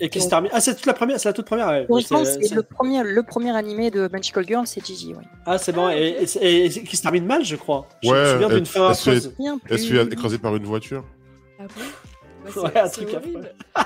Et 0.03 0.10
qui 0.10 0.19
se 0.19 0.27
termine. 0.27 0.49
Ah, 0.51 0.60
c'est 0.60 0.73
toute 0.75 0.88
la 0.88 0.95
première, 0.95 1.19
c'est 1.19 1.29
la 1.29 1.34
toute 1.34 1.45
première. 1.45 1.67
ouais. 1.67 1.86
C'est- 2.01 2.55
le 2.55 2.63
premier, 2.63 3.03
le 3.03 3.21
premier 3.21 3.55
animé 3.55 3.91
de 3.91 4.10
Magical 4.12 4.45
Girl, 4.47 4.65
c'est 4.65 4.84
Gigi, 4.84 5.13
oui. 5.15 5.23
Ah, 5.45 5.60
c'est 5.60 5.71
bon. 5.73 5.86
Ah, 5.86 5.95
et, 5.95 6.17
ok. 6.23 6.36
et- 6.41 6.45
et- 6.47 6.65
et 6.65 6.84
qui 6.84 6.97
se 6.97 7.03
termine 7.03 7.25
mal, 7.25 7.45
je 7.45 7.55
crois. 7.55 7.88
Je 8.01 8.10
me 8.10 8.25
souviens 8.34 8.49
d'une 8.49 8.65
fin 8.65 8.89
elle 8.89 8.95
se 8.95 9.12
fait- 9.93 10.13
écraser 10.13 10.39
par 10.39 10.55
une 10.55 10.63
voiture. 10.65 11.05
Ah 11.60 11.63
c'est- 11.77 12.01
Ouais, 12.56 12.77
un 12.80 12.88
c'est 12.88 13.06
truc 13.06 13.15
horrible. 13.15 13.54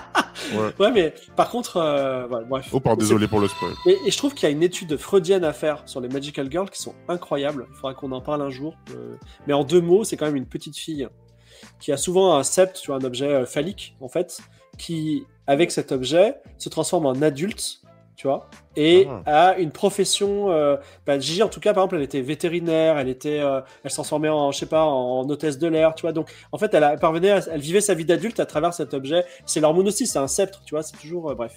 Ouais. 0.54 0.74
Ouais, 0.80 0.92
mais 0.92 1.14
par 1.36 1.50
contre, 1.50 1.78
euh, 1.78 2.28
voilà, 2.28 2.46
bref. 2.46 2.68
Oh, 2.72 2.80
pardon, 2.80 3.00
désolé 3.00 3.28
pour 3.28 3.40
le 3.40 3.48
spoil. 3.48 3.72
Et, 3.88 3.98
et 4.06 4.12
je 4.12 4.18
trouve 4.18 4.34
qu'il 4.34 4.48
y 4.48 4.52
a 4.52 4.54
une 4.54 4.62
étude 4.64 4.98
freudienne 4.98 5.44
à 5.44 5.54
faire 5.54 5.82
sur 5.88 6.02
les 6.02 6.08
Magical 6.10 6.52
Girls 6.52 6.70
qui 6.70 6.82
sont 6.82 6.94
incroyables. 7.08 7.66
Il 7.72 7.76
faudra 7.76 7.94
qu'on 7.94 8.12
en 8.12 8.22
parle 8.22 8.42
un 8.42 8.50
jour. 8.50 8.76
Euh, 8.92 9.16
mais 9.48 9.54
en 9.54 9.64
deux 9.64 9.82
mots, 9.82 10.04
c'est 10.04 10.18
quand 10.18 10.26
même 10.26 10.36
une 10.36 10.46
petite 10.46 10.78
fille 10.78 11.08
qui 11.80 11.92
a 11.92 11.98
souvent 11.98 12.36
un 12.36 12.44
sept, 12.44 12.80
tu 12.82 12.88
vois, 12.88 12.98
un 12.98 13.04
objet 13.04 13.30
euh, 13.30 13.46
phallique, 13.46 13.96
en 14.02 14.08
fait, 14.08 14.40
qui, 14.78 15.26
avec 15.48 15.72
cet 15.72 15.92
objet, 15.92 16.36
se 16.58 16.70
transforme 16.70 17.06
en 17.06 17.22
adulte, 17.22 17.82
tu 18.16 18.28
vois, 18.28 18.50
et 18.76 19.08
a 19.26 19.58
une 19.58 19.72
profession. 19.72 20.50
euh, 20.52 20.78
bah, 21.06 21.20
Gigi, 21.20 21.44
en 21.44 21.50
tout 21.50 21.60
cas, 21.60 21.74
par 21.74 21.84
exemple, 21.84 21.96
elle 21.98 22.04
était 22.04 22.22
vétérinaire, 22.22 22.98
elle 22.98 23.10
était, 23.10 23.40
euh, 23.40 23.62
elle 23.84 23.90
se 23.92 23.96
transformait 23.96 24.30
en, 24.30 24.52
je 24.52 24.58
sais 24.60 24.66
pas, 24.66 24.84
en 24.86 25.28
hôtesse 25.30 25.58
de 25.58 25.68
l'air, 25.68 25.96
tu 25.96 26.02
vois. 26.02 26.12
Donc, 26.12 26.30
en 26.52 26.58
fait, 26.58 26.74
elle, 26.74 26.84
a, 26.84 26.94
elle 26.94 27.00
parvenait, 27.00 27.32
à- 27.32 27.42
elle 27.52 27.62
vivait 27.62 27.82
sa 27.82 27.94
vie 27.94 28.06
d'adulte 28.06 28.40
à 28.40 28.46
travers 28.46 28.74
cet 28.74 28.94
objet. 28.94 29.24
C'est 29.46 29.60
l'hormone 29.60 29.88
aussi, 29.88 30.08
c'est 30.08 30.20
un 30.20 30.28
sceptre, 30.28 30.62
tu 30.66 30.74
vois. 30.76 30.84
C'est 30.84 30.98
toujours, 30.98 31.30
euh, 31.32 31.36
bref. 31.36 31.54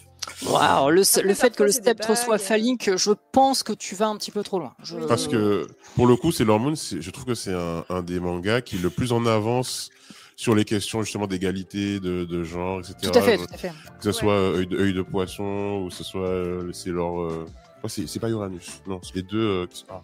Waouh, 0.46 0.90
le, 0.90 1.02
Après, 1.02 1.22
le 1.22 1.34
fait 1.34 1.56
que 1.56 1.62
le 1.62 1.72
sceptre 1.72 2.16
soit 2.16 2.38
phallique, 2.38 2.90
je 2.96 3.12
pense 3.32 3.62
que 3.62 3.72
tu 3.72 3.94
vas 3.94 4.08
un 4.08 4.16
petit 4.16 4.30
peu 4.30 4.42
trop 4.42 4.58
loin. 4.58 4.74
Je-. 4.82 4.96
Parce 5.08 5.26
que 5.26 5.66
pour 5.96 6.06
le 6.06 6.16
coup, 6.16 6.32
c'est 6.32 6.44
c'est- 6.74 7.00
je 7.00 7.10
trouve 7.10 7.24
que 7.24 7.34
c'est 7.34 7.54
un, 7.54 7.84
un 7.88 8.02
des 8.02 8.20
mangas 8.20 8.60
qui 8.60 8.76
est 8.76 8.82
le 8.82 8.90
plus 8.90 9.12
en 9.12 9.24
avance 9.26 9.90
sur 10.38 10.54
les 10.54 10.64
questions 10.64 11.02
justement 11.02 11.26
d'égalité, 11.26 11.98
de, 11.98 12.24
de 12.24 12.44
genre, 12.44 12.78
etc. 12.78 12.94
Tout 13.02 13.18
à 13.18 13.22
fait, 13.22 13.36
tout 13.38 13.46
à 13.52 13.56
fait. 13.56 13.72
Que 13.98 14.04
ce 14.04 14.12
soit 14.12 14.34
euh, 14.34 14.58
œil 14.58 14.66
de, 14.68 14.78
œil 14.78 14.92
de 14.94 15.02
poisson 15.02 15.82
ou 15.84 15.88
que 15.88 15.94
ce 15.94 16.04
soit 16.04 16.28
euh, 16.28 16.70
c'est 16.72 16.90
leur. 16.90 17.20
euh, 17.22 17.44
c'est 17.88 18.20
pas 18.20 18.30
Uranus. 18.30 18.80
Non, 18.86 19.00
c'est 19.02 19.16
les 19.16 19.22
deux. 19.22 19.36
euh, 19.40 19.66
qui 19.66 19.84
Ah, 19.88 20.00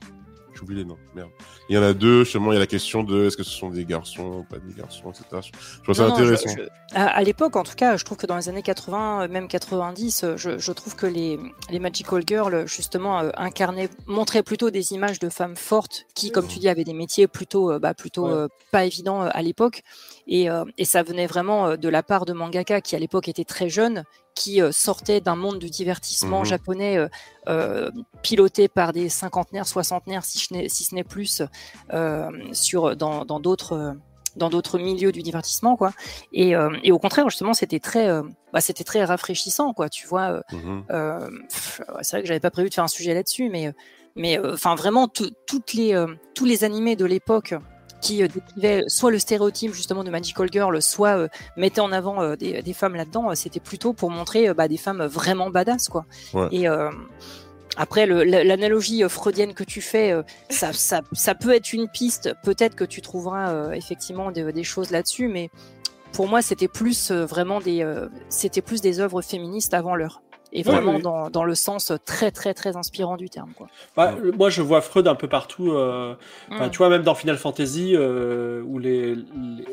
j'ai 0.55 0.61
oublié 0.63 0.83
les 0.83 0.89
noms. 0.89 0.99
Merde. 1.15 1.31
Il 1.69 1.75
y 1.77 1.79
en 1.79 1.83
a 1.83 1.93
deux. 1.93 2.25
Justement, 2.25 2.53
il 2.53 2.55
y 2.55 2.57
a 2.57 2.61
la 2.61 2.67
question 2.67 3.03
de 3.03 3.27
est-ce 3.27 3.37
que 3.37 3.43
ce 3.43 3.51
sont 3.51 3.71
des 3.71 3.85
garçons, 3.85 4.45
pas 4.49 4.59
des 4.59 4.75
garçons, 4.75 5.11
etc. 5.11 5.25
Je 5.79 5.83
trouve 5.83 5.95
ça 5.95 6.07
je- 6.09 6.13
intéressant. 6.13 6.51
je- 6.57 6.97
à 6.97 7.07
à 7.09 7.23
l'époque, 7.23 7.57
en 7.57 7.63
tout 7.65 7.75
cas, 7.75 7.97
je 7.97 8.05
trouve 8.05 8.17
que 8.19 8.27
dans 8.27 8.37
les 8.37 8.49
années 8.49 8.63
80, 8.63 9.23
euh, 9.23 9.29
même 9.29 9.49
90, 9.49 10.25
euh, 10.25 10.37
je, 10.37 10.59
je 10.59 10.73
trouve 10.73 10.95
que 10.97 11.07
les, 11.07 11.39
les 11.71 11.79
Magical 11.79 12.23
Girls, 12.27 12.67
justement, 12.67 13.19
euh, 13.21 13.31
incarnaient, 13.37 13.89
montraient 14.07 14.43
plutôt 14.43 14.71
des 14.71 14.93
images 14.93 15.19
de 15.19 15.29
femmes 15.29 15.57
fortes 15.57 16.07
qui, 16.15 16.31
comme 16.31 16.47
tu 16.47 16.59
dis, 16.59 16.69
avaient 16.69 16.85
des 16.85 16.93
métiers 16.95 17.27
plutôt, 17.27 17.71
euh, 17.73 17.79
bah, 17.79 17.95
plutôt 17.95 18.27
Ouais. 18.27 18.33
euh, 18.33 18.49
pas 18.71 18.85
évidents 18.85 19.23
à 19.23 19.43
l'époque. 19.43 19.83
Et, 20.27 20.49
et 20.79 20.85
ça 20.87 21.03
venait 21.03 21.27
vraiment 21.27 21.77
de 21.77 21.89
la 21.91 22.03
part 22.03 22.25
de 22.25 22.33
mangaka 22.33 22.81
qui, 22.81 22.97
à 22.97 22.99
l'époque, 22.99 23.29
était 23.29 23.45
très 23.45 23.69
jeune, 23.69 24.05
qui 24.35 24.61
euh, 24.61 24.73
sortait 24.73 25.21
d'un 25.21 25.37
monde 25.37 25.59
du 25.59 25.71
divertissement 25.71 26.41
Mhm. 26.41 26.45
japonais 26.47 26.97
euh, 26.99 27.09
euh, 27.49 27.91
piloté 28.23 28.69
par 28.69 28.93
des 28.93 29.09
cinquantenaires, 29.09 29.67
soixantenaires, 29.67 30.25
si, 30.25 30.39
ce 30.39 30.53
n'est- 30.53 30.69
si 30.69 30.85
ce 30.85 30.95
n'est 30.95 31.05
plus, 31.05 31.43
euh, 31.93 32.31
sur, 32.53 32.97
dans 32.97 33.25
d'autres. 33.41 33.95
dans 34.37 34.49
d'autres 34.51 34.81
milieux 34.81 35.13
du 35.13 35.23
divertissement, 35.23 35.77
quoi. 35.77 35.93
Et, 36.33 36.57
euh, 36.57 36.77
et 36.83 36.91
au 36.91 36.99
contraire, 36.99 37.31
justement, 37.31 37.55
c'était 37.55 37.79
très, 37.79 38.09
euh, 38.09 38.23
bah, 38.53 38.61
c'était 38.61 38.83
très 38.83 39.05
rafraîchissant, 39.05 39.73
quoi. 39.73 39.89
Tu 39.89 40.09
vois, 40.09 40.43
Mhm. 40.51 40.83
c'est 42.03 42.11
vrai 42.11 42.23
que 42.23 42.27
j'avais 42.27 42.41
pas 42.41 42.51
prévu 42.51 42.69
de 42.69 42.75
faire 42.75 42.83
un 42.83 42.89
sujet 42.89 43.15
là-dessus, 43.15 43.49
mais, 43.49 43.73
mais, 44.17 44.41
enfin, 44.41 44.75
vraiment, 44.75 45.07
tout- 45.07 45.31
toutes 45.47 45.73
les, 45.75 45.95
tous 46.35 46.47
les 46.47 46.65
animés 46.65 46.97
de 46.97 47.05
l'époque 47.05 47.55
qui 48.05 48.23
euh, 48.23 48.29
décrivaient 48.29 48.83
soit 48.87 49.11
le 49.11 49.19
stéréotype 49.19 49.73
justement 49.73 50.05
de 50.05 50.11
Magical 50.11 50.49
Girl, 50.53 50.81
soit 50.83 51.17
euh, 51.17 51.29
mettaient 51.57 51.81
en 51.81 51.91
avant 51.91 52.21
euh, 52.23 52.37
des, 52.37 52.63
des 52.63 52.73
femmes 52.75 52.95
là-dedans, 52.95 53.35
c'était 53.35 53.61
plutôt 53.61 53.93
pour 53.95 54.11
montrer 54.11 54.53
bah, 54.53 54.69
des 54.69 54.77
femmes 54.77 55.05
vraiment 55.07 55.49
badass, 55.51 55.89
quoi. 55.89 56.05
Ouais. 56.35 56.49
Et 56.53 56.67
après, 57.77 58.07
le- 58.07 58.23
l'analogie 58.23 59.03
freudienne 59.09 59.53
que 59.55 59.65
tu 59.65 59.81
fais, 59.81 60.15
ça, 60.51 60.73
ça, 60.73 61.01
ça 61.13 61.35
peut 61.35 61.53
être 61.55 61.73
une 61.73 61.89
piste. 61.89 62.31
Peut-être 62.45 62.77
que 62.77 62.85
tu 62.85 63.01
trouveras 63.01 63.75
effectivement 63.75 64.31
des, 64.31 64.53
des 64.53 64.65
choses 64.65 64.91
là-dessus, 64.91 65.29
mais 65.29 65.51
pour 66.13 66.29
moi, 66.29 66.43
c'était 66.43 66.69
plus 66.69 67.11
vraiment 67.11 67.61
des, 67.61 67.85
c'était 68.29 68.63
plus 68.63 68.81
des 68.81 69.01
œuvres 69.01 69.23
féministes 69.23 69.75
avant 69.75 69.97
l'heure. 69.97 70.23
Et 70.55 70.59
Ouais, 70.59 70.63
vraiment 70.73 70.95
oui. 70.95 71.03
Dans, 71.03 71.31
dans 71.31 71.45
le 71.45 71.55
sens 71.57 71.93
très 72.05 72.31
très 72.31 72.55
très 72.55 72.77
inspirant 72.77 73.17
du 73.17 73.29
terme. 73.29 73.53
Quoi. 73.57 73.67
Bah, 73.97 74.15
moi, 74.39 74.51
je 74.51 74.63
vois 74.63 74.81
Freud 74.81 75.09
un 75.09 75.17
peu 75.17 75.29
partout. 75.29 75.73
euh, 75.73 76.15
enfin, 76.51 76.69
Mm. 76.69 76.71
Tu 76.71 76.79
vois, 76.79 76.89
même 76.89 77.03
dans 77.03 77.15
Final 77.17 77.37
Fantasy, 77.37 77.93
euh, 77.97 78.63
où 78.65 78.79
les, 78.79 79.15
les, 79.17 79.25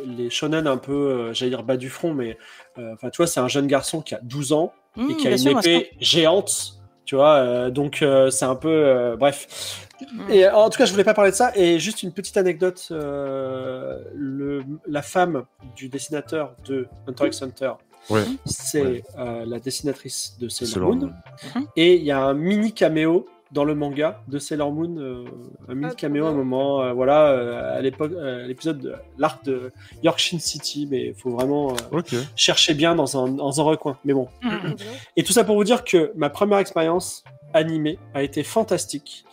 les 0.06 0.30
shonen 0.32 0.66
un 0.68 0.78
peu, 0.78 0.92
euh, 0.92 1.34
j'allais 1.34 1.52
dire 1.52 1.64
bas 1.64 1.78
du 1.78 1.90
front, 1.90 2.14
mais 2.14 2.38
euh, 2.80 2.94
enfin, 2.96 3.10
tu 3.12 3.18
vois, 3.18 3.28
c'est 3.28 3.40
un 3.40 3.48
jeune 3.48 3.68
garçon 3.68 4.02
qui 4.02 4.16
a 4.16 4.20
12 4.24 4.54
ans 4.54 4.74
et 4.98 5.02
Mm, 5.02 5.16
qui 5.18 5.28
a 5.28 5.32
une 5.32 5.38
sûr, 5.38 5.60
épée 5.60 5.92
géante. 6.02 6.74
Tu 7.06 7.16
vois, 7.16 7.36
euh, 7.36 7.70
donc 7.70 8.02
euh, 8.02 8.30
c'est 8.30 8.46
un 8.46 8.56
peu. 8.56 8.70
euh, 8.70 9.16
bref. 9.18 9.88
Mm. 10.14 10.32
Et 10.32 10.50
en 10.50 10.70
tout 10.70 10.78
cas, 10.78 10.86
je 10.86 10.92
voulais 10.92 11.04
pas 11.04 11.14
parler 11.14 11.32
de 11.32 11.36
ça. 11.36 11.52
Et 11.56 11.78
juste 11.80 12.02
une 12.04 12.12
petite 12.12 12.38
anecdote 12.38 12.88
euh, 12.92 14.00
le, 14.16 14.64
la 14.88 15.02
femme 15.02 15.44
du 15.76 15.90
dessinateur 15.90 16.54
de 16.66 16.88
Hunter 17.08 17.28
x 17.28 17.42
Hunter, 17.44 17.72
Ouais. 18.10 18.24
c'est 18.46 18.82
Ouais. 18.82 19.04
euh, 19.18 19.46
la 19.46 19.60
dessinatrice 19.60 20.36
de 20.40 20.50
Sailor 20.50 20.74
Sailor 20.74 20.96
Moon. 20.96 21.14
Moon. 21.56 21.68
Et 21.76 21.96
il 21.96 22.04
y 22.04 22.12
a 22.12 22.22
un 22.24 22.34
mini 22.34 22.74
caméo 22.74 23.28
dans 23.52 23.66
le 23.66 23.76
manga 23.76 24.22
de 24.30 24.40
Sailor 24.40 24.72
Moon, 24.72 24.96
euh, 24.98 25.26
un 25.68 25.74
mini 25.76 25.90
Ah, 25.92 25.96
caméo 25.96 26.26
à 26.26 26.30
un 26.30 26.34
moment, 26.34 26.82
euh, 26.82 26.94
voilà, 26.94 27.28
euh, 27.32 27.78
à 27.78 27.82
l'époque, 27.82 28.14
euh, 28.14 28.48
l'épisode 28.48 28.80
de 28.80 28.94
l'arc 29.18 29.44
de 29.44 29.72
Yorkshire 30.04 30.40
City, 30.40 30.88
mais 30.90 31.08
il 31.08 31.14
faut 31.14 31.32
vraiment 31.32 31.74
euh, 31.94 32.02
chercher 32.38 32.74
bien 32.74 32.96
dans 32.96 33.18
un, 33.22 33.28
dans 33.30 33.60
un 33.60 33.64
recoin. 33.64 33.98
Mais 34.06 34.14
bon. 34.14 34.30
Bien. 34.42 34.76
Et 35.18 35.24
tout 35.24 35.34
ça 35.34 35.44
pour 35.44 35.56
vous 35.58 35.66
dire 35.66 35.84
que 35.84 36.14
ma 36.16 36.30
première 36.30 36.60
expérience 36.60 37.26
animée 37.54 38.00
a 38.14 38.24
été 38.24 38.44
fantastique. 38.44 39.26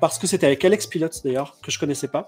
Parce 0.00 0.18
que 0.18 0.26
c'était 0.26 0.46
avec 0.46 0.64
Alex 0.64 0.88
Pilote 0.88 1.20
d'ailleurs, 1.24 1.56
que 1.62 1.70
je 1.70 1.78
connaissais 1.78 2.08
pas. 2.08 2.26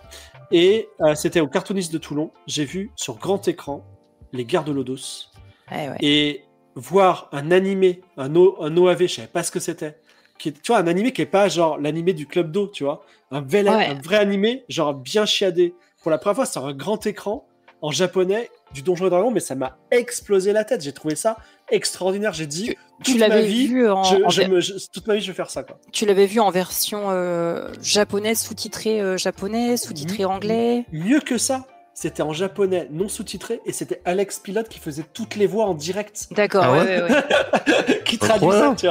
Et 0.53 0.89
euh, 1.01 1.17
c'était 1.17 1.41
au 1.41 1.49
cartooniste 1.49 1.93
de 1.93 1.99
Toulon. 1.99 2.31
J'ai 2.47 2.65
vu 2.65 2.93
sur 2.95 3.17
grand 3.17 3.49
écran 3.49 3.85
les 4.33 4.45
guerres 4.45 4.63
de 4.65 4.71
Lodos. 4.73 5.31
Ouais. 5.71 5.91
Et 6.01 6.45
voir 6.75 7.29
un 7.33 7.51
animé, 7.51 8.03
un, 8.17 8.35
o, 8.37 8.57
un 8.63 8.77
OAV, 8.77 9.03
je 9.03 9.15
savais 9.15 9.29
pas 9.29 9.43
ce 9.43 9.51
que 9.51 9.61
c'était. 9.61 9.97
Qui 10.39 10.51
est, 10.51 10.53
tu 10.53 10.73
vois, 10.73 10.79
un 10.79 10.87
animé 10.87 11.13
qui 11.13 11.23
est 11.23 11.27
pas 11.27 11.49
genre 11.49 11.79
l'animé 11.79 12.13
du 12.13 12.27
club 12.27 12.53
d'eau, 12.53 12.69
tu 12.69 12.85
vois. 12.85 13.05
Un, 13.31 13.41
vrai- 13.41 13.65
Ouais. 13.65 13.87
un 13.87 13.95
vrai 14.01 14.17
animé, 14.19 14.65
genre 14.69 14.93
bien 14.95 15.25
chiadé. 15.27 15.75
Pour 16.03 16.11
la 16.11 16.19
première 16.19 16.37
fois 16.37 16.47
sur 16.47 16.65
un 16.67 16.75
grand 16.75 17.05
écran, 17.07 17.47
en 17.83 17.91
japonais, 17.91 18.51
du 18.73 18.83
Donjon 18.83 19.07
et 19.07 19.11
Dragon, 19.11 19.31
mais 19.31 19.41
ça 19.41 19.55
m'a 19.55 19.77
explosé 19.91 20.53
la 20.53 20.65
tête. 20.65 20.83
J'ai 20.83 20.93
trouvé 20.93 21.15
ça 21.15 21.37
extraordinaire. 21.71 22.33
J'ai 22.33 22.47
dit, 22.47 22.75
Tu 23.03 23.13
toute 23.13 23.21
ma 23.21 23.41
vie, 23.41 23.67
vu 23.69 23.89
en, 23.91 24.03
je, 24.05 24.23
en 24.25 24.29
je 24.29 24.43
me- 24.43 24.61
je- 24.61 24.75
toute 24.93 25.07
ma 25.07 25.15
vie, 25.15 25.21
je 25.21 25.27
vais 25.29 25.37
faire 25.37 25.51
ça, 25.51 25.63
quoi. 25.63 25.79
tu 25.93 26.05
l'avais 26.07 26.27
vu 26.27 26.41
en 26.41 26.51
version 26.51 27.11
euh, 27.11 27.69
japonaise 27.83 28.41
sous-titrée 28.41 29.01
euh, 29.01 29.17
japonais, 29.17 29.77
sous-titrée 29.77 30.25
anglais? 30.25 30.85
Mieux 30.93 31.21
que 31.21 31.39
ça, 31.39 31.67
c'était 31.99 32.23
en 32.23 32.35
japonais 32.35 32.89
non 32.91 33.09
sous-titré 33.09 33.63
et 33.65 33.73
c'était 33.73 34.03
Alex 34.05 34.39
Pilote 34.39 34.69
qui 34.69 34.79
faisait 34.79 35.05
toutes 35.15 35.35
les 35.35 35.47
voix 35.47 35.65
en 35.65 35.73
direct. 35.73 36.29
D'accord. 36.33 36.65
Ah 36.65 36.73
ouais, 36.73 36.81
ouais 36.83 37.03
ouais, 37.03 37.11
ouais. 37.11 38.03
qui 38.05 38.19
traduit 38.19 38.51
ça, 38.51 38.69
Incroyable. 38.69 38.77
tu 38.77 38.87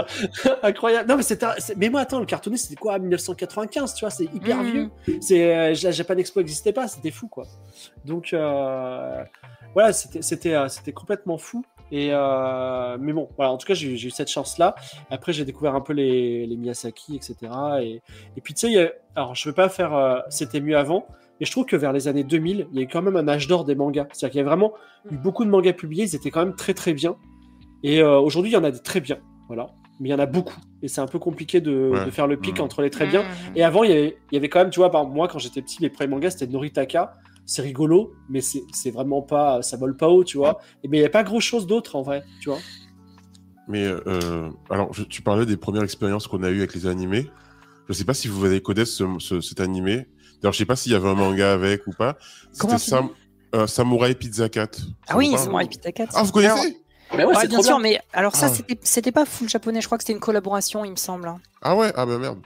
vois. 0.50 0.60
Incroyable. 0.64 1.10
Non, 1.10 1.16
mais 1.18 1.22
c'était. 1.24 1.46
c'est- 1.60 1.76
Mais 1.78 1.90
moi, 1.90 2.02
attends, 2.02 2.20
le 2.20 2.26
cartooniste, 2.26 2.66
c'était 2.70 2.80
quoi 2.80 2.98
1995, 2.98 3.94
tu 3.94 4.06
vois, 4.06 4.10
c'est 4.10 4.24
hyper 4.26 4.58
Mhm. 4.58 4.72
vieux. 4.72 4.90
C'est 5.22 5.56
euh, 5.56 5.74
Ja- 5.76 5.92
Japan 5.92 6.16
Expo 6.18 6.40
n'existait 6.40 6.74
pas, 6.74 6.88
c'était 6.88 7.12
fou, 7.12 7.28
quoi. 7.28 7.46
Donc, 8.06 8.34
euh, 8.34 9.24
voilà, 9.76 9.94
c'était 9.94 10.24
c'était 10.24 10.56
euh, 10.56 10.68
c'était 10.68 10.92
complètement 10.92 11.38
fou. 11.38 11.64
Et 11.92 12.10
euh, 12.12 12.98
mais 13.00 13.14
bon, 13.14 13.30
voilà, 13.38 13.52
en 13.52 13.58
tout 13.58 13.68
cas, 13.68 13.76
j'ai 13.76 13.92
eu 13.92 14.10
cette 14.10 14.30
chance-là. 14.32 14.74
Après, 15.12 15.32
j'ai 15.32 15.46
découvert 15.46 15.76
un 15.76 15.82
peu 15.82 15.94
les, 15.94 16.48
les 16.48 16.58
Miyazaki, 16.58 17.16
etc. 17.16 17.36
Et, 17.84 18.02
et 18.36 18.42
puis, 18.42 18.56
tu 18.56 18.68
sais, 18.74 18.96
alors 19.16 19.36
je 19.36 19.48
veux 19.48 19.54
pas 19.54 19.70
faire. 19.70 19.94
euh, 19.94 20.20
c'était 20.30 20.60
mieux 20.60 20.76
avant. 20.76 21.06
Mais 21.40 21.46
je 21.46 21.52
trouve 21.52 21.66
que 21.66 21.76
vers 21.76 21.92
les 21.94 22.08
années 22.08 22.24
2000, 22.24 22.68
il 22.72 22.78
y 22.78 22.80
a 22.80 22.84
eu 22.84 22.88
quand 22.88 23.02
même 23.02 23.18
un 23.18 23.28
âge 23.28 23.48
d'or 23.48 23.66
des 23.66 23.76
mangas. 23.76 24.08
C'est-à-dire 24.14 24.32
qu'il 24.32 24.40
y 24.40 24.44
a 24.44 24.48
vraiment 24.48 24.74
eu 25.12 25.18
beaucoup 25.18 25.44
de 25.46 25.50
mangas 25.50 25.74
publiés, 25.74 26.04
ils 26.06 26.16
étaient 26.16 26.32
quand 26.32 26.46
même 26.46 26.56
très 26.56 26.74
très 26.74 26.94
bien. 26.94 27.16
Et 27.84 28.02
euh, 28.02 28.18
aujourd'hui, 28.20 28.52
il 28.52 28.54
y 28.54 28.58
en 28.58 28.64
a 28.64 28.72
des 28.72 28.80
très 28.80 29.02
bien. 29.02 29.18
Voilà. 29.48 29.68
Mais 30.00 30.10
il 30.10 30.12
y 30.12 30.16
en 30.16 30.20
a 30.20 30.26
beaucoup. 30.26 30.60
Et 30.82 30.88
c'est 30.88 31.02
un 31.02 31.08
peu 31.08 31.20
compliqué 31.20 31.62
de, 31.62 31.90
Ouais. 31.94 32.06
de 32.06 32.12
faire 32.12 32.28
le 32.28 32.38
pic 32.38 32.58
Mhm. 32.60 32.64
entre 32.66 32.82
les 32.82 32.90
très 32.90 33.06
bien. 33.08 33.22
Mhm. 33.24 33.28
Et 33.56 33.64
avant, 33.64 33.84
il 33.84 33.90
y, 33.90 33.94
avait, 33.94 34.18
il 34.32 34.36
y 34.36 34.38
avait 34.38 34.50
quand 34.50 34.60
même, 34.60 34.70
tu 34.70 34.80
vois, 34.80 34.92
par 34.92 35.02
exemple, 35.02 35.16
moi, 35.18 35.28
quand 35.28 35.40
j'étais 35.40 35.62
petit, 35.62 35.82
les 35.82 35.90
premiers 35.90 36.10
mangas, 36.10 36.32
c'était 36.32 36.48
Noritaka. 36.52 37.14
C'est 37.48 37.62
rigolo, 37.62 38.14
mais 38.30 38.42
c'est 38.42 38.90
vraiment 38.92 39.22
pas. 39.22 39.62
Ça 39.62 39.78
vole 39.78 39.96
pas 39.96 40.10
haut, 40.10 40.24
tu 40.24 40.38
vois. 40.38 40.58
Et, 40.84 40.88
mais 40.88 40.98
il 40.98 41.02
n'y 41.02 41.06
a 41.06 41.10
pas 41.12 41.24
grand 41.24 41.40
chose 41.40 41.68
d'autre, 41.68 41.96
en 41.96 42.02
vrai, 42.02 42.24
tu 42.42 42.50
vois. 42.50 42.58
Mais 43.68 43.84
euh, 43.86 44.50
alors, 44.70 44.94
je- 44.94 45.04
tu 45.04 45.22
parlais 45.22 45.46
des 45.46 45.58
premières 45.58 45.84
expériences 45.84 46.28
qu'on 46.28 46.44
a 46.44 46.50
eues 46.50 46.58
avec 46.60 46.74
les 46.76 46.88
animés. 46.88 47.30
Je 47.88 47.94
sais 47.94 48.04
pas 48.06 48.14
si 48.16 48.28
vous 48.28 48.46
avez 48.46 48.62
ce, 48.86 49.04
ce- 49.20 49.42
cet 49.42 49.60
animé. 49.60 50.08
D'ailleurs, 50.46 50.54
je 50.54 50.60
sais 50.60 50.66
pas 50.66 50.76
s'il 50.76 50.92
y 50.92 50.96
avait 50.96 51.10
un 51.10 51.16
manga 51.16 51.54
avec 51.54 51.88
ou 51.88 51.92
pas. 51.92 52.18
C'était 52.52 52.78
Sam, 52.78 53.10
euh, 53.56 53.66
Samurai 53.66 54.14
Pizza 54.14 54.48
Cat. 54.48 54.68
Ça 54.74 54.82
Ah 55.08 55.14
vous 55.14 55.20
oui, 55.20 55.36
mon 55.50 55.66
Pizza 55.66 55.92
4. 55.92 56.12
Ah, 56.14 56.22
vous 56.22 56.32
connaissez? 56.32 56.78
Ouais, 57.14 57.26
Ouais, 57.26 57.48
bien 57.48 57.62
sûr, 57.64 57.78
bien. 57.78 57.80
mais 57.80 58.00
alors 58.14 58.36
ça, 58.36 58.52
Ah. 58.52 58.54
c'était- 58.84 59.12
pas 59.12 59.26
full 59.26 59.50
japonais. 59.50 59.82
Je 59.82 59.88
crois 59.88 59.98
que 59.98 60.04
c'était 60.04 60.14
une 60.14 60.20
collaboration, 60.20 60.86
il 60.86 60.92
me 60.92 60.96
semble. 60.98 61.28
hein. 61.30 61.38
Ah 61.64 61.76
ouais 61.76 61.92
Ah 61.96 62.06
bah 62.06 62.20
merde. 62.20 62.38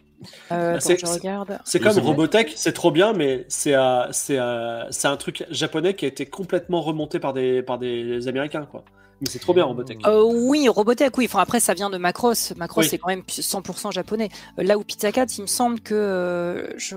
Euh, 0.53 0.71
attends, 0.75 0.79
c'est- 0.79 0.97
je 0.99 1.05
c'est- 1.05 1.13
regarde. 1.13 1.59
C'est 1.65 1.83
Oui, 1.85 1.93
comme. 1.93 2.03
Robotech, 2.05 2.53
c'est 2.55 2.71
trop 2.73 2.91
bien, 2.91 3.11
mais 3.11 3.45
c'est 3.49 3.73
euh, 3.75 4.03
c'est 4.11 4.37
un 4.37 5.17
truc 5.17 5.45
japonais 5.49 5.93
qui 5.93 6.05
a 6.05 6.07
été 6.07 6.25
complètement 6.25 6.81
remonté 6.81 7.19
par 7.19 7.33
des, 7.33 7.61
par 7.63 7.79
des 7.79 8.27
Américains, 8.29 8.65
quoi. 8.69 8.83
Mais 9.21 9.27
c'est 9.29 9.39
trop 9.39 9.53
bien, 9.53 9.65
Robotech. 9.65 9.99
Euh, 10.07 10.23
oui, 10.23 10.69
Robotech, 10.69 11.17
oui. 11.17 11.25
Enfin, 11.25 11.39
après, 11.39 11.59
ça 11.59 11.73
vient 11.73 11.89
de 11.89 11.97
Macross. 11.97 12.53
Macross, 12.55 12.85
Oui. 12.85 12.89
c'est 12.89 12.97
quand 12.99 13.09
même 13.09 13.23
100% 13.27 13.91
japonais. 13.91 14.29
Là 14.57 14.77
où 14.77 14.83
Pizza 14.85 15.11
Cat, 15.11 15.25
il 15.37 15.41
me 15.41 15.47
semble 15.47 15.79
que. 15.81 15.93
euh, 15.95 16.67
je... 16.77 16.95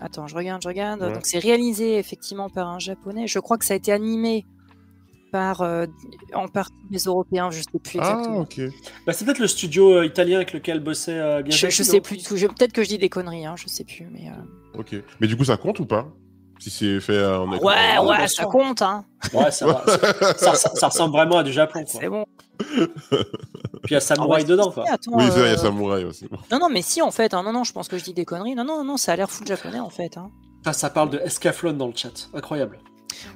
Attends, 0.00 0.26
je 0.26 0.34
regarde, 0.34 0.62
je 0.62 0.68
regarde. 0.68 1.02
Ouais. 1.02 1.12
Donc, 1.12 1.26
c'est 1.26 1.38
réalisé 1.38 1.98
effectivement 1.98 2.48
par 2.48 2.68
un 2.68 2.78
japonais. 2.78 3.26
Je 3.26 3.38
crois 3.38 3.58
que 3.58 3.64
ça 3.64 3.74
a 3.74 3.76
été 3.76 3.92
animé 3.92 4.46
par 5.30 5.60
euh, 5.62 5.86
en 6.34 6.48
partie 6.48 6.74
des 6.90 6.98
Européens, 6.98 7.50
je 7.50 7.60
sais 7.60 7.78
plus 7.82 7.98
Ah, 8.00 8.10
exactement. 8.10 8.40
ok. 8.40 8.60
Bah, 9.06 9.12
c'est 9.12 9.24
peut-être 9.24 9.38
le 9.38 9.46
studio 9.46 9.92
euh, 9.92 10.06
italien 10.06 10.36
avec 10.36 10.52
lequel 10.52 10.80
bossait 10.80 11.18
euh, 11.18 11.42
bien 11.42 11.54
je, 11.56 11.68
je 11.68 11.82
sais 11.82 12.00
plus 12.00 12.16
du 12.16 12.24
tout. 12.24 12.34
Peut-être 12.34 12.72
que 12.72 12.82
je 12.82 12.88
dis 12.88 12.98
des 12.98 13.08
conneries, 13.08 13.46
hein, 13.46 13.54
je 13.56 13.68
sais 13.68 13.84
plus. 13.84 14.08
Mais 14.10 14.28
euh, 14.28 14.78
Ok. 14.78 14.94
Mais 15.20 15.26
du 15.26 15.36
coup, 15.36 15.44
ça 15.44 15.56
compte 15.56 15.78
ou 15.80 15.86
pas? 15.86 16.08
Si 16.60 16.70
c'est 16.70 17.00
fait 17.00 17.14
euh, 17.14 17.40
en 17.40 17.52
écran- 17.52 17.64
ouais, 17.66 17.98
ouais, 17.98 18.16
bien 18.18 18.26
ça 18.28 18.42
sûr. 18.42 18.48
compte, 18.48 18.82
hein. 18.82 19.04
Ouais, 19.32 19.50
ça, 19.50 19.66
va. 19.66 19.82
ça, 20.36 20.54
ça- 20.54 20.74
ça 20.74 20.88
ressemble 20.88 21.12
vraiment 21.16 21.38
à 21.38 21.42
du 21.42 21.52
Japon, 21.52 21.84
quoi. 21.84 22.00
C'est 22.00 22.08
bon. 22.08 22.24
Puis 23.82 23.90
il 23.90 23.94
y 23.94 23.96
a 23.96 24.00
Samouraï 24.00 24.42
Ah 24.42 24.44
ouais, 24.44 24.50
dedans, 24.50 24.70
quoi. 24.70 24.84
attends, 24.88 25.12
Oui, 25.14 25.24
il 25.24 25.38
y 25.38 25.40
a 25.42 25.44
euh, 25.44 25.56
Samouraï 25.56 26.04
aussi. 26.04 26.26
Non, 26.50 26.58
non, 26.58 26.68
mais 26.68 26.82
si, 26.82 27.00
en 27.02 27.10
fait. 27.10 27.32
hein. 27.34 27.42
non, 27.42 27.52
non, 27.52 27.64
je 27.64 27.72
pense 27.72 27.88
que 27.88 27.96
je 27.98 28.04
dis 28.04 28.12
des 28.14 28.24
conneries. 28.24 28.54
Non, 28.54 28.64
non, 28.64 28.84
non, 28.84 28.96
ça 28.96 29.12
a 29.12 29.16
l'air 29.16 29.30
full 29.30 29.46
japonais, 29.46 29.80
en 29.80 29.90
fait. 29.90 30.16
Hein. 30.18 30.30
Ça, 30.64 30.72
ça 30.74 30.90
parle 30.90 31.10
de 31.10 31.18
Escaflowne 31.18 31.78
dans 31.78 31.86
le 31.86 31.94
chat. 31.96 32.28
Incroyable. 32.34 32.78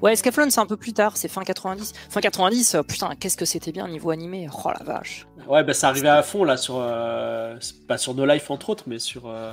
Ouais, 0.00 0.14
Scaflon, 0.16 0.48
c'est 0.50 0.60
un 0.60 0.66
peu 0.66 0.76
plus 0.76 0.92
tard, 0.92 1.16
c'est 1.16 1.28
fin 1.28 1.42
90. 1.42 1.92
Fin 2.08 2.20
90, 2.20 2.74
euh, 2.74 2.82
putain, 2.82 3.10
qu'est-ce 3.18 3.36
que 3.36 3.44
c'était 3.44 3.72
bien 3.72 3.86
niveau 3.88 4.10
animé. 4.10 4.48
Oh 4.64 4.68
la 4.78 4.84
vache. 4.84 5.26
Ouais, 5.48 5.62
bah, 5.64 5.74
ça 5.74 5.88
arrivait 5.88 6.08
à 6.08 6.22
fond, 6.22 6.44
là, 6.44 6.56
sur. 6.56 6.76
euh, 6.78 7.56
pas 7.88 7.98
sur 7.98 8.14
No 8.14 8.24
Life, 8.24 8.50
entre 8.50 8.70
autres, 8.70 8.84
mais 8.86 8.98
sur. 8.98 9.22
euh, 9.26 9.52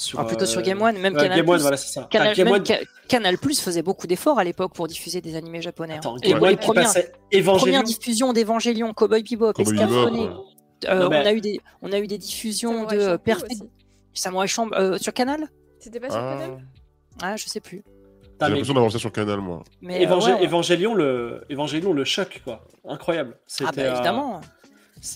sur 0.00 0.18
Ah, 0.18 0.24
plutôt 0.24 0.44
euh, 0.44 0.46
sur 0.46 0.62
Game 0.62 0.80
One, 0.80 0.98
même 0.98 1.14
ouais, 1.14 1.22
Canal+. 1.22 1.38
Game 1.38 1.48
One, 1.48 1.60
voilà, 1.60 1.76
c'est 1.76 1.92
ça. 1.92 2.06
Canal, 2.10 2.34
Game 2.34 2.48
One, 2.48 3.36
Plus 3.36 3.60
faisait 3.60 3.82
beaucoup 3.82 4.06
d'efforts 4.06 4.38
à 4.38 4.44
l'époque 4.44 4.72
pour 4.72 4.86
diffuser 4.88 5.20
des 5.20 5.36
animés 5.36 5.60
japonais. 5.60 5.94
hein. 5.94 5.98
attends, 5.98 6.16
Game 6.16 6.42
One 6.42 6.56
qui 6.56 6.72
passait 6.72 7.12
Evangelion. 7.34 7.82
diffusions 7.82 8.32
d'Evangelion, 8.32 8.94
Cowboy 8.94 9.22
Bebop, 9.22 9.52
Cowboy 9.52 9.74
Escaflowne, 9.74 10.12
Bebop, 10.14 10.38
ouais. 10.84 10.88
euh, 10.88 10.98
Non, 11.00 11.08
on, 11.08 11.26
a 11.26 11.32
eu 11.32 11.40
des, 11.42 11.60
on 11.82 11.92
a 11.92 11.98
eu 11.98 12.06
des 12.06 12.16
diffusions 12.18 12.88
Samurai 12.88 12.96
de 13.12 13.16
Perfect. 13.18 13.62
Samurai 14.14 14.48
Champloo 14.48 14.78
euh, 14.78 14.98
sur 14.98 15.12
Canal? 15.12 15.48
C'était 15.78 16.00
pas 16.00 16.08
sur 16.10 16.18
Ah, 16.18 16.36
Canal? 16.38 16.64
Ah, 17.22 17.36
je 17.36 17.46
sais 17.46 17.60
plus. 17.60 17.82
J'ai 17.84 18.46
mais 18.46 18.48
l'impression 18.48 18.72
d'avoir 18.74 18.90
ça 18.92 18.98
sur 18.98 19.12
Canal, 19.12 19.40
moi. 19.40 19.62
Mais 19.82 19.96
euh, 19.98 20.08
Évangé- 20.08 20.28
ouais, 20.32 20.38
ouais. 20.38 20.44
Évangélion, 20.44 20.94
le... 20.94 21.44
Évangélion, 21.50 21.92
le 21.92 22.04
choc, 22.04 22.40
quoi. 22.42 22.64
Incroyable. 22.88 23.34
Ah 23.36 23.42
C'était, 23.46 23.82
bah 23.82 23.82
euh, 23.82 23.94
évidemment. 23.94 24.40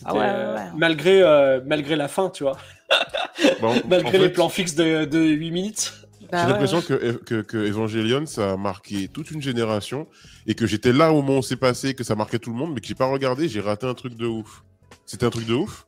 Ah 0.05 0.12
ouais, 0.14 0.20
ouais, 0.20 0.27
euh, 0.27 0.55
ouais. 0.57 0.62
Malgré, 0.77 1.23
euh, 1.23 1.61
malgré 1.64 1.97
la 1.97 2.09
fin, 2.09 2.29
tu 2.31 2.42
vois. 2.42 2.57
Bon, 3.61 3.74
Malgré 3.88 4.12
fait, 4.12 4.18
les 4.18 4.28
plans 4.28 4.48
fixes 4.48 4.74
de, 4.74 5.04
de 5.04 5.18
8 5.18 5.50
minutes. 5.50 5.92
Bah 6.30 6.38
J'ai 6.38 6.44
ouais, 6.46 6.52
l'impression 6.52 6.78
ouais. 6.78 6.85
que, 6.85 7.12
que, 7.12 7.42
que 7.42 7.57
Evangelion, 7.57 8.26
ça 8.26 8.52
a 8.52 8.57
marqué 8.57 9.09
toute 9.09 9.30
une 9.30 9.42
génération 9.42 10.07
et 10.46 10.54
que 10.54 10.66
j'étais 10.66 10.92
là 10.92 11.12
au 11.12 11.22
moment 11.22 11.38
où 11.38 11.42
c'est 11.42 11.57
passé, 11.57 11.94
que 11.94 12.04
ça 12.04 12.14
marquait 12.14 12.38
tout 12.38 12.50
le 12.50 12.57
monde, 12.57 12.72
mais 12.74 12.80
que 12.80 12.87
j'ai 12.87 12.94
pas 12.94 13.07
regardé, 13.07 13.48
j'ai 13.48 13.61
raté 13.61 13.87
un 13.87 13.94
truc 13.94 14.14
de 14.14 14.26
ouf. 14.26 14.62
C'était 15.07 15.26
un 15.26 15.30
truc 15.30 15.46
de 15.46 15.54
ouf 15.54 15.87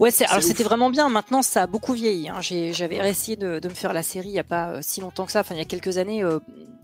Ouais, 0.00 0.10
c'est, 0.10 0.24
alors 0.24 0.42
c'était 0.42 0.64
vraiment 0.64 0.90
bien. 0.90 1.08
Maintenant, 1.10 1.42
ça 1.42 1.62
a 1.62 1.66
beaucoup 1.66 1.92
vieilli. 1.92 2.28
hein. 2.28 2.40
J'ai- 2.40 2.72
J'avais 2.72 2.96
essayé 3.08 3.36
de, 3.36 3.58
de 3.58 3.68
me 3.68 3.74
faire 3.74 3.92
la 3.92 4.02
série 4.02 4.28
il 4.28 4.32
n'y 4.32 4.38
a 4.38 4.44
pas 4.44 4.70
euh, 4.70 4.78
si 4.82 5.00
longtemps 5.00 5.26
que 5.26 5.32
ça, 5.32 5.40
enfin 5.40 5.54
il 5.54 5.58
y 5.58 5.60
a 5.60 5.66
quelques 5.66 5.98
années. 5.98 6.24
euh, 6.24 6.38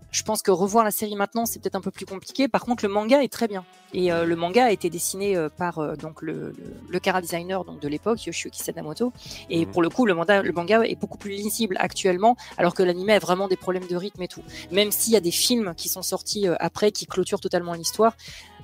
je 0.09 0.23
pense 0.23 0.41
que 0.41 0.51
revoir 0.51 0.85
la 0.85 0.91
série 0.91 1.15
maintenant, 1.15 1.45
c'est 1.45 1.59
peut-être 1.61 1.75
un 1.75 1.81
peu 1.81 1.91
plus 1.91 2.05
compliqué. 2.05 2.47
Par 2.47 2.63
contre, 2.63 2.85
le 2.85 2.89
manga 2.89 3.21
est 3.23 3.27
très 3.31 3.47
bien. 3.47 3.65
Et 3.93 4.11
euh, 4.11 4.23
le 4.25 4.35
manga 4.37 4.65
a 4.65 4.71
été 4.71 4.89
dessiné 4.89 5.35
euh, 5.35 5.49
par 5.49 5.79
euh, 5.79 5.95
donc 5.95 6.21
le, 6.21 6.53
le, 6.57 6.73
le 6.89 7.21
designer 7.21 7.65
donc 7.65 7.79
de 7.81 7.87
l'époque, 7.89 8.25
Yoshiyuki 8.25 8.61
Sadamoto. 8.63 9.11
Et 9.49 9.65
Mhm. 9.65 9.71
pour 9.71 9.81
le 9.81 9.89
coup, 9.89 10.05
le 10.05 10.13
manga, 10.13 10.41
le 10.41 10.51
manga 10.53 10.83
est 10.85 10.95
beaucoup 10.95 11.17
plus 11.17 11.31
lisible 11.31 11.75
actuellement, 11.79 12.37
alors 12.57 12.73
que 12.73 12.83
l'anime 12.83 13.09
a 13.09 13.19
vraiment 13.19 13.47
des 13.49 13.57
problèmes 13.57 13.87
de 13.87 13.95
rythme 13.95 14.21
et 14.21 14.27
tout. 14.29 14.43
Même 14.71 14.91
s'il 14.91 15.11
y 15.13 15.17
a 15.17 15.21
des 15.21 15.31
films 15.31 15.73
qui 15.75 15.89
sont 15.89 16.01
sortis 16.03 16.45
après 16.59 16.91
qui 16.91 17.05
clôturent 17.05 17.41
totalement 17.41 17.73
l'histoire. 17.73 18.15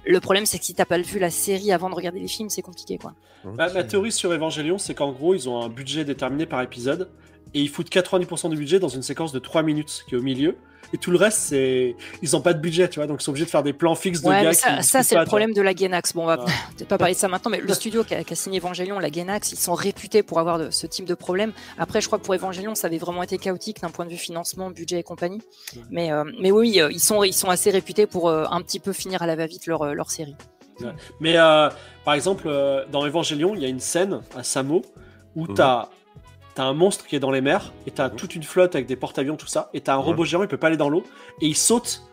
Le 0.06 0.20
problème, 0.20 0.46
c'est 0.46 0.60
que 0.60 0.66
si 0.66 0.74
t'as 0.74 0.86
pas 0.86 0.98
vu 0.98 1.20
la 1.20 1.30
série 1.30 1.72
avant 1.72 1.90
de 1.90 1.96
regarder 1.96 2.20
les 2.20 2.28
films, 2.28 2.50
c'est 2.50 2.62
compliqué, 2.62 2.98
quoi. 2.98 3.14
Ma, 3.46 3.72
ma 3.72 3.84
théorie 3.84 4.12
sur 4.12 4.32
Evangelion, 4.32 4.78
c'est 4.78 4.94
qu'en 4.94 5.12
gros, 5.12 5.34
ils 5.34 5.48
ont 5.50 5.62
un 5.62 5.70
budget 5.70 6.04
déterminé 6.06 6.46
par 6.46 6.62
épisode 6.62 7.10
et 7.54 7.62
ils 7.62 7.70
foutent 7.70 7.90
90% 7.90 8.50
du 8.50 8.58
budget 8.58 8.80
dans 8.80 8.90
une 8.90 9.04
séquence 9.04 9.32
de 9.32 9.40
3 9.40 9.64
minutes 9.64 10.04
qui 10.08 10.16
est 10.16 10.18
au 10.18 10.22
milieu. 10.22 10.56
Et 10.96 10.98
tout 11.00 11.10
le 11.10 11.18
reste, 11.18 11.40
c'est. 11.40 11.96
Ils 12.22 12.36
ont 12.36 12.42
pas 12.42 12.54
de 12.54 12.60
budget, 12.60 12.88
tu 12.88 13.00
vois, 13.00 13.08
donc 13.08 13.20
ils 13.20 13.24
sont 13.24 13.32
obligés 13.32 13.46
de 13.46 13.50
faire 13.50 13.64
des 13.64 13.74
plans 13.74 13.96
fixes 13.96 14.22
de 14.22 14.28
Ouais, 14.30 14.44
gars 14.44 14.54
ça, 14.54 15.02
c'est 15.02 15.16
le 15.16 15.22
tu 15.22 15.28
problème 15.28 15.52
de 15.52 15.62
la 15.64 15.74
Gainax. 15.74 16.14
Bon, 16.14 16.22
on 16.24 16.26
va 16.28 16.38
pas 16.88 16.98
parler 17.00 17.16
de 17.16 17.20
ça 17.20 17.28
maintenant, 17.28 17.50
mais 17.50 17.62
le 17.62 17.74
studio 17.74 18.04
qui 18.04 18.14
a, 18.14 18.24
qui 18.24 18.34
a 18.34 18.36
signé 18.36 18.60
Evangelion, 18.60 19.00
la 19.00 19.10
Gainax, 19.10 19.54
ils 19.54 19.58
sont 19.58 19.74
réputés 19.74 20.22
pour 20.22 20.40
avoir 20.40 20.60
de- 20.60 20.70
ce 20.70 20.86
type 20.86 21.06
de 21.06 21.16
problème. 21.16 21.52
Après, 21.80 22.00
je 22.00 22.06
crois 22.06 22.20
que 22.20 22.24
pour 22.24 22.36
Evangelion, 22.36 22.76
ça 22.76 22.86
avait 22.88 23.00
vraiment 23.00 23.24
été 23.24 23.40
chaotique 23.40 23.82
d'un 23.82 23.90
point 23.90 24.06
de 24.06 24.12
vue 24.12 24.18
financement, 24.18 24.70
budget 24.70 25.00
et 25.00 25.04
compagnie. 25.04 25.42
Ouais. 25.76 25.82
Mais, 25.90 26.12
euh, 26.12 26.26
mais 26.40 26.52
oui, 26.52 26.80
euh, 26.80 26.92
ils 26.92 27.00
sont, 27.00 27.24
ils 27.24 27.34
sont 27.34 27.50
assez 27.50 27.72
réputés 27.72 28.06
pour 28.06 28.30
euh, 28.30 28.46
un 28.52 28.62
petit 28.62 28.80
peu 28.80 28.94
finir 28.94 29.24
à 29.24 29.26
la 29.26 29.36
va-vite 29.36 29.66
leur, 29.66 29.96
leur 29.96 30.12
série. 30.12 30.36
Mais 31.20 31.38
euh, 31.38 31.70
par 32.06 32.14
exemple, 32.14 32.44
euh, 32.46 32.86
dans 32.92 33.04
Evangelion, 33.08 33.56
il 33.56 33.62
y 33.62 33.66
a 33.66 33.70
une 33.70 33.80
scène 33.80 34.22
à 34.36 34.44
Samo 34.44 34.84
où 35.36 35.48
Mhm. 35.48 35.54
t'as. 35.56 35.90
T'as 36.56 36.64
un 36.66 36.74
monstre 36.74 37.06
qui 37.08 37.16
est 37.16 37.20
dans 37.20 37.32
les 37.32 37.42
mers, 37.42 37.74
et 37.88 37.92
t'as 37.92 38.10
Mhm. 38.10 38.16
toute 38.16 38.36
une 38.36 38.44
flotte 38.44 38.76
avec 38.76 38.86
des 38.88 38.96
porte-avions, 38.96 39.36
tout 39.36 39.48
ça, 39.48 39.70
et 39.74 39.82
t'as 39.82 39.96
un 39.96 39.98
Ouais. 39.98 40.04
robot 40.04 40.24
géant, 40.26 40.42
il 40.44 40.48
peut 40.48 40.58
pas 40.58 40.68
aller 40.68 40.78
dans 40.78 40.90
l'eau, 40.90 41.04
et 41.42 41.48
il 41.48 41.56
saute 41.56 42.04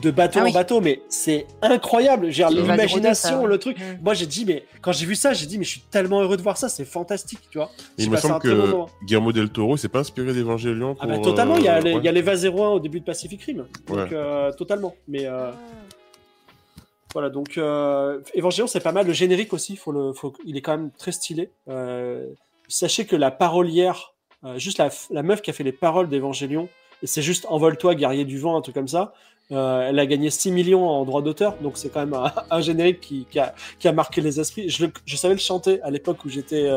de 0.00 0.10
bateau 0.10 0.38
Ah 0.38 0.42
en 0.44 0.46
oui. 0.46 0.52
bateau, 0.54 0.80
mais 0.80 1.02
c'est 1.10 1.46
incroyable. 1.60 2.30
J'ai 2.30 2.46
l'imagination, 2.48 3.44
le 3.44 3.58
truc. 3.58 3.78
Mm. 3.78 3.98
Moi, 4.02 4.14
j'ai 4.14 4.24
dit, 4.24 4.46
mais 4.46 4.64
quand 4.80 4.92
j'ai 4.92 5.04
vu 5.04 5.14
ça, 5.14 5.34
j'ai 5.34 5.44
dit, 5.44 5.58
mais 5.58 5.64
je 5.64 5.70
suis 5.72 5.80
tellement 5.82 6.22
heureux 6.22 6.38
de 6.38 6.42
voir 6.42 6.56
ça, 6.56 6.70
c'est 6.70 6.86
fantastique, 6.86 7.40
tu 7.50 7.58
vois. 7.58 7.70
Il 7.98 8.10
me 8.10 8.16
semble 8.16 8.34
bon 8.70 8.86
que. 8.86 9.04
Guillermo 9.04 9.32
del 9.32 9.50
Toro 9.50 9.76
s'est 9.76 9.90
pas 9.90 9.98
inspiré 9.98 10.32
d'Evangelion. 10.32 10.96
Ah 10.98 11.06
bah 11.06 11.18
totalement, 11.18 11.56
il 11.58 11.64
y 11.64 11.68
a, 11.68 11.76
euh, 11.76 11.80
les- 11.80 11.92
ouais. 11.92 11.98
il 12.00 12.04
y 12.06 12.08
a 12.08 12.12
l'EVA 12.12 12.34
01 12.36 12.68
au 12.70 12.80
début 12.80 13.00
de 13.00 13.04
Pacific 13.04 13.42
Rim. 13.42 13.66
Donc 13.86 13.96
Ouais. 13.98 14.08
euh, 14.14 14.50
totalement. 14.52 14.94
Mais 15.08 15.26
euh, 15.26 15.50
Ah. 15.52 15.56
voilà, 17.12 17.28
donc 17.28 17.58
euh, 17.58 18.20
Evangelion 18.34 18.66
c'est 18.66 18.80
pas 18.80 18.92
mal. 18.92 19.06
Le 19.06 19.12
générique 19.12 19.52
aussi, 19.52 19.76
faut 19.76 19.92
le, 19.92 20.14
faut, 20.14 20.32
il 20.46 20.56
est 20.56 20.62
quand 20.62 20.72
même 20.72 20.90
très 20.96 21.12
stylé. 21.12 21.50
Euh, 22.62 22.68
sachez 22.68 23.06
que 23.06 23.16
la 23.16 23.30
parolière, 23.30 24.14
euh, 24.44 24.58
juste 24.58 24.78
la, 24.78 24.90
la 25.10 25.22
meuf 25.22 25.42
qui 25.42 25.50
a 25.50 25.52
fait 25.52 25.64
les 25.64 25.72
paroles 25.72 26.08
d'Evangelion, 26.08 26.68
et 27.02 27.06
c'est 27.06 27.22
juste 27.22 27.46
Envole-toi, 27.48 27.94
guerrier 27.94 28.24
du 28.24 28.38
vent, 28.38 28.56
un 28.56 28.60
truc 28.60 28.74
comme 28.74 28.88
ça. 28.88 29.12
euh, 29.50 29.88
elle 29.88 29.98
a 29.98 30.06
gagné 30.06 30.30
6 30.30 30.52
millions 30.52 30.88
en 30.88 31.04
droit 31.04 31.20
d'auteur, 31.20 31.56
donc 31.60 31.76
c'est 31.76 31.90
quand 31.90 32.06
même 32.06 32.14
un, 32.50 32.60
générique 32.60 33.00
qui, 33.00 33.26
a, 33.38 33.92
marqué 33.92 34.20
les 34.20 34.40
esprits. 34.40 34.68
Je, 34.68 34.86
je 35.04 35.16
savais 35.16 35.34
le 35.34 35.40
chanter 35.40 35.82
à 35.82 35.90
l'époque 35.90 36.24
où 36.24 36.28
j'étais, 36.28 36.70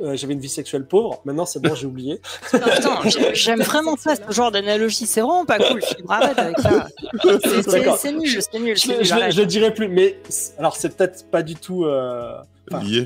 euh, 0.00 0.16
j'avais 0.16 0.32
une 0.34 0.40
vie 0.40 0.48
sexuelle 0.48 0.84
pauvre. 0.86 1.20
Maintenant 1.24 1.46
c'est 1.46 1.60
bon, 1.60 1.74
j'ai 1.74 1.86
oublié. 1.86 2.20
J'ai- 3.06 3.34
j'aime 3.34 3.60
vraiment 3.62 3.96
pas 3.96 4.16
ce 4.16 4.32
genre 4.32 4.50
d'analogie. 4.50 5.06
C'est 5.06 5.20
vraiment 5.20 5.44
pas 5.44 5.58
cool. 5.58 5.82
Fibre, 5.82 6.10
arrête 6.12 6.38
avec 6.38 6.58
ça. 6.60 6.88
C'est- 7.98 8.12
nul, 8.12 8.42
c'est 8.42 8.58
nul. 8.58 8.76
Je, 8.76 9.02
je 9.02 9.30
je 9.30 9.40
le 9.40 9.46
dirai 9.46 9.72
plus, 9.74 9.88
mais 9.88 10.18
alors 10.58 10.76
c'est 10.76 10.96
peut-être 10.96 11.30
pas 11.30 11.42
du 11.42 11.54
tout. 11.54 11.84
euh, 11.84 12.32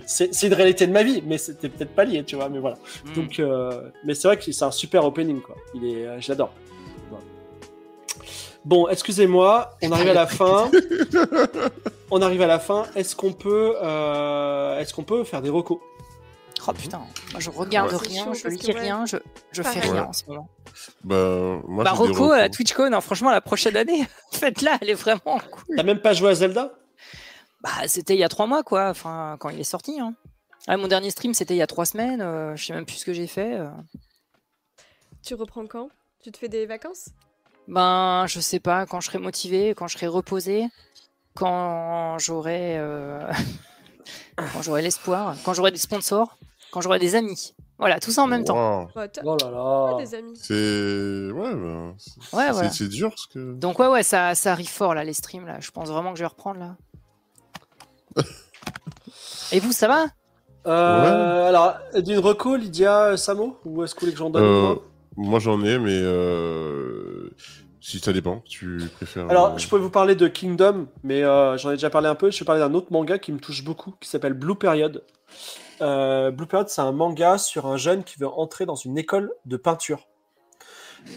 c'est 0.07 0.43
une 0.43 0.55
réalité 0.55 0.87
de 0.87 0.93
ma 0.93 1.03
vie, 1.05 1.23
mais 1.25 1.39
c'était 1.39 1.69
peut-être 1.69 1.95
pas 1.95 2.05
lié, 2.05 2.25
tu 2.25 2.35
vois. 2.37 2.49
Mais 2.49 2.59
voilà. 2.59 2.77
Mm. 3.05 3.13
Donc, 3.15 3.39
euh, 3.39 3.91
mais 4.05 4.15
c'est 4.15 4.27
vrai 4.29 4.37
que 4.37 4.51
c'est 4.51 4.65
un 4.65 4.71
super 4.73 5.05
opening, 5.05 5.41
quoi. 5.41 5.55
Il 5.75 5.85
est, 5.87 6.07
euh, 6.07 6.21
je 6.21 6.29
l'adore. 6.31 6.53
Bon, 8.65 8.87
excusez-moi, 8.89 9.71
on 9.83 9.91
arrive 9.91 10.11
à 10.11 10.15
la 10.15 10.27
fin. 10.39 10.71
on 12.13 12.23
arrive 12.23 12.43
à 12.43 12.47
la 12.47 12.59
fin. 12.61 12.85
Est-ce 12.95 13.17
qu'on 13.17 13.33
peut, 13.33 13.75
euh, 13.83 14.79
est-ce 14.79 14.95
qu'on 14.95 15.03
peut 15.03 15.25
faire 15.25 15.43
des 15.43 15.51
recos? 15.51 15.79
Oh 16.69 16.73
putain, 16.73 16.99
moi 17.33 17.41
je 17.41 17.51
regarde 17.51 17.91
Ouais. 17.93 17.99
rien, 17.99 18.33
je 18.35 18.47
lis 18.49 18.71
rien, 18.73 19.05
je, 19.05 19.17
je 19.51 19.63
fais 19.63 19.81
rien 19.81 19.93
Ouais. 19.95 19.99
en 20.01 20.13
ce 20.13 20.25
moment. 20.27 20.49
Bah, 21.03 21.61
moi, 21.67 21.83
bah 21.85 21.91
Rocco 21.93 22.31
à 22.31 22.37
la 22.39 22.43
recos. 22.45 22.57
TwitchCon, 22.57 22.93
hein, 22.93 23.01
franchement 23.01 23.31
la 23.31 23.41
prochaine 23.41 23.77
année, 23.77 24.07
faites-la, 24.33 24.79
elle 24.81 24.91
est 24.91 24.95
vraiment 24.95 25.41
cool. 25.51 25.77
T'as 25.77 25.83
même 25.83 26.01
pas 26.01 26.13
joué 26.13 26.31
à 26.31 26.35
Zelda? 26.35 26.73
Bah 27.63 27.71
c'était 27.89 28.15
il 28.15 28.21
y 28.21 28.25
a 28.25 28.29
trois 28.29 28.47
mois 28.47 28.63
quoi, 28.63 28.89
enfin 28.91 29.37
quand 29.41 29.49
il 29.51 29.59
est 29.61 29.65
sorti. 29.65 29.99
Hein. 30.01 30.15
Ah, 30.69 30.77
mon 30.77 30.87
dernier 30.87 31.11
stream 31.11 31.35
c'était 31.35 31.55
il 31.55 31.59
y 31.59 31.63
a 31.63 31.67
trois 31.67 31.85
semaines, 31.87 32.21
euh, 32.23 32.55
je 32.57 32.65
sais 32.67 32.73
même 32.73 32.87
plus 32.87 32.97
ce 32.97 33.05
que 33.05 33.13
j'ai 33.13 33.27
fait. 33.27 33.55
euh. 33.59 33.69
Tu 35.25 35.35
reprends 35.35 35.67
quand? 35.67 35.89
Tu 36.23 36.31
te 36.33 36.39
fais 36.39 36.49
des 36.49 36.67
vacances? 36.67 37.09
Ben 37.69 38.27
je 38.29 38.39
sais 38.41 38.61
pas, 38.61 38.87
quand 38.87 39.01
je 39.01 39.07
serai 39.09 39.19
motivé, 39.19 39.75
quand 39.75 39.89
je 39.89 39.95
serai 39.97 40.07
reposé, 40.07 40.67
quand 41.35 42.19
j'aurai 42.19 42.79
euh, 42.79 43.31
quand 44.37 44.63
j'aurai 44.63 44.83
l'espoir, 44.83 45.37
quand 45.45 45.55
j'aurai 45.55 45.71
des 45.71 45.79
sponsors, 45.79 46.39
quand 46.73 46.81
j'aurai 46.81 46.99
des 46.99 47.15
amis. 47.15 47.55
Voilà, 47.79 48.01
tout 48.01 48.11
ça 48.11 48.23
en 48.23 48.27
même 48.27 48.45
temps. 48.45 48.83
Wow. 48.95 49.07
Oh 49.25 49.37
là 49.41 49.51
là. 49.51 49.99
C'est. 50.35 51.31
Ouais, 51.33 51.55
bah, 51.55 51.95
c'est- 51.99 52.37
Ouais, 52.37 52.47
c'est- 52.47 52.53
voilà. 52.53 52.89
dur 52.89 53.11
parce 53.11 53.27
que. 53.27 53.53
Donc 53.55 53.79
ouais 53.79 53.89
ouais 53.89 54.03
ça, 54.03 54.35
ça 54.35 54.53
arrive 54.53 54.69
fort 54.71 54.95
là 54.95 55.05
les 55.05 55.13
streams 55.13 55.47
là. 55.47 55.59
Je 55.61 55.71
pense 55.71 55.89
vraiment 55.89 56.13
que 56.13 56.19
je 56.19 56.23
vais 56.25 56.29
reprendre 56.29 56.61
là. 56.61 56.77
Et 59.53 59.61
vous 59.61 59.73
ça 59.73 59.89
va? 59.89 60.07
Euh, 60.67 61.49
Alors, 61.49 61.77
d'une 61.97 62.19
reco, 62.21 62.57
Lydia, 62.57 63.05
euh, 63.07 63.17
Samo, 63.17 63.59
ou 63.65 63.83
est-ce 63.83 63.95
que 63.95 64.01
vous 64.01 64.07
voulez 64.07 64.13
que 64.13 64.19
j'en 64.19 64.31
donne 64.31 64.43
Euh, 64.45 64.61
moi 64.63 64.79
Moi, 65.17 65.39
j'en 65.41 65.63
ai, 65.65 65.79
mais. 65.79 65.91
Euh... 65.93 67.31
Si 67.81 67.99
ça 67.99 68.13
dépend, 68.13 68.45
tu 68.49 68.79
préfères. 68.95 69.29
Alors, 69.29 69.47
euh, 69.55 69.59
je 69.59 69.67
pourrais 69.67 69.81
vous 69.81 69.91
parler 69.91 70.15
de 70.15 70.29
Kingdom, 70.29 70.87
mais 71.03 71.25
euh, 71.25 71.59
j'en 71.59 71.71
ai 71.71 71.75
déjà 71.75 71.91
parlé 71.91 72.07
un 72.07 72.15
peu. 72.15 72.31
Je 72.31 72.39
vais 72.39 72.45
parler 72.45 72.61
d'un 72.61 72.73
autre 72.75 72.93
manga 72.93 73.19
qui 73.19 73.33
me 73.33 73.41
touche 73.41 73.65
beaucoup, 73.65 73.93
qui 74.01 74.09
s'appelle 74.09 74.35
Blue 74.35 74.55
Period. 74.55 75.03
Euh, 75.83 76.31
Blue 76.31 76.47
Period, 76.47 76.69
c'est 76.69 76.81
un 76.81 76.93
manga 76.93 77.39
sur 77.39 77.67
un 77.67 77.77
jeune 77.77 78.05
qui 78.05 78.19
veut 78.19 78.29
entrer 78.29 78.67
dans 78.67 78.75
une 78.75 78.97
école 78.97 79.33
de 79.45 79.57
peinture. 79.57 80.09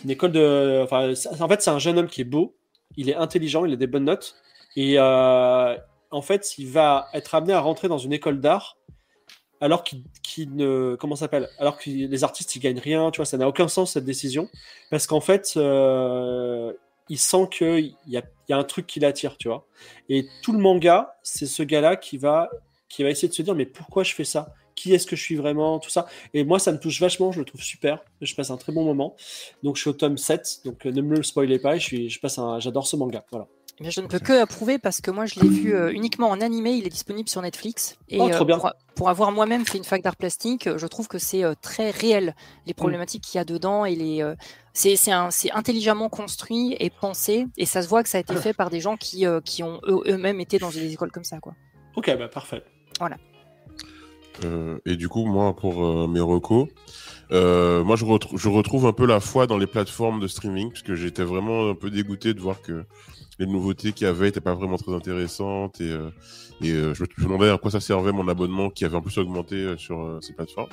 Une 0.03 0.09
école 0.09 0.31
de. 0.31 0.81
Enfin, 0.83 1.13
en 1.39 1.47
fait, 1.47 1.61
c'est 1.61 1.69
un 1.69 1.79
jeune 1.79 1.99
homme 1.99 2.07
qui 2.07 2.21
est 2.21 2.25
beau, 2.25 2.55
il 2.97 3.09
est 3.09 3.15
intelligent, 3.15 3.65
il 3.65 3.73
a 3.73 3.75
des 3.75 3.87
bonnes 3.87 4.05
notes, 4.05 4.35
et 4.75 4.95
euh, 4.97 5.77
en 6.11 6.21
fait, 6.21 6.57
il 6.57 6.67
va 6.69 7.07
être 7.13 7.35
amené 7.35 7.53
à 7.53 7.59
rentrer 7.59 7.87
dans 7.87 7.99
une 7.99 8.13
école 8.13 8.41
d'art 8.41 8.77
alors 9.61 9.83
qu'il 9.83 10.03
qu'il 10.21 10.55
ne 10.55 10.95
comment 10.99 11.15
s'appelle? 11.15 11.49
Alors 11.59 11.77
que 11.77 11.89
les 11.89 12.23
artistes 12.23 12.55
ils 12.55 12.59
gagnent 12.59 12.79
rien 12.79 13.09
tu 13.11 13.17
vois 13.17 13.25
ça 13.25 13.37
n'a 13.37 13.47
aucun 13.47 13.67
sens 13.67 13.93
cette 13.93 14.05
décision 14.05 14.49
parce 14.91 15.07
qu'en 15.07 15.21
fait 15.21 15.53
euh, 15.55 16.73
il 17.09 17.17
sent 17.17 17.47
que 17.51 17.79
il 17.79 17.95
y 18.07 18.17
a, 18.17 18.23
y 18.49 18.53
a 18.53 18.57
un 18.57 18.63
truc 18.63 18.85
qui 18.85 18.99
l'attire 18.99 19.37
tu 19.37 19.47
vois 19.47 19.65
et 20.09 20.27
tout 20.41 20.51
le 20.51 20.59
manga 20.59 21.17
c'est 21.23 21.45
ce 21.45 21.63
gars 21.63 21.81
là 21.81 21.95
qui 21.95 22.17
va 22.17 22.49
qui 22.89 23.03
va 23.03 23.09
essayer 23.09 23.27
de 23.27 23.33
se 23.33 23.41
dire 23.41 23.55
mais 23.55 23.65
pourquoi 23.65 24.03
je 24.03 24.13
fais 24.13 24.23
ça? 24.25 24.53
Qui 24.75 24.93
est-ce 24.93 25.05
que 25.07 25.15
je 25.15 25.21
suis 25.21 25.35
vraiment? 25.35 25.79
Tout 25.79 25.89
ça. 25.89 26.05
Et 26.33 26.43
moi 26.43 26.59
ça 26.59 26.71
me 26.73 26.77
touche 26.79 26.99
vachement 26.99 27.31
je 27.31 27.39
le 27.39 27.45
trouve 27.45 27.61
super. 27.61 28.03
Je 28.21 28.35
passe 28.35 28.51
un 28.51 28.57
très 28.57 28.73
bon 28.73 28.83
moment. 28.83 29.15
Donc 29.63 29.75
je 29.77 29.81
suis 29.81 29.89
au 29.89 29.93
tome 29.93 30.17
7 30.17 30.61
donc 30.65 30.85
euh, 30.85 30.91
ne 30.91 31.01
me 31.01 31.15
le 31.15 31.23
spoilez 31.23 31.59
pas. 31.59 31.77
Je 31.77 31.83
suis 31.83 32.09
je 32.09 32.19
passe 32.19 32.37
un 32.39 32.59
j'adore 32.59 32.85
ce 32.87 32.95
manga. 32.95 33.23
Voilà. 33.31 33.47
Eh 33.77 33.83
bien, 33.83 33.89
je 33.91 33.99
ne 33.99 34.07
peux 34.07 34.19
que 34.19 34.31
approuver 34.41 34.77
parce 34.79 35.01
que 35.01 35.11
moi 35.11 35.25
je 35.25 35.37
l'ai 35.41 35.49
vu 35.49 35.75
euh, 35.75 35.91
uniquement 35.91 36.29
en 36.29 36.39
animé, 36.39 36.71
il 36.71 36.85
est 36.87 36.89
disponible 36.89 37.27
sur 37.27 37.41
Netflix. 37.41 37.97
Et 38.07 38.19
Oh, 38.21 38.29
trop 38.29 38.43
euh, 38.43 38.45
bien. 38.47 38.57
pour, 38.57 38.71
pour 38.95 39.09
avoir 39.09 39.33
moi-même 39.33 39.65
fait 39.65 39.77
une 39.77 39.83
fac 39.83 40.01
d'art 40.01 40.15
plastique, 40.15 40.67
euh, 40.67 40.77
je 40.77 40.87
trouve 40.87 41.09
que 41.09 41.17
c'est 41.19 41.43
euh, 41.43 41.55
très 41.61 41.89
réel 41.91 42.35
les 42.67 42.73
problématiques 42.73 43.23
qu'il 43.23 43.37
y 43.37 43.41
a 43.41 43.43
dedans. 43.43 43.83
Et 43.83 43.95
les 43.95 44.21
euh, 44.21 44.33
c'est 44.73 44.95
c'est 44.95 45.11
un- 45.11 45.29
c'est 45.31 45.51
intelligemment 45.51 46.07
construit 46.07 46.75
et 46.79 46.89
pensé. 46.89 47.47
Et 47.57 47.65
ça 47.65 47.81
se 47.81 47.89
voit 47.89 48.01
que 48.03 48.07
ça 48.09 48.17
a 48.17 48.21
été 48.21 48.35
fait 48.37 48.53
par 48.53 48.69
des 48.69 48.79
gens 48.79 48.95
qui 48.95 49.25
euh, 49.25 49.41
qui 49.41 49.61
ont 49.63 49.81
eux- 49.87 50.03
eux-mêmes 50.07 50.39
été 50.39 50.57
dans 50.57 50.69
des 50.69 50.93
écoles 50.93 51.11
comme 51.11 51.25
ça 51.25 51.39
quoi. 51.39 51.53
ok 51.97 52.17
bah 52.17 52.29
parfait 52.29 52.63
Euh, 54.43 54.79
et 54.85 54.95
du 54.95 55.07
coup, 55.07 55.25
moi, 55.25 55.55
pour 55.55 55.85
euh, 55.85 56.07
mes 56.07 56.19
recos, 56.19 56.67
euh, 57.31 57.83
moi, 57.83 57.95
je, 57.95 58.05
retrou- 58.05 58.37
je 58.37 58.49
retrouve 58.49 58.85
un 58.85 58.93
peu 58.93 59.05
la 59.05 59.19
foi 59.19 59.47
dans 59.47 59.57
les 59.57 59.67
plateformes 59.67 60.19
de 60.19 60.27
streaming, 60.27 60.69
parce 60.69 60.81
que 60.81 60.95
j'étais 60.95 61.23
vraiment 61.23 61.69
un 61.69 61.75
peu 61.75 61.89
dégoûté 61.89 62.33
de 62.33 62.39
voir 62.39 62.61
que 62.61 62.83
les 63.39 63.45
nouveautés 63.45 63.91
qu'il 63.93 64.05
y 64.05 64.09
avait 64.09 64.27
n'étaient 64.27 64.41
pas 64.41 64.53
vraiment 64.53 64.77
très 64.77 64.93
intéressantes, 64.93 65.81
et, 65.81 65.93
je 66.61 66.75
me 66.77 67.23
demandais 67.23 67.49
à 67.49 67.57
quoi 67.57 67.71
ça 67.71 67.79
servait 67.79 68.11
mon 68.11 68.27
abonnement 68.27 68.69
qui 68.69 68.85
avait 68.85 68.95
en 68.95 69.01
plus 69.01 69.17
augmenté 69.17 69.75
sur 69.77 70.19
ces 70.21 70.33
plateformes. 70.33 70.69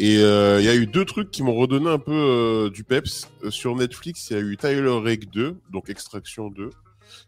Et 0.00 0.14
il 0.14 0.64
y 0.64 0.68
a 0.68 0.74
eu 0.74 0.86
deux 0.86 1.04
trucs 1.04 1.30
qui 1.30 1.42
m'ont 1.44 1.54
redonné 1.54 1.88
un 1.88 1.98
peu 2.00 2.68
du 2.72 2.82
peps. 2.82 3.30
Sur 3.50 3.76
Netflix, 3.76 4.28
il 4.30 4.36
y 4.36 4.40
a 4.40 4.42
eu 4.42 4.56
Tyler 4.56 4.98
Rake 5.02 5.30
2, 5.30 5.56
donc 5.70 5.88
Extraction 5.88 6.48
2, 6.50 6.70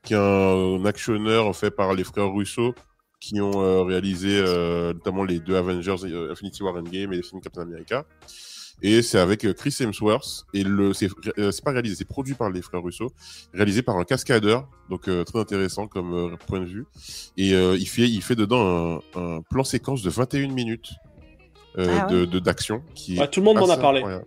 qui 0.02 0.14
est 0.14 0.16
un, 0.16 0.20
un 0.20 0.84
actionneur 0.84 1.54
fait 1.54 1.70
par 1.70 1.94
les 1.94 2.02
frères 2.02 2.32
Russo, 2.32 2.74
qui 3.20 3.40
ont 3.40 3.62
euh, 3.62 3.82
réalisé 3.82 4.38
euh, 4.38 4.92
notamment 4.94 5.24
les 5.24 5.38
deux 5.40 5.54
Avengers, 5.56 5.96
euh, 6.04 6.32
Infinity 6.32 6.62
War 6.62 6.74
Endgame 6.76 7.12
et 7.12 7.16
les 7.16 7.22
films 7.22 7.40
Captain 7.40 7.62
America. 7.62 8.04
Et 8.82 9.02
c'est 9.02 9.18
avec 9.18 9.44
euh, 9.44 9.52
Chris 9.52 9.76
Hemsworth. 9.78 10.46
Et 10.54 10.64
le, 10.64 10.94
c'est, 10.94 11.08
euh, 11.38 11.50
c'est 11.50 11.62
pas 11.62 11.70
réalisé, 11.72 11.96
c'est 11.96 12.06
produit 12.06 12.32
par 12.34 12.48
les 12.48 12.62
frères 12.62 12.82
Russo, 12.82 13.12
réalisé 13.52 13.82
par 13.82 13.98
un 13.98 14.04
cascadeur, 14.04 14.66
donc 14.88 15.06
euh, 15.06 15.22
très 15.22 15.38
intéressant 15.38 15.86
comme 15.86 16.14
euh, 16.14 16.36
point 16.46 16.60
de 16.60 16.64
vue. 16.64 16.86
Et 17.36 17.52
euh, 17.54 17.76
il 17.78 17.86
fait, 17.86 18.08
il 18.08 18.22
fait 18.22 18.36
dedans 18.36 19.00
un, 19.14 19.20
un 19.20 19.42
plan 19.42 19.64
séquence 19.64 20.02
de 20.02 20.08
21 20.08 20.48
minutes. 20.48 20.90
euh, 21.78 21.86
Ah 22.00 22.06
ouais. 22.06 22.12
de 22.20 22.24
de- 22.24 22.38
d'action 22.38 22.82
qui 22.94 23.18
Ouais, 23.18 23.28
tout 23.28 23.40
le 23.40 23.44
monde 23.44 23.58
m'en 23.58 23.68
a 23.68 23.76
parlé. 23.76 23.98
incroyable. 23.98 24.24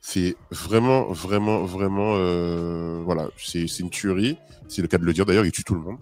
C'est 0.00 0.36
vraiment, 0.52 1.10
vraiment, 1.12 1.64
vraiment, 1.64 2.14
euh, 2.16 3.02
voilà, 3.04 3.28
c'est 3.36 3.66
c'est 3.66 3.82
une 3.82 3.90
tuerie. 3.90 4.38
C'est 4.68 4.82
le 4.82 4.88
cas 4.88 4.98
de 4.98 5.04
le 5.04 5.12
dire 5.12 5.26
d'ailleurs, 5.26 5.44
il 5.44 5.50
tue 5.52 5.64
tout 5.64 5.74
le 5.74 5.80
monde. 5.80 5.98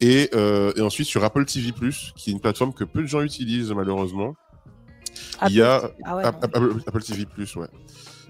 Et, 0.00 0.30
euh, 0.34 0.72
et 0.76 0.80
ensuite 0.80 1.06
sur 1.08 1.24
Apple 1.24 1.44
TV+, 1.44 1.72
qui 2.16 2.30
est 2.30 2.32
une 2.32 2.40
plateforme 2.40 2.72
que 2.72 2.84
peu 2.84 3.02
de 3.02 3.06
gens 3.06 3.20
utilisent 3.22 3.72
malheureusement. 3.72 4.36
Il 5.48 5.54
y 5.56 5.62
a 5.62 5.90
Ah 6.04 6.16
ouais, 6.16 6.24
App- 6.24 6.36
non. 6.36 6.42
Apple, 6.68 6.82
Apple 6.86 7.02
TV+, 7.02 7.26
ouais. 7.56 7.66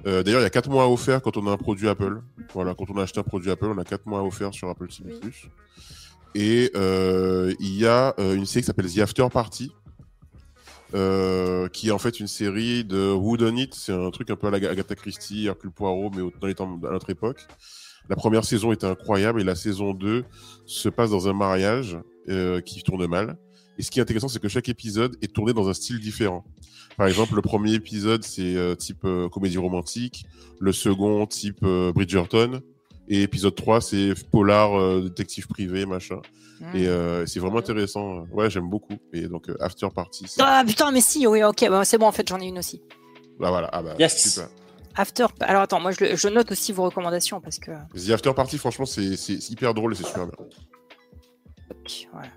Euh, 0.06 0.22
D'ailleurs, 0.22 0.40
il 0.40 0.44
y 0.44 0.46
a 0.46 0.50
4 0.50 0.70
mois 0.70 0.88
offerts 0.90 1.20
quand 1.22 1.36
on 1.36 1.46
a 1.46 1.50
un 1.50 1.56
produit 1.56 1.88
Apple. 1.88 2.20
Voilà, 2.54 2.74
quand 2.74 2.88
on 2.88 2.96
a 2.98 3.02
acheté 3.02 3.20
un 3.20 3.24
produit 3.24 3.50
Apple, 3.50 3.66
on 3.66 3.78
a 3.78 3.84
4 3.84 4.06
mois 4.06 4.22
offerts 4.22 4.54
sur 4.54 4.68
Apple 4.68 4.88
TV+. 4.88 5.12
Oui. 5.22 5.30
Et 6.34 6.70
euh, 6.76 7.52
il 7.58 7.74
y 7.76 7.86
a 7.86 8.14
euh, 8.18 8.34
une 8.34 8.46
série 8.46 8.62
qui 8.62 8.66
s'appelle 8.66 8.90
The 8.92 8.98
After 9.00 9.26
Party, 9.30 9.72
euh, 10.94 11.68
qui 11.68 11.88
est 11.88 11.90
en 11.90 11.98
fait 11.98 12.20
une 12.20 12.28
série 12.28 12.84
de 12.84 13.10
Who 13.12 13.36
Done 13.36 13.58
It. 13.58 13.74
C'est 13.74 13.92
un 13.92 14.10
truc 14.10 14.30
un 14.30 14.36
peu 14.36 14.46
à 14.46 14.50
la 14.50 14.56
Agatha 14.70 14.94
Christie, 14.94 15.46
Hercule 15.46 15.70
Poirot, 15.70 16.10
mais 16.14 16.22
dans 16.40 16.46
les 16.46 16.54
temps 16.54 16.78
à 16.88 16.92
notre 16.92 17.10
époque. 17.10 17.46
La 18.08 18.16
première 18.16 18.44
saison 18.44 18.72
était 18.72 18.86
incroyable 18.86 19.40
et 19.40 19.44
la 19.44 19.54
saison 19.54 19.92
2 19.92 20.24
se 20.66 20.88
passe 20.88 21.10
dans 21.10 21.28
un 21.28 21.32
mariage 21.32 21.98
euh, 22.28 22.60
qui 22.60 22.82
tourne 22.82 23.06
mal. 23.06 23.36
Et 23.78 23.82
ce 23.82 23.90
qui 23.90 23.98
est 23.98 24.02
intéressant, 24.02 24.28
c'est 24.28 24.40
que 24.40 24.48
chaque 24.48 24.68
épisode 24.68 25.16
est 25.22 25.32
tourné 25.32 25.52
dans 25.52 25.68
un 25.68 25.74
style 25.74 26.00
différent. 26.00 26.44
Par 26.96 27.06
exemple, 27.06 27.36
le 27.36 27.42
premier 27.42 27.74
épisode, 27.74 28.24
c'est 28.24 28.56
euh, 28.56 28.74
type 28.74 29.04
euh, 29.04 29.28
comédie 29.28 29.58
romantique. 29.58 30.24
Le 30.58 30.72
second, 30.72 31.26
type 31.26 31.58
euh, 31.62 31.92
Bridgerton. 31.92 32.60
Et 33.08 33.22
épisode 33.22 33.54
3, 33.54 33.80
c'est 33.80 34.14
polar, 34.30 34.78
euh, 34.78 35.02
détective 35.02 35.46
privé, 35.46 35.86
machin. 35.86 36.20
Hmm. 36.60 36.74
Et 36.76 36.88
euh, 36.88 37.24
c'est 37.24 37.38
vraiment 37.40 37.58
intéressant. 37.58 38.26
Ouais, 38.32 38.50
j'aime 38.50 38.68
beaucoup. 38.68 38.94
Et 39.12 39.28
donc, 39.28 39.48
euh, 39.48 39.56
After 39.60 39.86
Party. 39.94 40.26
Ah 40.40 40.64
putain, 40.66 40.90
mais 40.90 41.00
si, 41.00 41.26
oui, 41.26 41.44
ok, 41.44 41.68
bah, 41.70 41.84
c'est 41.84 41.98
bon, 41.98 42.06
en 42.06 42.12
fait, 42.12 42.26
j'en 42.28 42.40
ai 42.40 42.46
une 42.46 42.58
aussi. 42.58 42.82
Bah 43.38 43.50
voilà, 43.50 43.70
ah 43.72 43.82
bah, 43.82 43.94
Yes. 44.00 44.30
super. 44.34 44.48
After. 44.96 45.26
Alors 45.40 45.62
attends, 45.62 45.80
moi 45.80 45.92
je, 45.92 46.28
note 46.28 46.50
aussi 46.52 46.72
vos 46.72 46.84
recommandations 46.84 47.40
parce 47.40 47.58
que. 47.58 47.70
The 47.94 48.10
After 48.10 48.32
Party, 48.34 48.58
franchement, 48.58 48.86
c'est 48.86 49.50
hyper 49.50 49.74
drôle 49.74 49.92
et 49.92 49.96
c'est 49.96 50.06
super 50.06 50.26
bien. 50.26 50.34
Voilà. 52.12 52.28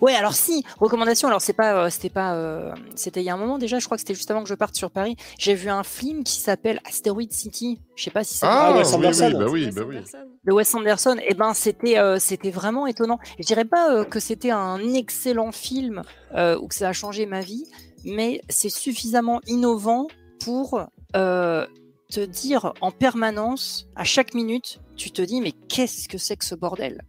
Ouais, 0.00 0.14
alors 0.14 0.34
si, 0.34 0.64
recommandation, 0.78 1.26
alors 1.26 1.40
c'est 1.40 1.52
pas, 1.52 1.74
euh, 1.74 1.90
c'était 1.90 2.10
pas, 2.10 2.34
euh, 2.36 2.72
c'était 2.94 3.22
il 3.22 3.24
y 3.24 3.30
a 3.30 3.34
un 3.34 3.36
moment 3.36 3.58
déjà, 3.58 3.80
je 3.80 3.86
crois 3.86 3.96
que 3.96 4.00
c'était 4.00 4.14
juste 4.14 4.30
avant 4.30 4.44
que 4.44 4.48
je 4.48 4.54
parte 4.54 4.76
sur 4.76 4.92
Paris. 4.92 5.16
J'ai 5.36 5.54
vu 5.54 5.68
un 5.68 5.82
film 5.82 6.22
qui 6.22 6.38
s'appelle 6.38 6.80
Asteroid 6.84 7.26
City. 7.30 7.80
Je 7.96 8.04
sais 8.04 8.12
pas 8.12 8.22
si 8.22 8.34
c'est 8.34 8.46
Ah, 8.48 8.72
Wes 8.76 8.88
oui, 8.88 8.94
Anderson. 8.94 9.26
oui, 9.26 9.32
bah 9.34 9.46
oui, 9.50 9.64
Wes 9.64 9.74
bah 9.74 9.82
oui. 9.88 9.96
Anderson. 9.98 10.18
de 10.44 10.52
Wes 10.52 10.74
Anderson. 10.76 11.16
Et 11.26 11.34
ben 11.34 11.54
c'était, 11.54 11.98
euh, 11.98 12.20
c'était 12.20 12.52
vraiment 12.52 12.86
étonnant. 12.86 13.18
Je 13.40 13.44
dirais 13.44 13.64
pas 13.64 13.92
euh, 13.92 14.04
que 14.04 14.20
c'était 14.20 14.52
un 14.52 14.78
excellent 14.94 15.50
film 15.50 16.02
euh, 16.34 16.56
ou 16.58 16.68
que 16.68 16.74
ça 16.76 16.88
a 16.88 16.92
changé 16.92 17.26
ma 17.26 17.40
vie, 17.40 17.64
mais 18.04 18.42
c'est 18.48 18.70
suffisamment 18.70 19.40
innovant 19.48 20.06
pour 20.44 20.86
euh, 21.16 21.66
te 22.10 22.20
dire 22.20 22.72
en 22.80 22.90
permanence, 22.90 23.88
à 23.96 24.04
chaque 24.04 24.34
minute, 24.34 24.80
tu 24.96 25.10
te 25.10 25.22
dis 25.22 25.40
mais 25.40 25.52
qu'est-ce 25.52 26.08
que 26.08 26.18
c'est 26.18 26.36
que 26.36 26.44
ce 26.44 26.54
bordel? 26.54 27.02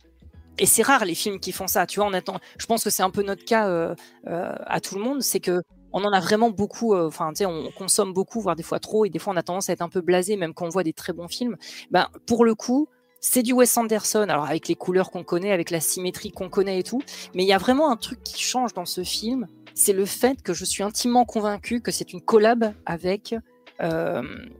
Et 0.57 0.65
c'est 0.65 0.83
rare 0.83 1.05
les 1.05 1.15
films 1.15 1.39
qui 1.39 1.51
font 1.51 1.67
ça, 1.67 1.87
tu 1.87 1.99
vois. 1.99 2.07
On 2.07 2.13
attend. 2.13 2.39
Je 2.57 2.65
pense 2.65 2.83
que 2.83 2.89
c'est 2.89 3.03
un 3.03 3.09
peu 3.09 3.23
notre 3.23 3.43
cas 3.45 3.67
euh, 3.67 3.95
euh, 4.27 4.53
à 4.65 4.79
tout 4.79 4.95
le 4.95 5.01
monde, 5.01 5.21
c'est 5.21 5.39
que 5.39 5.61
on 5.93 6.03
en 6.03 6.11
a 6.11 6.19
vraiment 6.19 6.51
beaucoup. 6.51 6.93
euh, 6.93 7.07
Enfin, 7.07 7.29
tu 7.29 7.37
sais, 7.37 7.45
on 7.45 7.71
consomme 7.71 8.13
beaucoup, 8.13 8.39
voire 8.41 8.55
des 8.55 8.63
fois 8.63 8.79
trop, 8.79 9.05
et 9.05 9.09
des 9.09 9.17
fois 9.17 9.33
on 9.33 9.37
a 9.37 9.43
tendance 9.43 9.69
à 9.69 9.73
être 9.73 9.81
un 9.81 9.89
peu 9.89 10.01
blasé, 10.01 10.37
même 10.37 10.53
quand 10.53 10.65
on 10.65 10.69
voit 10.69 10.83
des 10.83 10.93
très 10.93 11.13
bons 11.13 11.27
films. 11.27 11.57
Ben, 11.89 12.07
pour 12.27 12.45
le 12.45 12.53
coup, 12.53 12.87
c'est 13.21 13.43
du 13.43 13.53
Wes 13.53 13.75
Anderson. 13.77 14.27
Alors 14.29 14.45
avec 14.45 14.67
les 14.67 14.75
couleurs 14.75 15.09
qu'on 15.09 15.23
connaît, 15.23 15.51
avec 15.51 15.71
la 15.71 15.79
symétrie 15.79 16.31
qu'on 16.31 16.49
connaît 16.49 16.79
et 16.79 16.83
tout, 16.83 17.01
mais 17.33 17.43
il 17.43 17.47
y 17.47 17.53
a 17.53 17.57
vraiment 17.57 17.89
un 17.89 17.97
truc 17.97 18.21
qui 18.23 18.39
change 18.41 18.73
dans 18.73 18.85
ce 18.85 19.03
film. 19.03 19.47
C'est 19.73 19.93
le 19.93 20.05
fait 20.05 20.43
que 20.43 20.53
je 20.53 20.65
suis 20.65 20.83
intimement 20.83 21.25
convaincu 21.25 21.81
que 21.81 21.91
c'est 21.91 22.13
une 22.13 22.21
collab 22.21 22.73
avec 22.85 23.33
euh, 23.33 23.39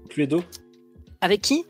Cluedo 0.09 0.43
avec 1.22 1.41
qui? 1.41 1.65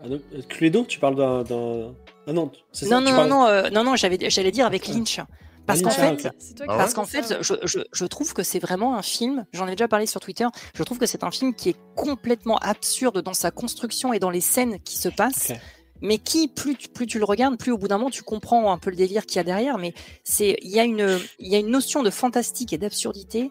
Ah 0.00 0.08
non, 0.08 0.20
euh, 0.34 0.42
Cluedo, 0.48 0.84
tu 0.84 0.98
parles 0.98 1.16
d'un. 1.16 1.94
Ah 2.26 2.32
non, 2.32 2.50
c'est 2.72 2.86
ça 2.86 2.94
Non, 3.00 3.04
tu 3.04 3.04
non, 3.06 3.10
non, 3.10 3.16
parles- 3.16 3.28
non, 3.30 3.46
euh, 3.46 3.70
non, 3.70 3.84
non, 3.84 3.96
j'allais 3.96 4.50
dire 4.50 4.66
avec 4.66 4.86
Lynch. 4.88 5.20
Parce 5.66 5.82
qu'en 5.82 5.90
Lynch, 5.90 5.98
ah, 6.00 6.16
fait, 6.16 6.30
toi 6.30 6.30
qui 6.30 6.64
Ah 6.68 6.72
as 6.72 6.76
Parce 6.78 6.94
qu'en 6.94 7.04
fait, 7.04 7.36
je, 7.42 7.54
je, 7.64 7.80
je 7.92 8.04
trouve 8.06 8.32
que 8.32 8.42
c'est 8.42 8.58
vraiment 8.58 8.96
un 8.96 9.02
film, 9.02 9.44
j'en 9.52 9.66
ai 9.66 9.72
déjà 9.72 9.86
parlé 9.88 10.06
sur 10.06 10.18
Twitter, 10.20 10.46
je 10.74 10.82
trouve 10.82 10.98
que 10.98 11.04
c'est 11.04 11.24
un 11.24 11.30
film 11.30 11.52
qui 11.54 11.68
est 11.70 11.76
complètement 11.94 12.56
absurde 12.58 13.20
dans 13.20 13.34
sa 13.34 13.50
construction 13.50 14.14
et 14.14 14.18
dans 14.18 14.30
les 14.30 14.40
scènes 14.40 14.78
qui 14.80 14.96
se 14.96 15.10
passent, 15.10 15.52
mais 16.00 16.16
qui, 16.16 16.48
plus, 16.48 16.74
tu- 16.76 16.88
plus 16.88 17.06
tu 17.06 17.18
le 17.18 17.24
regardes, 17.26 17.58
plus 17.58 17.70
au 17.72 17.76
bout 17.76 17.88
d'un 17.88 17.98
moment 17.98 18.08
tu 18.08 18.22
comprends 18.22 18.72
un 18.72 18.78
peu 18.78 18.88
le 18.88 18.96
délire 18.96 19.26
qu'il 19.26 19.36
y 19.36 19.40
a 19.40 19.44
derrière, 19.44 19.76
mais 19.76 19.92
c'est 20.24 20.56
il 20.62 20.70
y, 20.70 20.80
a 20.80 20.84
une- 20.84 21.18
il 21.38 21.48
y 21.52 21.54
a 21.54 21.58
une 21.58 21.68
notion 21.70 22.02
de 22.02 22.08
fantastique 22.10 22.72
et 22.72 22.78
d'absurdité 22.78 23.50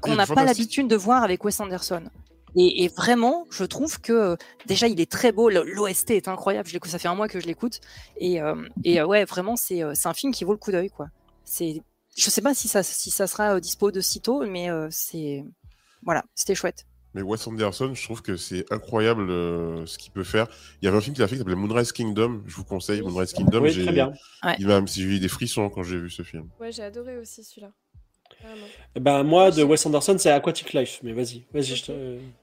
qu'on 0.00 0.16
n'a 0.16 0.26
pas 0.26 0.34
l'habitude 0.46 0.88
de 0.88 0.96
voir 0.96 1.22
avec 1.22 1.44
Wes 1.44 1.60
Anderson. 1.60 2.02
Et, 2.56 2.84
et 2.84 2.88
vraiment, 2.88 3.46
je 3.50 3.64
trouve 3.64 4.00
que 4.00 4.12
euh, 4.12 4.36
déjà 4.66 4.86
il 4.88 5.00
est 5.00 5.10
très 5.10 5.32
beau, 5.32 5.48
l'OST 5.50 6.10
est 6.12 6.28
incroyable, 6.28 6.68
je 6.68 6.78
ça 6.88 6.98
fait 6.98 7.08
un 7.08 7.14
mois 7.14 7.28
que 7.28 7.40
je 7.40 7.46
l'écoute, 7.46 7.80
et, 8.18 8.40
euh, 8.40 8.54
et 8.84 9.00
euh, 9.00 9.06
ouais, 9.06 9.24
vraiment 9.24 9.56
c'est 9.56 9.82
un 9.82 10.14
film 10.14 10.32
qui 10.32 10.44
vaut 10.44 10.52
le 10.52 10.58
coup 10.58 10.70
d'œil, 10.72 10.90
quoi. 10.90 11.08
C'est 11.44 11.82
je 12.16 12.30
sais 12.30 12.42
pas 12.42 12.54
si 12.54 12.68
ça, 12.68 12.82
si 12.84 13.10
ça 13.10 13.26
sera 13.26 13.58
dispo 13.60 13.90
de 13.90 14.00
sitôt, 14.00 14.46
mais 14.46 14.70
euh, 14.70 14.86
c'est. 14.90 15.44
Voilà, 16.02 16.22
c'était 16.36 16.54
chouette. 16.54 16.86
Mais 17.14 17.22
Wes 17.22 17.44
Anderson, 17.46 17.92
je 17.94 18.02
trouve 18.04 18.22
que 18.22 18.36
c'est 18.36 18.70
incroyable 18.72 19.30
euh, 19.30 19.84
ce 19.86 19.98
qu'il 19.98 20.12
peut 20.12 20.24
faire. 20.24 20.46
Il 20.80 20.84
y 20.84 20.88
avait 20.88 20.96
un 20.96 21.00
film 21.00 21.14
qu'il 21.14 21.22
a 21.24 21.28
fait 21.28 21.34
qui 21.34 21.38
s'appelait 21.38 21.54
Moonrise 21.54 21.92
Kingdom. 21.92 22.42
Je 22.46 22.54
vous 22.56 22.64
conseille. 22.64 23.02
Moonrise 23.02 23.32
Kingdom. 23.32 23.62
Oui, 23.62 23.70
j'ai- 23.70 23.84
très 23.84 23.92
bien. 23.92 24.12
Il 24.58 24.66
m'a, 24.66 24.84
j'ai 24.84 25.02
eu 25.02 25.18
des 25.20 25.28
frissons 25.28 25.70
quand 25.70 25.82
j'ai 25.84 25.98
vu 25.98 26.10
ce 26.10 26.22
film. 26.22 26.48
Ouais, 26.60 26.72
j'ai 26.72 26.82
adoré 26.82 27.16
aussi 27.18 27.42
celui-là. 27.44 27.70
Ben, 28.96 29.22
moi, 29.22 29.50
de 29.50 29.62
Wes 29.62 29.84
Anderson, 29.86 30.16
c'est 30.18 30.30
Aquatic 30.30 30.72
Life. 30.72 31.00
Mais 31.02 31.12
vas-y, 31.12 31.44
vas-y, 31.52 31.76
je 31.76 31.84
te. 31.84 31.92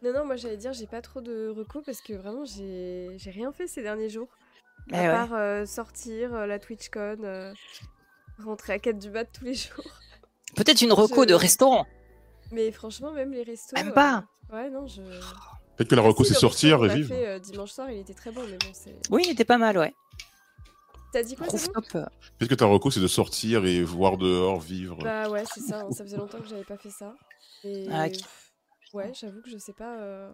Non, 0.04 0.14
non, 0.14 0.26
moi 0.26 0.36
j'allais 0.36 0.58
dire, 0.58 0.74
j'ai 0.74 0.88
pas 0.88 1.02
trop 1.02 1.22
de 1.22 1.48
recours 1.50 1.82
parce 1.86 2.02
que 2.02 2.14
vraiment, 2.14 2.44
j'ai 2.46 3.10
j'ai 3.18 3.32
rien 3.32 3.52
fait 3.52 3.68
ces 3.68 3.82
derniers 3.82 4.10
jours. 4.10 4.28
Eh 4.92 4.96
à 4.96 5.02
ouais. 5.02 5.10
part 5.12 5.34
euh, 5.34 5.66
sortir, 5.66 6.34
euh, 6.34 6.46
la 6.48 6.60
TwitchCon, 6.60 7.18
euh, 7.24 7.54
rentrer 8.44 8.74
à 8.74 8.80
4 8.80 8.98
du 9.00 9.10
mat 9.12 9.26
tous 9.26 9.46
les 9.46 9.54
jours. 9.54 9.86
Peut-être 10.56 10.82
une 10.82 10.92
reco 10.92 11.24
Je- 11.24 11.30
de 11.30 11.34
restaurant. 11.34 11.86
Mais 12.52 12.72
franchement, 12.72 13.12
même 13.12 13.32
les 13.32 13.44
restos. 13.44 13.76
Même 13.78 13.90
euh, 13.90 13.94
pas. 13.94 14.26
Ouais, 14.52 14.70
non, 14.70 14.88
je. 14.88 15.02
Peut-être 15.78 15.90
que 15.90 15.96
la 15.96 16.02
reco, 16.02 16.24
Ah, 16.24 16.26
si, 16.26 16.34
c'est 16.34 16.40
sortir 16.40 16.84
et 16.86 16.90
vivre. 16.96 17.08
fait, 17.10 17.28
euh, 17.28 17.40
dimanche 17.40 17.72
soir, 17.72 17.90
il 17.90 18.00
était 18.00 18.14
très 18.14 18.32
bon, 18.32 18.42
mais 18.50 18.58
bon, 18.58 18.72
c'est. 18.74 18.94
Oui, 19.10 19.22
il 19.26 19.32
était 19.32 19.46
pas 19.46 19.58
mal, 19.58 19.78
ouais. 19.78 19.94
T'as 21.12 21.24
dit 21.24 21.36
quoi, 21.36 21.48
Rooftop. 21.48 21.86
Peut-être 21.92 22.50
que 22.50 22.56
ta 22.56 22.66
reco, 22.66 22.90
c'est 22.90 23.00
de 23.02 23.08
sortir 23.08 23.66
et 23.66 23.84
voir 23.84 24.18
dehors, 24.18 24.60
vivre. 24.60 24.98
Bah 25.04 25.30
ouais, 25.30 25.44
c'est 25.54 25.60
ça, 25.62 25.82
hein, 25.82 25.92
ça 25.92 26.04
faisait 26.04 26.18
longtemps 26.18 26.40
que 26.40 26.48
j'avais 26.48 26.64
pas 26.64 26.78
fait 26.78 26.90
ça. 26.90 27.14
Et 27.64 27.88
Ah, 27.92 28.08
ok. 28.08 28.14
ouais, 28.94 29.12
j'avoue 29.14 29.42
que 29.42 29.50
je 29.50 29.58
sais 29.58 29.74
pas. 29.74 29.98
euh, 30.00 30.32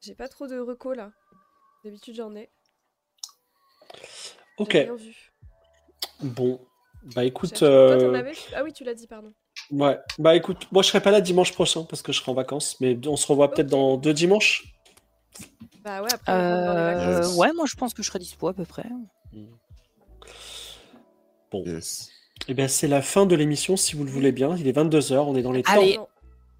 J'ai 0.00 0.14
pas 0.14 0.28
trop 0.28 0.46
de 0.46 0.58
recos 0.58 0.96
là. 0.96 1.12
D'habitude 1.84 2.16
j'en 2.16 2.34
ai. 2.34 2.50
Ok, 4.58 4.72
rien 4.72 4.94
vu. 4.96 5.32
bon. 6.20 6.60
Bah 7.14 7.24
écoute. 7.24 7.50
Cherche. 7.50 7.60
Toi, 7.60 7.68
t'en 7.98 8.04
euh, 8.06 8.14
avais 8.14 8.32
Ah 8.54 8.64
oui, 8.64 8.72
tu 8.72 8.82
l'as 8.82 8.94
dit, 8.94 9.06
pardon. 9.06 9.32
Ouais, 9.70 9.98
bah 10.18 10.34
écoute, 10.36 10.66
moi 10.72 10.82
je 10.82 10.88
serai 10.88 11.00
pas 11.00 11.10
là 11.10 11.20
dimanche 11.20 11.52
prochain 11.52 11.84
parce 11.84 12.00
que 12.02 12.12
je 12.12 12.20
serai 12.20 12.30
en 12.30 12.34
vacances, 12.34 12.80
mais 12.80 12.98
on 13.06 13.16
se 13.16 13.26
revoit 13.26 13.50
peut-être 13.50 13.66
dans 13.68 13.96
deux 13.96 14.12
dimanches. 14.14 14.64
Bah 15.82 16.02
ouais, 16.02 16.12
après, 16.12 16.32
on 16.32 16.36
rentre 16.56 16.64
dans 16.66 16.74
les 16.74 16.80
Euh, 16.80 17.16
vacances. 17.20 17.36
Ouais, 17.36 17.52
moi 17.52 17.64
je 17.66 17.74
pense 17.76 17.92
que 17.94 18.02
je 18.02 18.08
serai 18.08 18.18
dispo 18.18 18.48
à 18.48 18.54
peu 18.54 18.64
près. 18.64 18.86
Bon, 21.50 21.62
Yes. 21.64 22.10
et 22.48 22.54
bien 22.54 22.68
c'est 22.68 22.88
la 22.88 23.02
fin 23.02 23.24
de 23.26 23.34
l'émission 23.36 23.76
si 23.76 23.96
vous 23.96 24.04
le 24.04 24.10
voulez 24.10 24.32
bien. 24.32 24.56
Il 24.56 24.66
est 24.68 24.72
22h, 24.72 25.16
on 25.18 25.36
est 25.36 25.42
dans 25.42 25.52
les 25.52 25.62
temps. 25.62 25.72
Allez. 25.72 25.96
Non. 25.96 26.08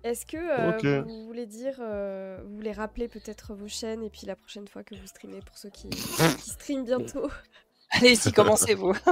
Est-ce 0.05 0.24
que 0.24 0.37
euh, 0.37 1.03
vous 1.03 1.27
voulez 1.27 1.47
dire, 1.47 1.74
euh, 1.81 2.39
vous 2.47 2.55
voulez 2.55 2.70
rappeler 2.70 3.09
peut-être 3.09 3.55
vos 3.55 3.66
chaînes 3.66 4.05
et 4.05 4.11
puis 4.11 4.24
la 4.27 4.37
prochaine 4.37 4.68
fois 4.68 4.85
que 4.85 4.95
vous 4.95 5.07
streamez 5.07 5.41
pour 5.45 5.59
ceux 5.59 5.70
qui, 5.70 5.89
qui 5.89 6.51
streament 6.51 6.85
bientôt? 6.85 7.29
Allez-y, 7.91 8.33
commencez-vous. 8.33 8.93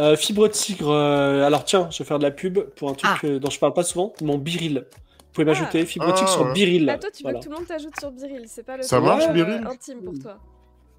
Euh, 0.00 0.14
Fibre 0.16 0.46
Tigre, 0.46 0.90
euh, 0.92 1.44
alors 1.44 1.64
tiens, 1.64 1.90
je 1.90 1.98
vais 1.98 2.04
faire 2.06 2.20
de 2.20 2.22
la 2.22 2.30
pub 2.30 2.60
pour 2.76 2.88
un 2.88 2.94
truc 2.94 3.10
Ah. 3.20 3.26
euh, 3.26 3.40
dont 3.40 3.50
je 3.50 3.58
parle 3.58 3.72
pas 3.72 3.82
souvent, 3.82 4.12
mon 4.22 4.38
Biril. 4.38 4.86
Vous 4.92 5.32
pouvez 5.32 5.44
m'ajouter 5.44 5.84
Fibre 5.86 6.06
Ah, 6.08 6.12
Tigre 6.12 6.28
sur 6.30 6.42
ouais. 6.46 6.52
Biril. 6.52 6.86
Bah 6.86 6.98
toi, 6.98 7.10
tu 7.10 7.16
veux 7.16 7.22
Voilà. 7.24 7.40
que 7.40 7.44
tout 7.44 7.50
le 7.50 7.56
monde 7.56 7.66
t'ajoute 7.66 7.98
sur 7.98 8.12
Biril, 8.12 8.44
c'est 8.46 8.62
pas 8.62 8.76
le 8.76 8.84
Ça 8.84 8.98
truc, 8.98 9.08
marche, 9.08 9.24
euh, 9.24 9.32
Biril? 9.32 9.66
intime 9.66 10.00
pour 10.04 10.16
toi. 10.20 10.38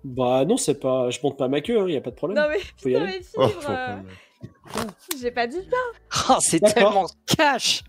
Bah 0.04 0.46
non, 0.46 0.58
c'est 0.58 0.80
pas, 0.80 1.10
je 1.10 1.20
monte 1.22 1.38
pas 1.38 1.48
ma 1.48 1.62
queue, 1.62 1.90
il 1.90 1.94
y 1.94 1.98
a 1.98 2.02
pas 2.02 2.12
de 2.12 2.16
problème. 2.16 2.38
Non 2.42 2.50
mais, 2.50 2.60
Faut 2.78 2.90
y 2.90 2.94
putain, 2.94 3.06
aller. 3.06 3.20
mais 3.20 3.26
Oh, 3.36 3.48
faut 3.50 3.72
euh, 3.72 3.96
j'ai 5.22 5.32
pas 5.32 5.48
dit 5.48 5.58
ça. 5.70 6.30
Oh, 6.34 6.38
c'est 6.40 6.60
D'accord. 6.60 6.74
tellement 6.76 7.06
cash. 7.26 7.84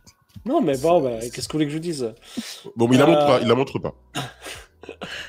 Non, 0.45 0.61
mais 0.63 0.77
bon, 0.79 1.01
bah, 1.03 1.19
qu'est-ce 1.21 1.47
que 1.49 1.53
vous 1.53 1.59
voulez 1.59 1.67
que 1.67 1.71
je 1.73 1.77
vous 1.77 1.83
dise? 1.83 2.15
Bon, 2.77 2.89
mais 2.89 2.97
il 2.97 2.99
la 2.99 3.05
Euh, 3.05 3.09
montre 3.09 3.27
pas. 3.27 3.41
Il 3.41 3.49
la 3.49 3.55
montre 3.55 3.79
pas. 3.79 3.95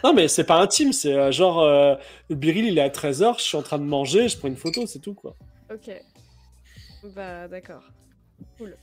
Non, 0.04 0.14
mais 0.14 0.28
c'est 0.28 0.46
pas 0.46 0.60
intime, 0.60 0.92
c'est 0.92 1.14
euh, 1.14 1.32
genre, 1.32 1.60
euh, 1.62 1.94
le 2.30 2.36
Biril 2.36 2.66
il 2.66 2.78
est 2.78 2.82
à 2.82 2.90
13h, 2.90 3.38
je 3.38 3.44
suis 3.44 3.58
en 3.58 3.62
train 3.62 3.78
de 3.78 3.84
manger, 3.84 4.28
je 4.28 4.38
prends 4.38 4.48
une 4.48 4.56
photo, 4.58 4.88
c'est 4.88 5.00
tout 5.00 5.14
quoi. 5.14 5.36
Ok. 5.72 5.92
Bah 7.16 7.48
d'accord. 7.48 7.84
cool, 8.58 8.76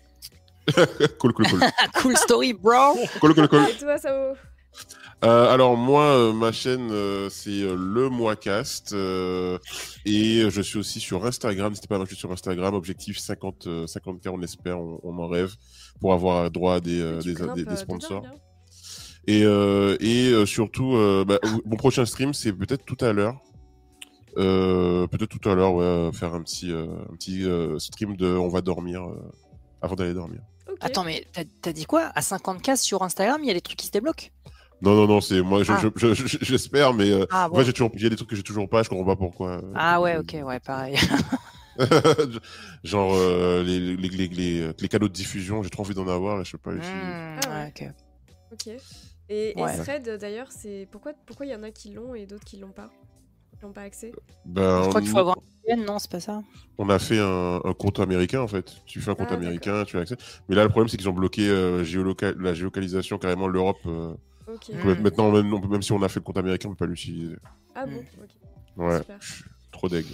cool, 1.19 1.33
cool. 1.33 1.61
Cool 2.01 2.17
story, 2.17 2.53
bro. 2.53 2.95
cool, 3.21 3.35
cool, 3.35 3.49
cool. 3.49 3.69
Et 3.69 3.75
toi, 3.77 3.99
ça 3.99 4.13
vaut 4.17 4.37
Euh, 5.25 5.49
alors 5.53 5.77
moi, 5.77 6.05
euh, 6.05 6.33
ma 6.33 6.53
chaîne, 6.53 6.91
euh, 6.93 7.29
c'est 7.29 7.63
euh, 7.63 7.75
le 7.77 8.09
Moicast 8.09 8.93
euh, 8.93 9.59
et 10.05 10.49
je 10.49 10.63
suis 10.63 10.79
aussi 10.79 11.01
sur 11.01 11.27
Instagram. 11.27 11.71
N'hésitez 11.71 11.89
pas 11.89 11.97
à 11.97 11.99
m'ajouter 11.99 12.15
sur 12.17 12.31
Instagram. 12.31 12.73
Objectif 12.75 13.19
50, 13.19 13.67
euh, 13.67 13.87
50K, 13.87 14.29
on 14.29 14.41
espère, 14.43 14.79
on, 14.79 15.01
on 15.03 15.19
en 15.19 15.27
rêve 15.27 15.55
pour 16.01 16.13
avoir 16.13 16.51
droit 16.53 16.75
à 16.77 16.81
des, 16.81 17.17
Tu 17.21 17.29
des, 17.29 17.35
grimpes, 17.35 17.57
des- 17.57 17.65
des 17.65 17.71
de 17.73 17.77
sponsors. 17.77 18.23
Et, 19.27 19.43
euh, 19.45 19.97
et 19.99 20.29
euh, 20.29 20.47
surtout, 20.47 20.95
euh, 20.95 21.25
bah, 21.27 21.39
mon 21.67 21.77
prochain 21.77 22.07
stream, 22.07 22.33
c'est 22.33 22.53
peut-être 22.53 22.85
tout 22.85 23.03
à 23.05 23.13
l'heure. 23.13 23.41
Euh, 24.37 25.09
peut-être 25.09 25.37
tout 25.37 25.49
à 25.51 25.55
l'heure, 25.57 25.75
ouais, 25.75 26.11
faire 26.13 26.33
un 26.35 26.43
petit, 26.43 26.71
euh, 26.71 26.87
un 27.11 27.17
petit 27.17 27.45
euh, 27.45 27.79
stream 27.81 28.17
de 28.17 28.27
on 28.29 28.49
va 28.49 28.61
dormir 28.61 29.03
euh, 29.03 29.17
avant 29.83 29.97
d'aller 29.97 30.15
dormir. 30.15 30.41
Attends, 30.81 31.03
mais 31.03 31.27
t'as 31.33 31.43
t'as 31.61 31.73
dit 31.73 31.87
quoi? 31.87 32.03
À 32.15 32.21
50K 32.21 32.77
sur 32.77 33.03
Instagram, 33.03 33.41
il 33.43 33.49
y 33.49 33.51
a 33.51 33.55
des 33.55 33.61
trucs 33.61 33.77
qui 33.79 33.87
se 33.87 33.91
débloquent? 33.91 34.29
Non, 34.81 34.95
non, 34.95 35.07
non, 35.09 35.21
c'est 35.21 35.43
moi, 35.43 35.63
je- 35.65 35.73
Ah. 35.73 35.81
je- 35.97 36.15
je- 36.15 36.27
je- 36.27 36.39
j'espère, 36.41 36.95
mais 36.95 37.11
euh, 37.11 37.27
Ah 37.31 37.47
en 37.47 37.51
bon 37.51 37.57
fait, 37.57 37.65
j'ai 37.65 37.73
toujours, 37.73 37.91
il 37.95 38.03
y 38.03 38.07
a 38.07 38.11
des 38.11 38.17
trucs 38.17 38.29
que 38.31 38.37
j'ai 38.37 38.43
toujours 38.45 38.69
pas, 38.69 38.83
je 38.83 38.89
comprends 38.89 39.05
pas 39.05 39.17
pourquoi. 39.17 39.53
euh, 39.59 39.73
Ah 39.75 40.01
ouais, 40.01 40.17
ok, 40.19 40.37
ouais, 40.45 40.61
pareil. 40.61 40.95
Genre 42.85 43.15
euh, 43.15 43.63
les, 43.63 43.79
les, 43.97 44.09
les, 44.09 44.29
les, 44.29 44.73
les 44.81 44.89
canaux 44.89 45.09
de 45.09 45.13
diffusion, 45.13 45.63
j'ai 45.63 45.71
trop 45.71 45.83
envie 45.83 45.95
d'en 45.95 46.09
avoir 46.09 46.41
et 46.41 46.45
je 46.45 46.51
sais 46.53 46.59
pas. 46.59 46.73
Hmm, 46.73 46.81
Ah 47.47 47.51
ouais. 47.51 47.73
ok. 47.77 47.93
Ok. 48.53 48.67
Et, 49.29 49.59
et 49.59 49.63
Ouais. 49.63 49.77
Thread, 49.79 50.19
d'ailleurs, 50.21 50.49
c'est 50.51 50.89
pourquoi 50.91 51.13
pourquoi 51.27 51.47
il 51.47 51.53
y 51.53 51.55
en 51.55 51.63
a 51.63 51.71
qui 51.71 51.93
l'ont 51.93 52.15
et 52.15 52.27
d'autres 52.27 52.45
qui 52.45 52.57
l'ont 52.59 52.71
pas? 52.73 52.89
Qui 53.53 53.59
l'ont 53.63 53.73
pas 53.73 53.83
accès? 53.83 54.13
Ben, 54.47 54.83
Je 54.85 54.89
crois 54.89 55.01
qu'il 55.01 55.11
faut 55.11 55.17
on- 55.17 55.21
avoir 55.21 55.37
non, 55.77 55.99
c'est 55.99 56.11
pas 56.11 56.21
ça? 56.21 56.41
On 56.79 56.89
a 56.89 56.99
fait 56.99 57.19
un, 57.19 57.61
un 57.63 57.75
compte 57.75 58.01
américain 58.01 58.41
en 58.41 58.49
fait. 58.49 58.77
Tu 58.87 59.03
fais 59.03 59.11
un 59.11 59.15
compte 59.15 59.29
Ah, 59.31 59.35
américain, 59.35 59.85
tu 59.85 59.99
as 59.99 60.01
accès. 60.01 60.17
Mais 60.49 60.55
là, 60.57 60.63
le 60.63 60.71
problème, 60.71 60.89
c'est 60.89 60.97
qu'ils 60.97 61.11
ont 61.11 61.13
bloqué 61.13 61.47
euh, 61.47 61.85
géoloca- 61.85 62.35
la 62.39 62.55
géolocalisation 62.55 63.19
carrément 63.19 63.49
l'Europe. 63.49 63.77
euh, 63.87 64.15
Mm. 64.73 65.03
Maintenant, 65.03 65.31
même, 65.33 65.83
si 65.83 65.93
on 65.93 66.03
a 66.03 66.09
fait 66.09 66.21
le 66.21 66.25
compte 66.25 66.39
américain, 66.39 66.69
on 66.69 66.73
peut 66.73 66.85
pas 66.85 66.91
l'utiliser. 66.91 67.37
Ah 67.75 67.87
bon, 67.87 67.93
Mm. 67.93 67.97
ok. 68.23 68.87
Ouais, 68.87 68.99
Super. 68.99 69.17
je 69.21 69.33
suis 69.35 69.45
trop 69.73 69.89
deg. 69.89 70.07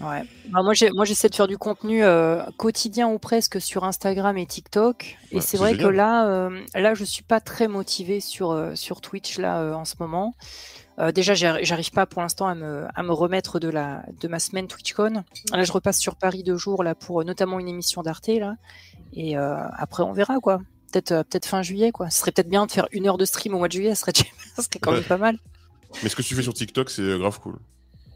Ouais. 0.00 0.22
Bah, 0.48 0.62
moi, 0.62 1.04
j'essaie 1.04 1.28
de 1.28 1.34
faire 1.34 1.46
du 1.46 1.58
contenu 1.58 2.02
euh, 2.02 2.42
quotidien 2.56 3.08
ou 3.08 3.18
presque 3.20 3.60
sur 3.60 3.84
Instagram 3.84 4.36
et 4.36 4.46
TikTok. 4.46 5.16
Et 5.30 5.36
Ouais, 5.36 5.40
c'est 5.40 5.48
c'est 5.52 5.56
vrai 5.58 5.76
que 5.76 5.86
là, 5.86 6.26
euh, 6.28 6.60
là, 6.74 6.94
je 6.94 7.04
suis 7.04 7.22
pas 7.22 7.40
très 7.40 7.68
motivée 7.68 8.18
sur, 8.20 8.50
euh, 8.50 8.74
sur 8.74 9.00
Twitch 9.00 9.38
là 9.38 9.60
euh, 9.60 9.74
en 9.74 9.84
ce 9.84 9.94
moment. 10.00 10.34
Euh, 10.98 11.12
déjà, 11.12 11.34
j'arri- 11.34 11.64
j'arrive 11.64 11.90
pas 11.92 12.06
pour 12.06 12.20
l'instant 12.20 12.48
à 12.48 12.54
me, 12.56 12.86
à 12.94 13.02
me 13.04 13.12
remettre 13.12 13.60
de, 13.60 13.68
la, 13.68 14.02
de 14.20 14.26
ma 14.28 14.40
semaine 14.40 14.66
TwitchCon. 14.66 15.22
Là, 15.52 15.62
je 15.64 15.72
repasse 15.72 15.98
sur 16.00 16.16
Paris 16.16 16.42
deux 16.42 16.56
jours 16.56 16.82
là 16.82 16.94
pour 16.96 17.24
notamment 17.24 17.60
une 17.60 17.68
émission 17.68 18.02
d'Arte 18.02 18.26
là. 18.28 18.56
Et 19.12 19.38
euh, 19.38 19.56
après, 19.76 20.02
on 20.02 20.12
verra 20.12 20.38
quoi. 20.40 20.58
Peut-être 20.92 21.12
euh, 21.12 21.22
peut-être 21.24 21.46
fin 21.46 21.62
juillet 21.62 21.90
quoi. 21.90 22.10
Ce 22.10 22.18
serait 22.20 22.30
peut-être 22.32 22.48
bien 22.50 22.66
de 22.66 22.70
faire 22.70 22.86
une 22.92 23.06
heure 23.08 23.18
de 23.18 23.24
stream 23.24 23.54
au 23.54 23.58
mois 23.58 23.68
de 23.68 23.72
juillet. 23.72 23.94
Ça 23.94 24.12
serait, 24.12 24.12
ça 24.56 24.62
serait 24.62 24.78
quand 24.80 24.92
même 24.92 25.02
pas 25.04 25.16
mal. 25.16 25.38
Mais 26.02 26.08
ce 26.08 26.16
que 26.16 26.22
tu 26.22 26.34
fais 26.34 26.42
sur 26.42 26.54
TikTok, 26.54 26.90
c'est 26.90 27.02
euh, 27.02 27.18
grave 27.18 27.40
cool. 27.40 27.56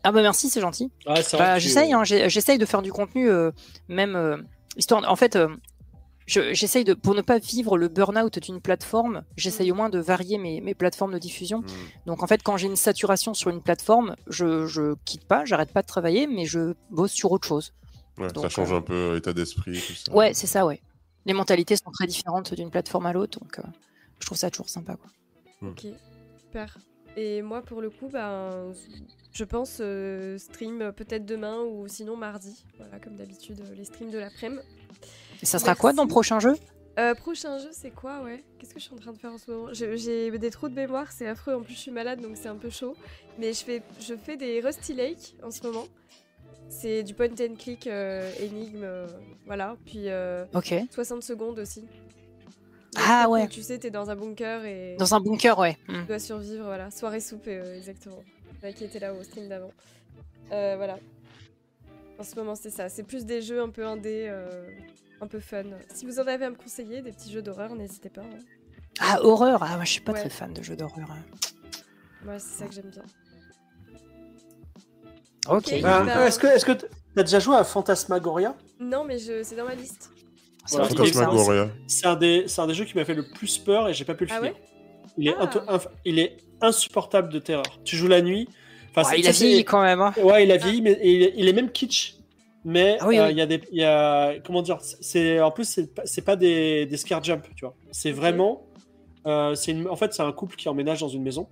Ah 0.05 0.13
bah 0.13 0.23
merci, 0.23 0.49
c'est 0.51 0.61
gentil. 0.61 0.91
Ouais, 1.07 1.23
Bah, 1.33 1.59
j'essaye, 1.59 1.93
hein, 1.93 2.05
j'ai- 2.05 2.29
j'essaye 2.31 2.59
de 2.59 2.65
faire 2.67 2.81
du 2.83 2.93
contenu, 2.93 3.29
euh, 3.29 3.51
même 3.89 4.15
euh, 4.15 4.37
histoire. 4.77 5.03
En 5.11 5.17
fait, 5.17 5.35
euh, 5.37 5.49
je- 6.27 6.55
j'essaye 6.55 6.85
de, 6.85 6.95
pour 6.95 7.15
ne 7.15 7.23
pas 7.23 7.39
vivre 7.39 7.77
le 7.77 7.89
burn-out 7.89 8.39
d'une 8.39 8.61
plateforme, 8.61 9.25
j'essaye 9.37 9.73
au 9.73 9.75
moins 9.75 9.89
de 9.91 9.99
varier 9.99 10.39
mes, 10.39 10.61
mes 10.61 10.75
plateformes 10.75 11.13
de 11.13 11.19
diffusion. 11.19 11.61
Mm. 11.61 11.67
Donc 12.07 12.23
en 12.23 12.27
fait, 12.29 12.43
quand 12.43 12.57
j'ai 12.57 12.67
une 12.69 12.77
saturation 12.77 13.35
sur 13.35 13.51
une 13.51 13.61
plateforme, 13.63 14.15
je, 14.29 14.67
je 14.67 14.95
quitte 15.05 15.25
pas, 15.27 15.45
j'arrête 15.45 15.73
pas 15.73 15.83
de 15.83 15.87
travailler, 15.89 16.27
mais 16.29 16.45
je 16.47 16.75
bosse 16.91 17.13
sur 17.13 17.33
autre 17.33 17.47
chose. 17.49 17.73
Ouais, 18.19 18.29
ça 18.35 18.49
change 18.49 18.73
euh, 18.73 18.77
un 18.77 18.83
peu 18.83 18.95
euh, 18.95 19.17
état 19.19 19.33
d'esprit. 19.33 19.83
Ouais, 20.13 20.33
c'est 20.35 20.47
ça, 20.47 20.65
ouais. 20.67 20.81
Les 21.27 21.35
mentalités 21.35 21.77
sont 21.77 21.91
très 21.91 22.07
différentes 22.07 22.55
d'une 22.55 22.71
plateforme 22.71 23.07
à 23.07 23.13
l'autre, 23.13 23.39
donc 23.41 23.59
euh, 23.59 23.63
je 24.21 24.27
trouve 24.27 24.39
ça 24.39 24.51
toujours 24.51 24.69
sympa. 24.69 24.97
Quoi. 24.97 25.11
Ok, 25.69 25.87
super. 26.39 26.79
Et 27.17 27.43
moi, 27.43 27.63
pour 27.63 27.81
le 27.81 27.91
coup, 27.91 28.09
ben, 28.09 28.73
je 29.33 29.45
pense 29.45 29.79
euh, 29.81 30.39
stream 30.39 30.93
peut-être 30.93 31.27
demain 31.27 31.61
ou 31.61 31.89
sinon 31.89 32.17
mardi. 32.17 32.65
Voilà, 32.79 32.99
comme 33.01 33.17
d'habitude, 33.17 33.61
euh, 33.61 33.75
les 33.75 33.85
streams 33.85 34.11
de 34.11 34.19
l'après-midi. 34.19 34.63
Et 35.43 35.47
ça 35.47 35.59
sera 35.59 35.75
quoi 35.75 35.93
dans 35.93 36.05
le 36.05 36.09
prochain 36.09 36.39
jeu? 36.41 36.55
Euh, 36.99 37.15
prochain 37.15 37.59
jeu, 37.59 37.71
c'est 37.73 37.91
quoi, 37.91 38.23
ouais? 38.23 38.43
Qu'est-ce 38.59 38.73
que 38.73 38.81
je 38.81 38.85
suis 38.85 38.95
en 38.95 38.99
train 38.99 39.13
de 39.13 39.19
faire 39.19 39.33
en 39.33 39.39
ce 39.39 39.51
moment? 39.51 39.69
J'ai 39.73 40.31
des 40.31 40.51
trous 40.51 40.69
de 40.69 40.75
mémoire, 40.75 41.13
c'est 41.13 41.27
affreux. 41.27 41.55
En 41.55 41.63
plus, 41.63 41.75
je 41.75 41.79
suis 41.79 41.91
malade, 41.91 42.21
donc 42.21 42.37
c'est 42.37 42.49
un 42.49 42.57
peu 42.57 42.71
chaud. 42.71 42.95
Mais 43.39 43.53
je 43.53 43.65
fais, 43.65 43.83
je 44.01 44.15
fais 44.15 44.37
des 44.37 44.61
Rusty 44.61 44.95
Lake 44.95 45.37
en 45.43 45.51
ce 45.51 45.63
moment. 45.67 45.87
C'est 46.69 47.03
du 47.03 47.15
point 47.15 47.29
and 47.41 47.55
click 47.59 47.87
euh, 47.87 48.31
énigme, 48.41 48.83
euh, 48.85 49.07
voilà. 49.47 49.77
Puis 49.87 50.09
euh, 50.09 50.45
Ok. 50.55 50.75
60 50.91 51.23
secondes 51.23 51.59
aussi. 51.59 51.85
Ah 52.97 53.29
ouais. 53.29 53.47
Tu 53.49 53.63
sais, 53.63 53.79
t'es 53.79 53.91
dans 53.91 54.11
un 54.11 54.17
bunker 54.17 54.65
et 54.65 54.97
Dans 54.99 55.15
un 55.15 55.21
bunker, 55.21 55.59
ouais. 55.59 55.77
Hmm. 55.89 56.01
tu 56.03 56.07
dois 56.07 56.19
survivre, 56.19 56.65
voilà. 56.65 56.91
Soirée 56.91 57.21
soupe, 57.21 57.45
euh, 57.47 57.77
exactement. 57.77 58.23
Ouais, 58.63 58.73
qui 58.73 58.85
était 58.85 58.99
là 58.99 59.13
au 59.15 59.23
stream 59.23 59.49
d'avant. 59.49 59.73
Voilà. 60.49 60.99
En 62.19 62.23
ce 62.23 62.35
moment, 62.37 62.55
c'est 62.55 62.71
ça. 62.71 62.89
C'est 62.89 63.03
plus 63.03 63.27
des 63.27 63.43
jeux 63.43 63.61
un 63.61 63.69
peu 63.69 63.85
indés, 63.87 64.27
euh, 64.31 64.71
un 65.21 65.27
peu 65.27 65.39
fun. 65.41 65.65
Si 65.95 66.07
vous 66.07 66.19
en 66.19 66.27
avez 66.27 66.47
à 66.47 66.51
me 66.51 66.57
conseiller, 66.57 67.03
des 67.03 67.13
petits 67.13 67.31
jeux 67.31 67.43
d'horreur, 67.43 67.75
n'hésitez 67.75 68.09
pas. 68.09 68.23
hein. 68.23 68.39
Ah, 68.99 69.19
horreur 69.23 69.63
Ah, 69.63 69.77
moi 69.77 69.85
je 69.85 69.91
suis 69.91 70.01
pas 70.01 70.13
Ouais. 70.13 70.21
très 70.21 70.31
fan 70.31 70.55
de 70.55 70.63
jeux 70.63 70.77
d'horreur. 70.77 71.11
hein. 71.11 71.23
Moi, 72.25 72.39
c'est 72.39 72.61
ça 72.61 72.67
que 72.67 72.73
j'aime 72.75 72.89
bien. 72.91 73.03
Ok. 75.51 75.81
Bah, 75.83 76.27
est-ce 76.27 76.39
que 76.39 76.47
est-ce 76.47 76.65
que 76.65 76.73
t'as 77.15 77.23
déjà 77.23 77.39
joué 77.39 77.57
à 77.57 77.65
Phantasmagoria 77.65 78.55
Non, 78.81 79.05
mais 79.05 79.19
je... 79.19 79.43
c'est 79.43 79.57
dans 79.57 79.65
ma 79.65 79.75
liste. 79.75 80.11
C'est 80.67 80.77
Voilà. 80.79 80.89
Fantasmagoria. 80.95 81.69
C'est 81.87 82.07
un 82.07 82.17
des 82.17 82.45
c'est 82.49 82.61
un 82.61 82.67
des 82.67 82.75
jeux 82.75 82.85
qui 82.85 82.97
m'a 82.97 83.05
fait 83.05 83.15
le 83.15 83.29
plus 83.29 83.59
peur 83.59 83.89
et 83.89 83.95
j'ai 83.95 84.05
pas 84.05 84.15
pu 84.15 84.25
le 84.25 84.31
Ah 84.33 84.37
finir. 84.39 84.53
ouais? 84.53 84.63
Il 85.19 85.29
est 85.29 85.35
Ah. 85.69 85.79
il 86.05 86.19
est 86.19 86.37
insupportable 86.61 87.29
de 87.33 87.39
terreur. 87.39 87.65
Tu 87.85 87.97
joues 87.97 88.09
la 88.09 88.21
nuit. 88.23 88.49
Enfin, 88.91 89.03
Ouais, 89.09 89.17
c'est- 89.17 89.21
il 89.21 89.29
a 89.29 89.33
c'est- 89.33 89.45
vieilli 89.47 89.65
quand 89.65 89.83
même. 89.83 90.01
hein. 90.01 90.13
Ouais, 90.23 90.45
il 90.45 90.51
a 90.53 90.57
vieilli, 90.57 90.83
mais 90.83 90.93
et 90.93 91.13
il 91.13 91.23
est, 91.23 91.33
il 91.37 91.49
est 91.49 91.53
même 91.53 91.71
kitsch. 91.71 92.15
Mais 92.65 92.97
Ah 93.01 93.07
oui, 93.07 93.19
euh, 93.19 93.27
oui. 93.27 93.33
il 93.33 93.39
y 93.39 93.41
a 93.43 93.47
des, 93.47 93.61
il 93.71 93.79
y 93.79 93.85
a, 93.85 94.35
comment 94.45 94.61
dire, 94.63 94.79
c'est 94.81 95.41
en 95.41 95.51
plus 95.53 95.79
c'est 96.05 96.23
pas- 96.25 96.35
des, 96.37 96.87
des 96.87 96.97
scare 96.97 97.23
jump, 97.23 97.45
tu 97.55 97.65
vois. 97.65 97.77
C'est 97.93 98.11
vraiment, 98.11 98.65
euh, 99.27 99.55
c'est 99.55 99.77
en 99.89 99.95
fait 99.97 100.13
c'est 100.15 100.23
un 100.23 100.33
couple 100.33 100.57
qui 100.57 100.69
emménage 100.69 100.99
dans 101.01 101.09
une 101.09 101.23
maison 101.23 101.47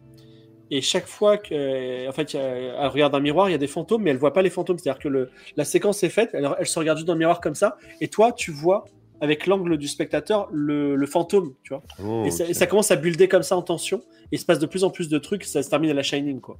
et 0.71 0.81
chaque 0.81 1.07
fois 1.07 1.37
que, 1.39 2.09
en 2.09 2.13
fait, 2.13 2.35
elle 2.35 2.87
regarde 2.89 3.15
un 3.15 3.21
miroir, 3.21 3.49
il 3.49 3.53
y 3.53 3.55
a 3.55 3.59
des 3.59 3.67
fantômes, 3.67 4.03
mais 4.03 4.11
elle 4.11 4.17
voit 4.19 4.33
pas 4.33 4.43
les 4.43 4.51
fantômes. 4.51 4.79
C'est-à-dire 4.79 5.01
que 5.03 5.09
le, 5.09 5.31
la 5.57 5.65
séquence 5.65 6.03
est 6.03 6.09
faite, 6.09 6.31
elle, 6.33 6.49
elle 6.59 6.67
se 6.67 6.79
regarde 6.79 6.99
juste 6.99 7.07
dans 7.07 7.15
le 7.15 7.19
miroir 7.19 7.41
comme 7.41 7.55
ça, 7.55 7.77
et 8.01 8.09
toi 8.09 8.33
tu 8.33 8.51
vois 8.51 8.85
avec 9.21 9.47
l'angle 9.47 9.79
du 9.79 9.89
spectateur 9.89 10.49
le, 10.53 10.97
le 10.97 11.07
fantôme, 11.07 11.55
tu 11.63 11.73
vois. 11.73 11.83
Oh, 12.05 12.25
et, 12.27 12.31
ça, 12.31 12.45
ok. 12.45 12.51
et 12.51 12.55
ça 12.55 12.67
commence 12.67 12.91
à 12.91 12.97
builder 12.97 13.29
comme 13.29 13.43
ça 13.43 13.57
en 13.57 13.63
tension, 13.63 13.99
et 13.99 14.37
il 14.37 14.39
se 14.39 14.45
passe 14.45 14.59
de 14.59 14.67
plus 14.67 14.85
en 14.85 14.91
plus 14.91 15.09
de 15.09 15.19
trucs, 15.19 15.45
ça 15.45 15.63
se 15.63 15.71
termine 15.71 15.91
à 15.91 15.95
la 15.95 16.03
Shining, 16.03 16.41
quoi. 16.41 16.59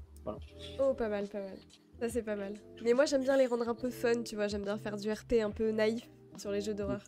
Oh, 0.79 0.95
pas 0.95 1.09
mal, 1.09 1.27
pas 1.29 1.41
mal. 1.41 1.57
Ça, 2.01 2.09
c'est 2.09 2.23
pas 2.23 2.37
mal. 2.37 2.55
Mais 2.83 2.93
moi, 2.93 3.05
j'aime 3.07 3.23
bien 3.23 3.37
les 3.37 3.47
rendre 3.47 3.69
un 3.69 3.75
peu 3.75 3.91
fun, 3.91 4.23
tu 4.25 4.35
vois. 4.35 4.49
J'aime 4.49 4.63
bien 4.65 4.77
faire 4.79 4.97
du 4.97 5.11
RP 5.11 5.35
un 5.43 5.51
peu 5.51 5.71
naïf 5.71 6.03
sur 6.37 6.51
les 6.51 6.61
jeux 6.61 6.75
d'horreur. 6.75 7.01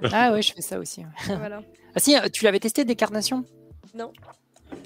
Ah 0.12 0.30
ouais, 0.32 0.42
je 0.42 0.52
fais 0.52 0.60
ça 0.62 0.78
aussi. 0.78 1.02
voilà. 1.26 1.60
Ah 1.92 1.98
si, 1.98 2.16
euh, 2.16 2.28
tu 2.32 2.44
l'avais 2.44 2.60
testé 2.60 2.84
Décarnation? 2.84 3.44
Non. 3.94 4.12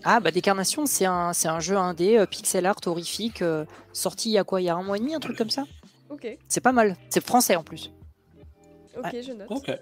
Ah 0.05 0.21
bah 0.21 0.31
Décarnation, 0.31 0.87
c'est 0.87 1.05
un, 1.07 1.33
c'est 1.33 1.49
un 1.49 1.61
jeu 1.61 1.77
indé, 1.77 2.19
euh, 2.19 2.27
pixel 2.27 2.67
art 2.67 2.77
horrifique, 2.87 3.43
euh, 3.43 3.65
sorti 3.93 4.31
il 4.31 4.33
y 4.33 4.39
a 4.39 4.45
quoi 4.45 4.61
Il 4.61 4.65
y 4.65 4.69
a 4.69 4.75
un 4.75 4.83
mois 4.83 4.97
et 4.97 5.01
demi, 5.01 5.15
un 5.15 5.21
truc 5.21 5.37
comme 5.39 5.51
ça? 5.51 5.65
Ok, 6.11 6.27
C'est 6.49 6.61
pas 6.61 6.73
mal. 6.73 6.97
C'est 7.09 7.25
français 7.25 7.57
en 7.57 7.63
plus. 7.65 7.91
ok, 8.97 9.11
je 9.13 9.33
note. 9.33 9.47
Ok. 9.51 9.65
Trop 9.65 9.73
bien. 9.73 9.79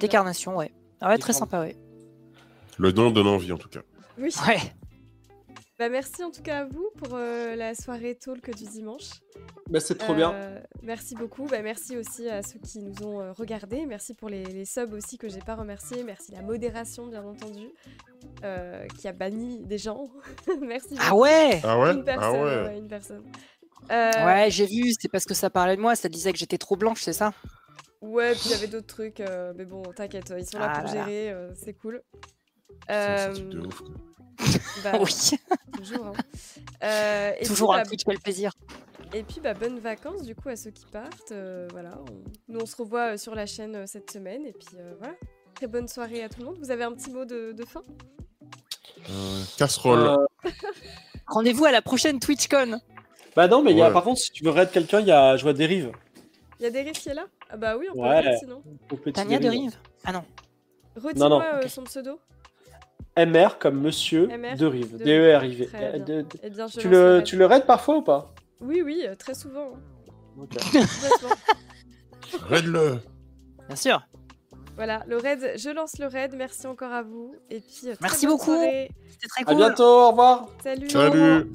Décarnation, 0.00 0.56
ouais. 0.56 0.72
Ah 1.00 1.08
ouais, 1.10 1.18
très 1.18 1.32
Décarn- 1.32 1.38
sympa, 1.38 1.60
ouais. 1.60 1.76
Le 2.78 2.92
nom 2.92 3.10
donne 3.10 3.26
envie 3.26 3.52
en 3.52 3.58
tout 3.58 3.68
cas. 3.68 3.80
Oui. 4.18 4.30
Ouais. 4.46 4.58
Bah, 5.80 5.88
merci 5.88 6.22
en 6.22 6.30
tout 6.30 6.42
cas 6.42 6.58
à 6.58 6.64
vous 6.66 6.90
pour 6.98 7.14
euh, 7.14 7.56
la 7.56 7.74
soirée 7.74 8.14
talk 8.14 8.54
du 8.54 8.64
dimanche. 8.64 9.08
Bah, 9.70 9.80
c'est 9.80 9.96
trop 9.96 10.12
bien. 10.12 10.30
Euh, 10.34 10.60
Merci 10.82 11.14
beaucoup. 11.14 11.46
Bah, 11.46 11.62
merci 11.62 11.96
aussi 11.96 12.28
à 12.28 12.42
ceux 12.42 12.58
qui 12.58 12.80
nous 12.80 13.02
ont 13.02 13.22
euh, 13.22 13.32
regardés. 13.32 13.86
Merci 13.86 14.12
pour 14.12 14.28
les, 14.28 14.44
les 14.44 14.66
subs 14.66 14.92
aussi 14.92 15.16
que 15.16 15.30
j'ai 15.30 15.38
pas 15.38 15.54
remerciés. 15.54 16.04
Merci 16.04 16.32
la 16.32 16.42
modération, 16.42 17.06
bien 17.06 17.24
entendu, 17.24 17.70
euh, 18.44 18.86
qui 18.98 19.08
a 19.08 19.12
banni 19.12 19.64
des 19.64 19.78
gens. 19.78 20.10
merci. 20.60 20.96
Ah 20.98 21.08
beaucoup. 21.08 21.22
ouais 21.22 21.62
Ah 21.64 21.78
ouais 21.78 21.94
Une 21.94 22.04
personne. 22.04 22.24
Ah 22.24 22.32
ouais. 22.32 22.62
ouais, 22.68 22.78
une 22.78 22.88
personne. 22.88 23.24
Euh, 23.90 24.26
Ouais, 24.26 24.50
j'ai 24.50 24.66
vu, 24.66 24.92
c'est 25.00 25.08
parce 25.10 25.24
que 25.24 25.32
ça 25.32 25.48
parlait 25.48 25.76
de 25.76 25.80
moi, 25.80 25.96
ça 25.96 26.10
disait 26.10 26.32
que 26.32 26.38
j'étais 26.38 26.58
trop 26.58 26.76
blanche, 26.76 27.00
c'est 27.00 27.14
ça? 27.14 27.32
Ouais, 28.02 28.32
puis 28.32 28.42
il 28.46 28.50
y 28.50 28.54
avait 28.54 28.66
d'autres 28.66 28.86
trucs, 28.86 29.20
euh, 29.20 29.54
mais 29.56 29.64
bon, 29.64 29.82
t'inquiète, 29.96 30.30
ils 30.38 30.44
sont 30.44 30.58
là 30.58 30.72
Ah 30.74 30.80
pour 30.82 30.88
là 30.88 30.92
gérer, 31.06 31.30
euh, 31.30 31.54
c'est 31.54 31.72
cool. 31.72 32.02
C'est 32.88 32.94
un 32.94 33.30
Euh, 33.30 33.32
truc 33.34 33.48
de 33.48 33.60
ouf. 33.66 33.80
quoi. 33.80 33.88
bah, 34.84 34.92
Oui, 35.00 35.38
toujours. 35.76 36.06
hein. 36.06 36.12
Euh, 36.82 37.32
et 37.38 37.44
toujours 37.46 37.70
puis, 37.70 37.78
un 37.78 37.82
bah, 37.82 37.88
Twitch, 37.88 38.04
quel 38.04 38.18
plaisir. 38.18 38.52
Et 39.12 39.22
puis, 39.22 39.40
bah, 39.40 39.54
bonnes 39.54 39.78
vacances 39.80 40.22
du 40.22 40.34
coup 40.34 40.48
à 40.48 40.56
ceux 40.56 40.70
qui 40.70 40.86
partent. 40.86 41.32
euh, 41.32 41.68
voilà, 41.72 41.90
on- 42.08 42.22
nous 42.52 42.60
on 42.60 42.66
se 42.66 42.76
revoit 42.76 43.14
euh, 43.14 43.16
sur 43.16 43.34
la 43.34 43.46
chaîne 43.46 43.74
euh, 43.76 43.84
cette 43.86 44.10
semaine. 44.10 44.46
Et 44.46 44.52
puis 44.52 44.68
euh, 44.78 44.94
voilà, 44.98 45.14
très 45.54 45.66
bonne 45.66 45.88
soirée 45.88 46.22
à 46.22 46.28
tout 46.28 46.40
le 46.40 46.46
monde. 46.46 46.56
Vous 46.60 46.70
avez 46.70 46.84
un 46.84 46.92
petit 46.92 47.10
mot 47.10 47.24
de, 47.24 47.52
de 47.52 47.64
fin? 47.64 47.82
Euh, 49.10 49.42
casserole. 49.56 49.98
Euh, 50.44 50.50
Rendez-vous 51.26 51.64
à 51.64 51.72
la 51.72 51.82
prochaine 51.82 52.18
TwitchCon. 52.20 52.80
bah 53.36 53.48
non, 53.48 53.62
mais 53.62 53.72
y 53.74 53.82
a, 53.82 53.90
par 53.90 54.02
contre, 54.04 54.20
si 54.20 54.30
tu 54.32 54.44
veux 54.44 54.50
raid 54.50 54.70
quelqu'un, 54.70 55.00
il 55.00 55.06
y 55.06 55.12
a, 55.12 55.36
je 55.36 55.42
vois 55.42 55.52
Dérive. 55.52 55.92
Il 56.58 56.64
y 56.64 56.66
a 56.66 56.70
des 56.70 56.90
qui 56.92 57.08
est 57.08 57.14
là? 57.14 57.24
Ah 57.48 57.56
bah 57.56 57.76
oui, 57.76 57.86
on 57.90 57.94
peut 57.94 58.00
Ouais. 58.00 58.22
le 58.32 58.36
sinon. 58.36 58.62
Tania 59.14 59.38
de 59.38 59.42
Dérive. 59.44 59.70
Rive 59.70 59.78
Ah 60.04 60.12
non. 60.12 60.24
Redis-moi 60.96 61.28
non, 61.28 61.40
euh, 61.40 61.60
ok. 61.62 61.68
son 61.68 61.82
pseudo. 61.84 62.18
MR 63.16 63.58
comme 63.58 63.80
Monsieur 63.80 64.26
MR 64.28 64.56
de 64.56 64.66
Rive. 64.66 64.96
de 64.98 65.04
D-E-R-I-V. 65.04 65.68
De- 66.06 66.24
Eh 66.42 66.50
je 66.52 66.78
Tu 66.80 66.88
le, 66.88 67.14
raid. 67.16 67.24
tu 67.24 67.36
le 67.36 67.46
raides 67.46 67.66
parfois 67.66 67.96
ou 67.96 68.02
pas? 68.02 68.32
Oui, 68.60 68.82
oui, 68.84 69.02
euh, 69.06 69.14
très 69.14 69.34
souvent. 69.34 69.70
Ok. 70.40 70.54
Complètement. 70.54 71.36
Raide-le 72.48 72.98
Bien 73.66 73.76
sûr. 73.76 74.00
voilà, 74.76 75.02
le 75.08 75.16
raid, 75.16 75.52
je 75.56 75.70
lance 75.70 75.98
le 75.98 76.06
raid. 76.06 76.34
Merci 76.36 76.66
encore 76.66 76.92
à 76.92 77.02
vous. 77.02 77.34
Et 77.50 77.60
puis, 77.60 77.88
euh, 77.88 77.94
très 77.94 77.96
Merci 78.02 78.26
bonne 78.26 78.36
beaucoup. 78.36 78.54
C'était 78.60 78.88
très 79.28 79.42
À 79.42 79.44
cool. 79.46 79.56
bientôt, 79.56 79.84
au 79.84 80.10
revoir. 80.10 80.48
Salut. 80.62 80.88
Salut 80.90 81.46